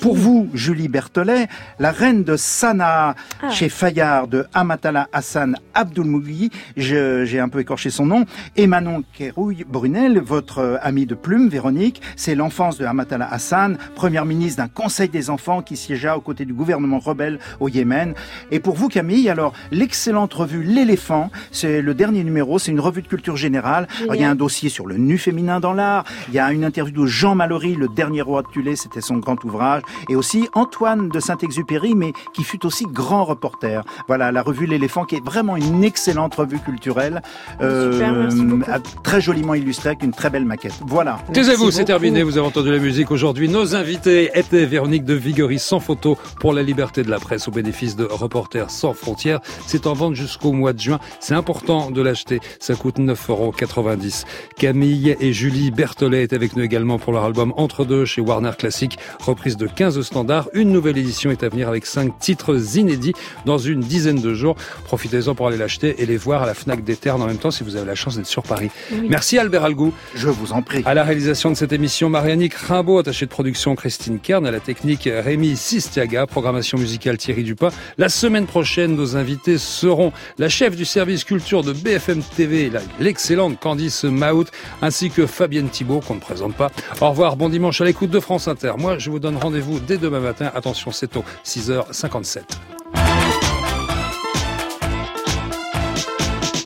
Pour 0.00 0.16
vous, 0.16 0.48
Julie 0.54 0.88
Berthollet, 0.88 1.48
la 1.78 1.90
reine 1.90 2.24
de 2.24 2.36
Sanaa 2.36 3.14
Ah. 3.42 3.50
chez 3.50 3.68
Fayard 3.68 4.28
de 4.28 4.46
Amatala 4.54 5.08
Hassan 5.12 5.56
Abdulmougui, 5.74 6.50
je- 6.76 7.24
j'ai 7.24 7.40
un 7.40 7.48
peu 7.48 7.60
écorché 7.60 7.90
son 7.90 8.06
nom, 8.06 8.24
et 8.56 8.66
Manon 8.66 9.02
Kérouille 9.12 9.64
Brunel, 9.68 10.20
votre 10.20 10.58
euh, 10.58 10.76
amie 10.82 11.06
de 11.06 11.14
plume, 11.14 11.48
Véronique, 11.48 12.00
c'est 12.16 12.34
l'enfance 12.34 12.78
de 12.78 12.84
Amatala 12.84 13.28
Hassan, 13.30 13.76
première 13.94 14.24
ministre 14.24 14.62
d'un 14.62 14.68
conseil 14.68 15.08
des 15.08 15.30
enfants 15.30 15.62
qui 15.62 15.76
siégea 15.76 16.16
aux 16.16 16.20
côtés 16.20 16.44
du 16.44 16.54
gouvernement 16.54 16.98
rebelle 16.98 17.38
au 17.60 17.68
Yémen. 17.68 18.14
Et 18.50 18.60
pour 18.60 18.74
vous, 18.76 18.88
Camille, 18.88 19.28
alors, 19.28 19.52
l'excellente 19.70 20.32
revue 20.34 20.62
L'éléphant, 20.64 21.30
c'est 21.50 21.82
le 21.82 21.94
dernier 21.94 22.24
numéro, 22.24 22.58
c'est 22.58 22.70
une 22.70 22.80
revue 22.80 23.02
de 23.02 23.08
culture 23.08 23.36
générale. 23.36 23.86
Alors, 24.02 24.14
il 24.14 24.20
y 24.20 24.24
a 24.24 24.30
un 24.30 24.34
dossier 24.34 24.68
sur 24.68 24.86
le 24.86 24.96
nu 24.96 25.18
féminin 25.34 25.58
dans 25.58 25.72
l'art, 25.72 26.04
il 26.28 26.34
y 26.34 26.38
a 26.38 26.52
une 26.52 26.64
interview 26.64 27.02
de 27.02 27.06
Jean 27.06 27.34
Mallory, 27.34 27.74
le 27.74 27.88
dernier 27.88 28.22
roi 28.22 28.42
de 28.42 28.48
Tulé, 28.48 28.76
c'était 28.76 29.00
son 29.00 29.16
grand 29.16 29.42
ouvrage, 29.42 29.82
et 30.08 30.14
aussi 30.14 30.48
Antoine 30.54 31.08
de 31.08 31.18
Saint-Exupéry, 31.18 31.96
mais 31.96 32.12
qui 32.32 32.44
fut 32.44 32.64
aussi 32.64 32.84
grand 32.86 33.24
reporter. 33.24 33.82
Voilà, 34.06 34.30
la 34.30 34.42
revue 34.42 34.66
L'éléphant, 34.66 35.04
qui 35.04 35.16
est 35.16 35.24
vraiment 35.24 35.56
une 35.56 35.82
excellente 35.82 36.36
revue 36.36 36.60
culturelle, 36.60 37.20
euh, 37.60 37.92
Super, 37.92 38.12
merci 38.12 38.44
beaucoup. 38.44 38.70
très 39.02 39.20
joliment 39.20 39.54
illustrée 39.54 39.90
avec 39.90 40.04
une 40.04 40.12
très 40.12 40.30
belle 40.30 40.44
maquette. 40.44 40.74
Voilà. 40.86 41.18
Taisez-vous, 41.32 41.72
c'est 41.72 41.84
terminé, 41.84 42.22
vous 42.22 42.38
avez 42.38 42.46
entendu 42.46 42.70
la 42.70 42.78
musique 42.78 43.10
aujourd'hui. 43.10 43.48
Nos 43.48 43.74
invités 43.74 44.30
étaient 44.34 44.66
Véronique 44.66 45.04
de 45.04 45.14
Vigory 45.14 45.58
sans 45.58 45.80
photo 45.80 46.16
pour 46.38 46.52
la 46.52 46.62
liberté 46.62 47.02
de 47.02 47.10
la 47.10 47.18
presse 47.18 47.48
au 47.48 47.50
bénéfice 47.50 47.96
de 47.96 48.04
Reporters 48.04 48.70
sans 48.70 48.94
frontières. 48.94 49.40
C'est 49.66 49.88
en 49.88 49.94
vente 49.94 50.14
jusqu'au 50.14 50.52
mois 50.52 50.72
de 50.72 50.80
juin. 50.80 51.00
C'est 51.18 51.34
important 51.34 51.90
de 51.90 52.00
l'acheter. 52.00 52.40
Ça 52.60 52.76
coûte 52.76 52.98
9,90 52.98 53.30
euros. 53.30 53.52
Camille 54.56 55.16
et 55.24 55.32
Julie 55.32 55.70
Berthollet 55.70 56.22
étaient 56.22 56.36
avec 56.36 56.54
nous 56.54 56.62
également 56.62 56.98
pour 56.98 57.10
leur 57.10 57.24
album 57.24 57.54
Entre 57.56 57.86
deux 57.86 58.04
chez 58.04 58.20
Warner 58.20 58.50
Classic. 58.58 58.98
Reprise 59.20 59.56
de 59.56 59.66
15 59.66 60.02
standards. 60.02 60.50
Une 60.52 60.70
nouvelle 60.70 60.98
édition 60.98 61.30
est 61.30 61.42
à 61.42 61.48
venir 61.48 61.66
avec 61.66 61.86
5 61.86 62.18
titres 62.18 62.76
inédits 62.76 63.14
dans 63.46 63.56
une 63.56 63.80
dizaine 63.80 64.20
de 64.20 64.34
jours. 64.34 64.54
Profitez-en 64.84 65.34
pour 65.34 65.48
aller 65.48 65.56
l'acheter 65.56 65.94
et 66.02 66.04
les 66.04 66.18
voir 66.18 66.42
à 66.42 66.46
la 66.46 66.52
Fnac 66.52 66.84
des 66.84 66.96
Ternes 66.96 67.22
en 67.22 67.26
même 67.26 67.38
temps 67.38 67.50
si 67.50 67.64
vous 67.64 67.76
avez 67.76 67.86
la 67.86 67.94
chance 67.94 68.16
d'être 68.16 68.26
sur 68.26 68.42
Paris. 68.42 68.70
Oui. 68.92 69.06
Merci 69.08 69.38
Albert 69.38 69.64
Algou. 69.64 69.94
Je 70.14 70.28
vous 70.28 70.52
en 70.52 70.60
prie. 70.60 70.82
À 70.84 70.92
la 70.92 71.04
réalisation 71.04 71.50
de 71.50 71.54
cette 71.54 71.72
émission, 71.72 72.10
Marianique 72.10 72.52
Rimbaud, 72.52 72.98
attachée 72.98 73.24
de 73.24 73.30
production 73.30 73.74
Christine 73.76 74.18
Kern, 74.18 74.46
à 74.46 74.50
la 74.50 74.60
technique 74.60 75.08
Rémi 75.10 75.56
Sistiaga, 75.56 76.26
programmation 76.26 76.76
musicale 76.76 77.16
Thierry 77.16 77.44
Dupin. 77.44 77.70
La 77.96 78.10
semaine 78.10 78.44
prochaine, 78.44 78.94
nos 78.94 79.16
invités 79.16 79.56
seront 79.56 80.12
la 80.36 80.50
chef 80.50 80.76
du 80.76 80.84
service 80.84 81.24
culture 81.24 81.62
de 81.62 81.72
BFM 81.72 82.22
TV, 82.36 82.70
l'excellente 83.00 83.58
Candice 83.58 84.04
Maout, 84.04 84.48
que 85.10 85.26
Fabienne 85.26 85.68
Thibault, 85.68 86.00
qu'on 86.00 86.16
ne 86.16 86.20
présente 86.20 86.54
pas. 86.54 86.70
Au 87.00 87.10
revoir, 87.10 87.36
bon 87.36 87.48
dimanche 87.48 87.80
à 87.80 87.84
l'écoute 87.84 88.10
de 88.10 88.20
France 88.20 88.48
Inter. 88.48 88.72
Moi, 88.78 88.98
je 88.98 89.10
vous 89.10 89.18
donne 89.18 89.36
rendez-vous 89.36 89.80
dès 89.80 89.98
demain 89.98 90.20
matin. 90.20 90.50
Attention, 90.54 90.90
c'est 90.90 91.08
tôt, 91.08 91.24
6h57. 91.44 92.73